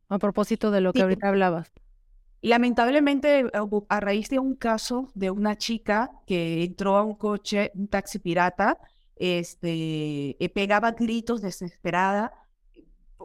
a 0.08 0.18
propósito 0.18 0.70
de 0.70 0.80
lo 0.80 0.92
que 0.92 1.02
ahorita 1.02 1.28
hablabas. 1.28 1.72
Lamentablemente, 2.42 3.40
eh, 3.40 3.50
a 3.88 4.00
raíz 4.00 4.28
de 4.28 4.38
un 4.38 4.54
caso 4.56 5.10
de 5.14 5.30
una 5.30 5.56
chica 5.56 6.10
que 6.26 6.64
entró 6.64 6.96
a 6.96 7.04
un 7.04 7.14
coche, 7.14 7.70
un 7.74 7.88
taxi 7.88 8.18
pirata, 8.18 8.78
este, 9.16 10.42
eh, 10.42 10.48
pegaba 10.48 10.92
gritos 10.92 11.42
desesperada 11.42 12.32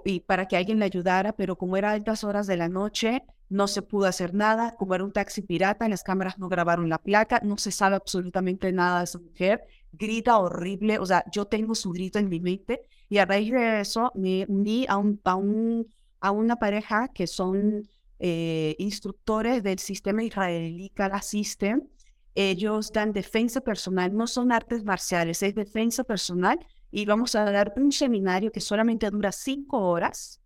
y 0.04 0.20
para 0.20 0.48
que 0.48 0.58
alguien 0.58 0.80
le 0.80 0.86
ayudara, 0.86 1.34
pero 1.34 1.58
como 1.58 1.78
era 1.78 1.92
altas 1.92 2.24
horas 2.26 2.48
de 2.48 2.58
la 2.58 2.68
noche, 2.68 3.24
no 3.50 3.68
se 3.68 3.82
pudo 3.82 4.06
hacer 4.06 4.34
nada. 4.34 4.76
Como 4.76 4.96
era 4.96 5.04
un 5.04 5.12
taxi 5.12 5.41
pirata, 5.41 5.88
las 5.88 6.04
cámaras 6.04 6.38
no 6.39 6.50
grabaron 6.50 6.89
la 6.89 6.98
placa, 6.98 7.39
no 7.43 7.58
se 7.58 7.72
sabe 7.72 7.96
absolutamente 7.96 8.72
nada 8.72 9.00
de 9.00 9.04
esa 9.06 9.20
mujer. 9.20 9.64
Grita 9.91 10.38
horrible, 10.38 11.00
o 11.00 11.06
sea, 11.06 11.24
yo 11.32 11.46
tengo 11.46 11.76
su 11.76 11.91
grito 11.91 12.20
en 12.20 12.30
mi 12.30 12.39
mente 12.39 12.82
y 13.08 13.18
a 13.20 13.26
raíz 13.26 13.52
de 13.52 13.80
eso 13.80 14.12
me 14.16 14.46
uní 14.48 14.86
a, 14.89 14.98
un, 14.98 15.22
a, 15.24 15.36
un, 15.36 15.88
a 16.20 16.32
una 16.32 16.58
pareja 16.58 17.08
que 17.10 17.28
son 17.28 17.88
eh, 18.20 18.76
instructores 18.80 19.62
del 19.64 19.80
sistema 19.80 20.24
israelí 20.24 20.89
Kala 20.89 21.22
System. 21.22 21.88
Ellos 22.34 22.91
dan 22.91 23.14
defensa 23.14 23.62
personal, 23.62 24.14
no 24.14 24.28
son 24.28 24.52
artes 24.52 24.84
marciales, 24.84 25.41
es 25.43 25.56
defensa 25.56 26.04
personal. 26.04 26.60
Y 26.91 27.06
vamos 27.06 27.36
a 27.36 27.50
dar 27.52 27.74
un 27.78 27.91
seminario 27.91 28.52
que 28.52 28.62
solamente 28.62 29.10
dura 29.10 29.32
cinco 29.32 29.80
horas, 29.89 30.41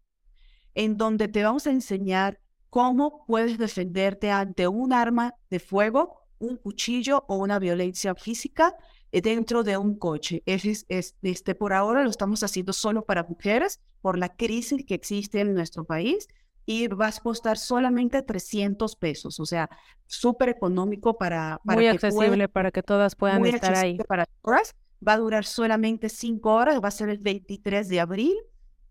en 0.74 0.98
donde 0.98 1.28
te 1.28 1.44
vamos 1.44 1.68
a 1.68 1.72
enseñar 1.72 2.40
cómo 2.70 3.26
puedes 3.26 3.58
defenderte 3.58 4.32
ante 4.32 4.68
un 4.68 4.94
arma 4.94 5.36
de 5.50 5.60
fuego, 5.60 6.22
un 6.40 6.58
cuchillo 6.58 7.26
o 7.28 7.38
una 7.38 7.60
violencia 7.60 8.16
física 8.16 8.76
dentro 9.12 9.64
de 9.64 9.78
un 9.78 9.98
coche. 9.98 10.44
Es, 10.46 10.86
es, 10.88 11.16
este, 11.22 11.56
por 11.56 11.74
ahora 11.74 12.04
lo 12.04 12.10
estamos 12.10 12.44
haciendo 12.44 12.74
solo 12.74 13.04
para 13.06 13.24
mujeres 13.24 13.82
por 14.02 14.18
la 14.18 14.30
crisis 14.30 14.86
que 14.86 14.94
existe 14.94 15.42
en 15.42 15.54
nuestro 15.54 15.84
país 15.84 16.28
y 16.66 16.88
vas 16.88 17.18
a 17.18 17.22
costar 17.22 17.58
solamente 17.58 18.22
300 18.22 18.96
pesos, 18.96 19.40
o 19.40 19.46
sea, 19.46 19.70
súper 20.06 20.50
económico 20.50 21.18
para, 21.18 21.60
para... 21.66 21.78
Muy 21.78 21.88
accesible 21.88 22.48
para 22.48 22.70
que 22.70 22.84
todas 22.84 23.16
puedan 23.16 23.44
estar 23.46 23.76
ahí. 23.76 23.98
Para 23.98 24.28
horas. 24.44 24.76
Va 25.06 25.14
a 25.14 25.18
durar 25.18 25.46
solamente 25.46 26.10
5 26.10 26.54
horas, 26.54 26.80
va 26.84 26.90
a 26.90 26.92
ser 26.92 27.10
el 27.10 27.20
23 27.20 27.88
de 27.88 28.00
abril 28.02 28.36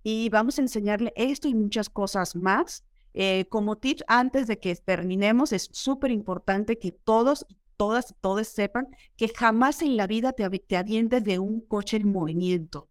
y 0.03 0.29
vamos 0.31 0.59
a 0.59 0.63
enseñarle 0.63 1.13
esto 1.17 1.49
y 1.49 1.55
muchas 1.55 1.89
cosas 1.91 2.35
más. 2.35 2.83
Eh, 3.15 3.47
como 3.49 3.77
tip, 3.77 4.01
antes 4.07 4.47
de 4.47 4.59
que 4.59 4.75
terminemos, 4.77 5.53
es 5.53 5.69
súper 5.73 6.11
importante 6.11 6.79
que 6.79 6.93
todos 6.93 7.47
todas, 7.77 8.15
todos 8.21 8.49
sepan 8.49 8.89
que 9.17 9.29
jamás 9.29 9.83
en 9.83 9.97
la 9.97 10.07
vida 10.09 10.33
te, 10.33 10.49
te 10.59 10.77
avientes 10.77 11.23
de 11.23 11.39
un 11.39 11.61
coche 11.61 11.99
en 11.99 12.11
movimiento 12.11 12.89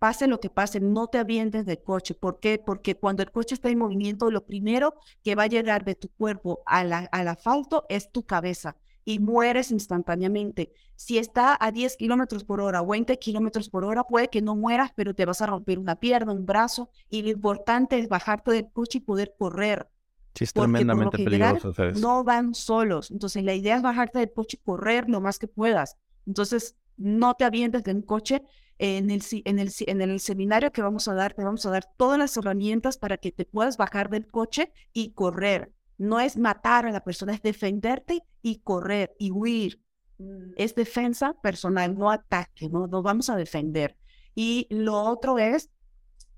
pase 0.00 0.26
lo 0.26 0.40
que 0.40 0.48
pase, 0.48 0.80
no 0.80 1.08
te 1.08 1.18
avientes 1.18 1.66
del 1.66 1.82
coche. 1.82 2.14
¿Por 2.14 2.40
qué? 2.40 2.58
Porque 2.58 2.96
cuando 2.96 3.22
el 3.22 3.30
coche 3.30 3.54
está 3.54 3.68
en 3.68 3.78
movimiento, 3.78 4.30
lo 4.30 4.46
primero 4.46 4.94
que 5.22 5.34
va 5.34 5.44
a 5.44 5.46
llegar 5.46 5.84
de 5.84 5.94
tu 5.94 6.08
cuerpo 6.08 6.62
al 6.66 6.92
asfalto 7.28 7.84
es 7.90 8.10
tu 8.10 8.24
cabeza. 8.24 8.76
Y 9.04 9.18
mueres 9.18 9.70
instantáneamente. 9.70 10.72
Si 10.96 11.18
está 11.18 11.56
a 11.58 11.72
10 11.72 11.96
kilómetros 11.96 12.44
por 12.44 12.60
hora 12.60 12.82
o 12.82 12.86
20 12.86 13.18
kilómetros 13.18 13.70
por 13.70 13.84
hora, 13.84 14.04
puede 14.04 14.28
que 14.28 14.42
no 14.42 14.56
mueras, 14.56 14.92
pero 14.94 15.14
te 15.14 15.24
vas 15.24 15.40
a 15.40 15.46
romper 15.46 15.78
una 15.78 15.96
pierna, 15.96 16.32
un 16.32 16.46
brazo. 16.46 16.90
Y 17.08 17.22
lo 17.22 17.30
importante 17.30 17.98
es 17.98 18.08
bajarte 18.08 18.52
del 18.52 18.70
coche 18.70 18.98
y 18.98 19.00
poder 19.00 19.34
correr. 19.38 19.88
Sí, 20.34 20.44
es 20.44 20.52
tremendamente 20.52 21.18
peligroso 21.18 21.70
hacer 21.70 21.88
eso. 21.88 22.00
No 22.00 22.22
van 22.22 22.54
solos. 22.54 23.10
Entonces, 23.10 23.42
la 23.44 23.54
idea 23.54 23.76
es 23.76 23.82
bajarte 23.82 24.18
del 24.18 24.32
coche 24.32 24.58
y 24.60 24.64
correr 24.64 25.08
lo 25.08 25.20
más 25.20 25.38
que 25.38 25.48
puedas. 25.48 25.96
Entonces, 26.26 26.76
no 26.96 27.34
te 27.34 27.44
avientes 27.44 27.82
de 27.82 27.92
un 27.92 28.02
coche. 28.02 28.42
En 28.82 29.10
el, 29.10 29.22
en, 29.44 29.58
el, 29.58 29.70
en 29.78 30.00
el 30.00 30.20
seminario 30.20 30.72
que 30.72 30.80
vamos 30.80 31.06
a 31.06 31.12
dar, 31.12 31.34
te 31.34 31.44
vamos 31.44 31.66
a 31.66 31.70
dar 31.70 31.84
todas 31.98 32.18
las 32.18 32.34
herramientas 32.38 32.96
para 32.96 33.18
que 33.18 33.30
te 33.30 33.44
puedas 33.44 33.76
bajar 33.76 34.08
del 34.08 34.26
coche 34.26 34.72
y 34.94 35.10
correr. 35.10 35.70
No 36.00 36.18
es 36.18 36.38
matar 36.38 36.86
a 36.86 36.92
la 36.92 37.04
persona, 37.04 37.34
es 37.34 37.42
defenderte 37.42 38.22
y 38.40 38.60
correr 38.60 39.14
y 39.18 39.32
huir. 39.32 39.82
Mm, 40.16 40.52
es 40.56 40.74
defensa 40.74 41.34
personal, 41.42 41.94
no 41.94 42.10
ataque, 42.10 42.70
no 42.70 42.86
nos 42.86 43.02
vamos 43.02 43.28
a 43.28 43.36
defender. 43.36 43.98
Y 44.34 44.66
lo 44.70 44.94
otro 45.02 45.38
es, 45.38 45.68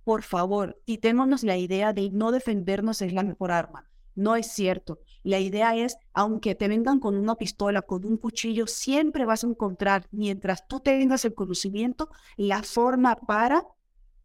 por 0.03 0.25
favor, 0.25 0.83
quitémonos 0.85 1.45
la 1.45 1.57
idea 1.57 1.93
de 1.93 2.11
no 2.11 2.33
defendernos 2.33 3.03
es 3.03 3.13
la 3.13 3.23
mejor 3.23 3.53
arma. 3.53 3.89
No 4.17 4.35
es 4.35 4.49
cierto. 4.49 4.99
La 5.23 5.39
idea 5.39 5.77
es, 5.77 5.97
aunque 6.13 6.57
te 6.57 6.67
vengan 6.67 6.99
con 6.99 7.17
una 7.17 7.37
pistola, 7.37 7.83
con 7.83 8.05
un 8.05 8.17
cuchillo, 8.17 8.67
siempre 8.67 9.27
vas 9.27 9.45
a 9.45 9.47
encontrar, 9.47 10.09
mientras 10.11 10.67
tú 10.67 10.81
tengas 10.81 11.25
el 11.25 11.35
conocimiento, 11.35 12.09
la 12.37 12.65
forma 12.65 13.15
para 13.15 13.65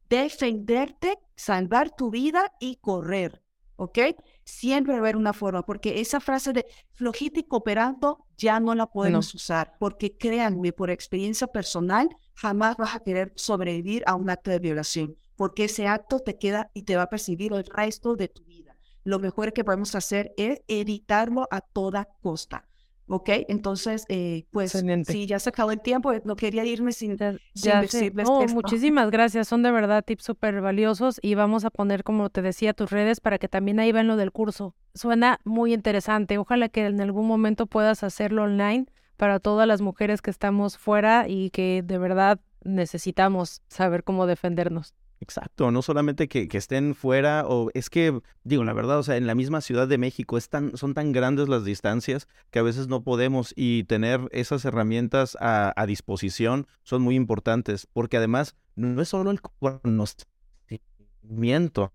defenderte, 0.09 1.19
salvar 1.35 1.95
tu 1.95 2.09
vida 2.09 2.53
y 2.59 2.77
correr. 2.77 3.43
¿Ok? 3.75 3.99
Siempre 4.47 4.93
va 4.93 4.99
a 4.99 5.01
haber 5.01 5.17
una 5.17 5.33
forma, 5.33 5.63
porque 5.63 5.99
esa 5.99 6.19
frase 6.19 6.53
de 6.53 6.65
flojito 6.93 7.39
y 7.39 7.43
cooperando 7.43 8.25
ya 8.37 8.59
no 8.59 8.73
la 8.75 8.87
podemos 8.87 9.35
usar, 9.35 9.75
porque 9.77 10.17
créanme, 10.17 10.71
por 10.71 10.89
experiencia 10.89 11.47
personal, 11.47 12.09
jamás 12.33 12.77
vas 12.77 12.95
a 12.95 13.01
querer 13.01 13.33
sobrevivir 13.35 14.03
a 14.07 14.15
un 14.15 14.29
acto 14.29 14.49
de 14.49 14.59
violación, 14.59 15.15
porque 15.35 15.65
ese 15.65 15.87
acto 15.87 16.19
te 16.19 16.37
queda 16.37 16.71
y 16.73 16.83
te 16.83 16.95
va 16.95 17.03
a 17.03 17.09
percibir 17.09 17.51
el 17.53 17.65
resto 17.65 18.15
de 18.15 18.29
tu 18.29 18.43
vida 18.45 18.77
lo 19.07 19.19
mejor 19.19 19.53
que 19.53 19.63
podemos 19.63 19.95
hacer 19.95 20.33
es 20.35 20.61
evitarlo 20.67 21.47
a 21.49 21.61
toda 21.61 22.09
costa. 22.21 22.67
¿Ok? 23.09 23.29
Entonces, 23.47 24.05
eh, 24.09 24.45
pues 24.51 24.83
sí, 25.05 25.27
ya 25.27 25.39
se 25.39 25.49
acabó 25.49 25.71
el 25.71 25.79
tiempo, 25.79 26.11
no 26.25 26.35
quería 26.35 26.65
irme 26.65 26.91
sin, 26.91 27.17
ya, 27.53 27.81
decirles 27.81 28.27
Muchísimas 28.53 29.11
gracias, 29.11 29.47
son 29.47 29.63
de 29.63 29.71
verdad 29.71 30.03
tips 30.03 30.25
súper 30.25 30.59
valiosos 30.61 31.19
y 31.21 31.35
vamos 31.35 31.63
a 31.63 31.69
poner, 31.69 32.03
como 32.03 32.29
te 32.29 32.41
decía, 32.41 32.73
tus 32.73 32.89
redes 32.89 33.21
para 33.21 33.37
que 33.39 33.47
también 33.47 33.79
ahí 33.79 33.91
vean 33.91 34.07
lo 34.07 34.17
del 34.17 34.31
curso. 34.31 34.75
Suena 34.93 35.39
muy 35.45 35.73
interesante, 35.73 36.37
ojalá 36.37 36.67
que 36.67 36.85
en 36.85 36.99
algún 36.99 37.27
momento 37.27 37.65
puedas 37.65 38.03
hacerlo 38.03 38.43
online 38.43 38.87
para 39.15 39.39
todas 39.39 39.67
las 39.67 39.81
mujeres 39.81 40.21
que 40.21 40.29
estamos 40.29 40.77
fuera 40.77 41.27
y 41.27 41.49
que 41.51 41.83
de 41.85 41.97
verdad 41.97 42.39
necesitamos 42.63 43.61
saber 43.67 44.03
cómo 44.03 44.27
defendernos. 44.27 44.93
Exacto, 45.19 45.71
no 45.71 45.81
solamente 45.81 46.27
que, 46.27 46.47
estén 46.51 46.93
fuera, 46.93 47.43
o 47.47 47.71
es 47.73 47.89
que, 47.89 48.21
digo, 48.43 48.63
la 48.63 48.73
verdad, 48.73 48.99
o 48.99 49.03
sea, 49.03 49.17
en 49.17 49.25
la 49.25 49.33
misma 49.33 49.61
Ciudad 49.61 49.87
de 49.87 49.97
México 49.97 50.37
es 50.37 50.49
tan, 50.49 50.77
son 50.77 50.93
tan 50.93 51.11
grandes 51.11 51.49
las 51.49 51.65
distancias 51.65 52.27
que 52.51 52.59
a 52.59 52.63
veces 52.63 52.87
no 52.87 53.03
podemos 53.03 53.51
y 53.55 53.85
tener 53.85 54.29
esas 54.31 54.63
herramientas 54.65 55.35
a, 55.39 55.73
disposición 55.87 56.67
son 56.83 57.01
muy 57.01 57.15
importantes, 57.15 57.87
porque 57.93 58.17
además 58.17 58.55
no 58.75 59.01
es 59.01 59.09
solo 59.09 59.31
el 59.31 59.41
conocimiento, 59.41 61.93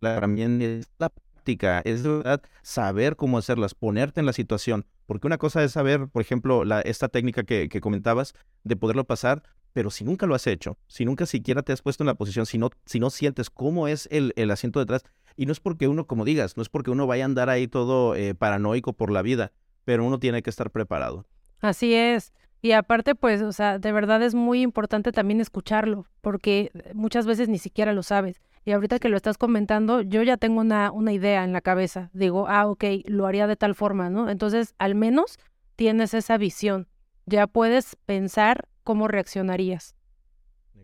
la 0.00 0.14
herramienta 0.14 0.64
es 0.64 0.90
la 0.98 1.10
práctica, 1.10 1.80
es 1.84 2.02
de 2.02 2.08
verdad 2.08 2.42
saber 2.62 3.14
cómo 3.14 3.38
hacerlas, 3.38 3.74
ponerte 3.74 4.18
en 4.18 4.26
la 4.26 4.32
situación, 4.32 4.84
porque 5.06 5.28
una 5.28 5.38
cosa 5.38 5.62
es 5.62 5.70
saber, 5.72 6.08
por 6.08 6.22
ejemplo, 6.22 6.64
la, 6.64 6.80
esta 6.80 7.08
técnica 7.08 7.44
que, 7.44 7.68
que 7.68 7.80
comentabas 7.80 8.34
de 8.64 8.74
poderlo 8.74 9.04
pasar, 9.04 9.44
pero 9.76 9.90
si 9.90 10.04
nunca 10.04 10.24
lo 10.24 10.34
has 10.34 10.46
hecho, 10.46 10.78
si 10.86 11.04
nunca 11.04 11.26
siquiera 11.26 11.60
te 11.60 11.70
has 11.70 11.82
puesto 11.82 12.02
en 12.02 12.06
la 12.06 12.14
posición, 12.14 12.46
si 12.46 12.56
no, 12.56 12.70
si 12.86 12.98
no 12.98 13.10
sientes 13.10 13.50
cómo 13.50 13.88
es 13.88 14.08
el, 14.10 14.32
el 14.36 14.50
asiento 14.50 14.80
detrás, 14.80 15.04
y 15.36 15.44
no 15.44 15.52
es 15.52 15.60
porque 15.60 15.86
uno, 15.86 16.06
como 16.06 16.24
digas, 16.24 16.56
no 16.56 16.62
es 16.62 16.70
porque 16.70 16.90
uno 16.90 17.06
vaya 17.06 17.24
a 17.24 17.26
andar 17.26 17.50
ahí 17.50 17.68
todo 17.68 18.14
eh, 18.14 18.34
paranoico 18.34 18.94
por 18.94 19.10
la 19.10 19.20
vida, 19.20 19.52
pero 19.84 20.02
uno 20.02 20.18
tiene 20.18 20.40
que 20.40 20.48
estar 20.48 20.70
preparado. 20.70 21.26
Así 21.60 21.92
es. 21.92 22.32
Y 22.62 22.72
aparte, 22.72 23.14
pues, 23.14 23.42
o 23.42 23.52
sea, 23.52 23.78
de 23.78 23.92
verdad 23.92 24.22
es 24.22 24.34
muy 24.34 24.62
importante 24.62 25.12
también 25.12 25.42
escucharlo, 25.42 26.06
porque 26.22 26.72
muchas 26.94 27.26
veces 27.26 27.50
ni 27.50 27.58
siquiera 27.58 27.92
lo 27.92 28.02
sabes. 28.02 28.40
Y 28.64 28.72
ahorita 28.72 28.98
que 28.98 29.10
lo 29.10 29.16
estás 29.18 29.36
comentando, 29.36 30.00
yo 30.00 30.22
ya 30.22 30.38
tengo 30.38 30.62
una, 30.62 30.90
una 30.90 31.12
idea 31.12 31.44
en 31.44 31.52
la 31.52 31.60
cabeza. 31.60 32.08
Digo, 32.14 32.48
ah, 32.48 32.66
ok, 32.66 32.82
lo 33.04 33.26
haría 33.26 33.46
de 33.46 33.56
tal 33.56 33.74
forma, 33.74 34.08
¿no? 34.08 34.30
Entonces, 34.30 34.74
al 34.78 34.94
menos 34.94 35.38
tienes 35.76 36.14
esa 36.14 36.38
visión. 36.38 36.88
Ya 37.26 37.46
puedes 37.46 37.96
pensar 38.06 38.66
cómo 38.86 39.08
reaccionarías. 39.08 39.96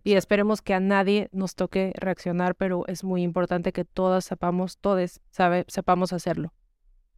Y 0.05 0.15
esperemos 0.15 0.61
que 0.61 0.75
a 0.75 0.81
nadie 0.81 1.29
nos 1.33 1.55
toque 1.55 1.93
reaccionar, 1.95 2.57
pero 2.57 2.85
es 2.89 3.05
muy 3.05 3.23
importante 3.23 3.73
que 3.73 3.85
todas 3.85 4.25
sepamos, 4.25 4.79
todos 4.79 5.21
sabe, 5.31 5.65
sepamos 5.69 6.13
hacerlo. 6.13 6.53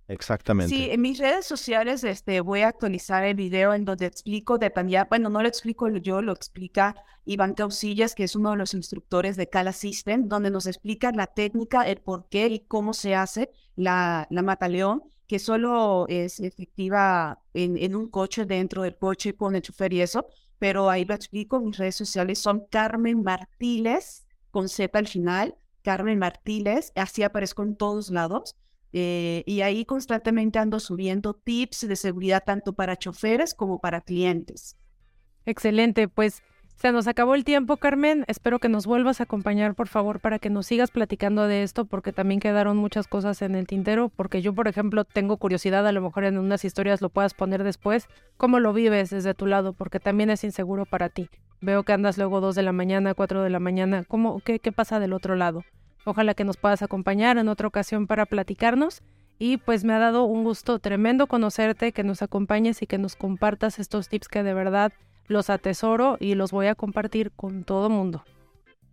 Exactamente. 0.07 0.75
Sí, 0.75 0.91
en 0.91 1.01
mis 1.01 1.19
redes 1.19 1.47
sociales 1.47 2.05
este, 2.05 2.43
voy 2.43 2.61
a 2.61 2.69
actualizar 2.69 3.25
el 3.25 3.37
video 3.37 3.73
en 3.73 3.87
donde 3.87 4.05
explico 4.05 4.59
detalle, 4.59 5.03
bueno, 5.09 5.31
no 5.31 5.41
lo 5.41 5.49
explico 5.49 5.89
yo, 5.89 6.21
lo 6.21 6.33
explica 6.33 6.95
Iván 7.25 7.55
Causillas, 7.55 8.15
que 8.15 8.25
es 8.25 8.37
uno 8.37 8.51
de 8.51 8.59
los 8.59 8.75
instructores 8.75 9.37
de 9.39 9.49
Cala 9.49 9.73
System, 9.73 10.29
donde 10.29 10.51
nos 10.51 10.67
explica 10.67 11.11
la 11.13 11.27
técnica, 11.27 11.89
el 11.89 12.03
por 12.03 12.29
qué 12.29 12.49
y 12.49 12.61
cómo 12.61 12.93
se 12.93 13.15
hace 13.15 13.49
la, 13.77 14.27
la 14.29 14.43
mataleón, 14.43 15.05
que 15.27 15.39
solo 15.39 16.05
es 16.11 16.39
efectiva 16.41 17.41
en, 17.55 17.79
en 17.79 17.97
un 17.97 18.11
coche, 18.11 18.45
dentro 18.45 18.83
del 18.83 18.99
coche 18.99 19.35
con 19.35 19.57
el 19.57 19.63
chofer 19.63 19.95
y 19.95 20.03
eso, 20.03 20.27
pero 20.59 20.91
ahí 20.91 21.05
lo 21.05 21.15
explico, 21.15 21.61
mis 21.61 21.77
redes 21.77 21.97
sociales 21.97 22.39
son 22.39 22.67
Carmen 22.71 23.23
Martiles, 23.23 24.27
con 24.51 24.69
Z 24.69 24.99
al 24.99 25.07
final, 25.07 25.57
Carmen 25.83 26.19
Martiles, 26.19 26.93
así 26.95 27.23
aparezco 27.23 27.63
en 27.63 27.77
todos 27.77 28.11
lados. 28.11 28.57
Eh, 28.97 29.43
y 29.45 29.63
ahí 29.63 29.85
constantemente 29.85 30.61
ando 30.61 30.79
subiendo 30.79 31.35
tips 31.35 31.89
de 31.89 31.97
seguridad 31.97 32.45
tanto 32.47 32.75
para 32.75 32.97
choferes 32.97 33.53
como 33.53 33.81
para 33.81 34.01
clientes. 34.01 34.77
Excelente, 35.47 36.07
pues 36.07 36.43
se 36.77 36.93
nos 36.93 37.07
acabó 37.07 37.35
el 37.35 37.45
tiempo, 37.45 37.77
Carmen. 37.77 38.25
Espero 38.27 38.59
que 38.59 38.69
nos 38.69 38.87
vuelvas 38.87 39.21
a 39.21 39.25
acompañar, 39.25 39.75
por 39.75 39.89
favor, 39.89 40.21
para 40.21 40.39
que 40.39 40.51
nos 40.51 40.67
sigas 40.67 40.91
platicando 40.91 41.47
de 41.47 41.63
esto, 41.63 41.85
porque 41.85 42.13
también 42.13 42.41
quedaron 42.41 42.77
muchas 42.77 43.09
cosas 43.09 43.41
en 43.43 43.55
el 43.55 43.67
tintero, 43.67 44.11
porque 44.11 44.43
yo, 44.43 44.55
por 44.55 44.69
ejemplo, 44.69 45.05
tengo 45.05 45.37
curiosidad, 45.37 45.87
a 45.87 45.93
lo 45.93 46.03
mejor 46.03 46.25
en 46.25 46.37
unas 46.37 46.65
historias 46.65 47.01
lo 47.01 47.09
puedas 47.09 47.33
poner 47.33 47.65
después, 47.65 48.09
cómo 48.37 48.61
lo 48.61 48.73
vives 48.73 49.11
desde 49.11 49.35
tu 49.35 49.47
lado, 49.47 49.73
porque 49.73 50.01
también 50.01 50.31
es 50.31 50.45
inseguro 50.45 50.85
para 50.85 51.09
ti. 51.09 51.31
Veo 51.61 51.85
que 51.85 51.93
andas 51.93 52.19
luego 52.19 52.41
dos 52.41 52.55
de 52.55 52.63
la 52.63 52.73
mañana, 52.73 53.15
cuatro 53.15 53.43
de 53.43 53.51
la 53.51 53.61
mañana. 53.61 54.05
¿Cómo, 54.07 54.41
qué, 54.41 54.59
qué 54.59 54.73
pasa 54.73 55.01
del 55.01 55.15
otro 55.15 55.37
lado? 55.37 55.65
Ojalá 56.05 56.35
que 56.35 56.45
nos 56.45 56.59
puedas 56.59 56.83
acompañar 56.83 57.39
en 57.39 57.49
otra 57.49 57.69
ocasión 57.69 58.07
para 58.07 58.27
platicarnos. 58.27 59.03
Y 59.39 59.57
pues 59.57 59.83
me 59.83 59.95
ha 59.95 59.99
dado 59.99 60.25
un 60.25 60.45
gusto 60.45 60.79
tremendo 60.79 61.27
conocerte, 61.27 61.93
que 61.93 62.05
nos 62.05 62.23
acompañes 62.23 62.83
y 62.83 62.87
que 62.87 62.99
nos 62.99 63.17
compartas 63.17 63.79
estos 63.79 64.09
tips 64.09 64.29
que 64.29 64.43
de 64.43 64.55
verdad 64.55 64.93
los 65.27 65.51
atesoro 65.51 66.17
y 66.21 66.35
los 66.35 66.51
voy 66.51 66.67
a 66.67 66.75
compartir 66.75 67.31
con 67.33 67.65
todo 67.65 67.91
mundo. 67.91 68.25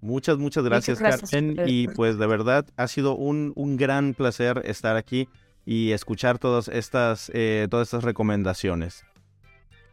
Muchas, 0.02 0.38
muchas 0.38 0.64
gracias, 0.64 1.00
Carmen. 1.00 1.58
Y 1.68 1.88
pues 1.90 2.18
de 2.18 2.26
verdad 2.26 2.66
ha 2.76 2.88
sido 2.88 3.16
un, 3.16 3.54
un 3.56 3.78
gran 3.78 4.14
placer 4.14 4.62
estar 4.66 4.98
aquí 4.98 5.28
y 5.66 5.92
escuchar 5.92 6.40
todas 6.40 6.68
estas, 6.68 7.32
eh, 7.34 7.68
todas 7.70 7.88
estas 7.88 8.04
recomendaciones. 8.04 9.06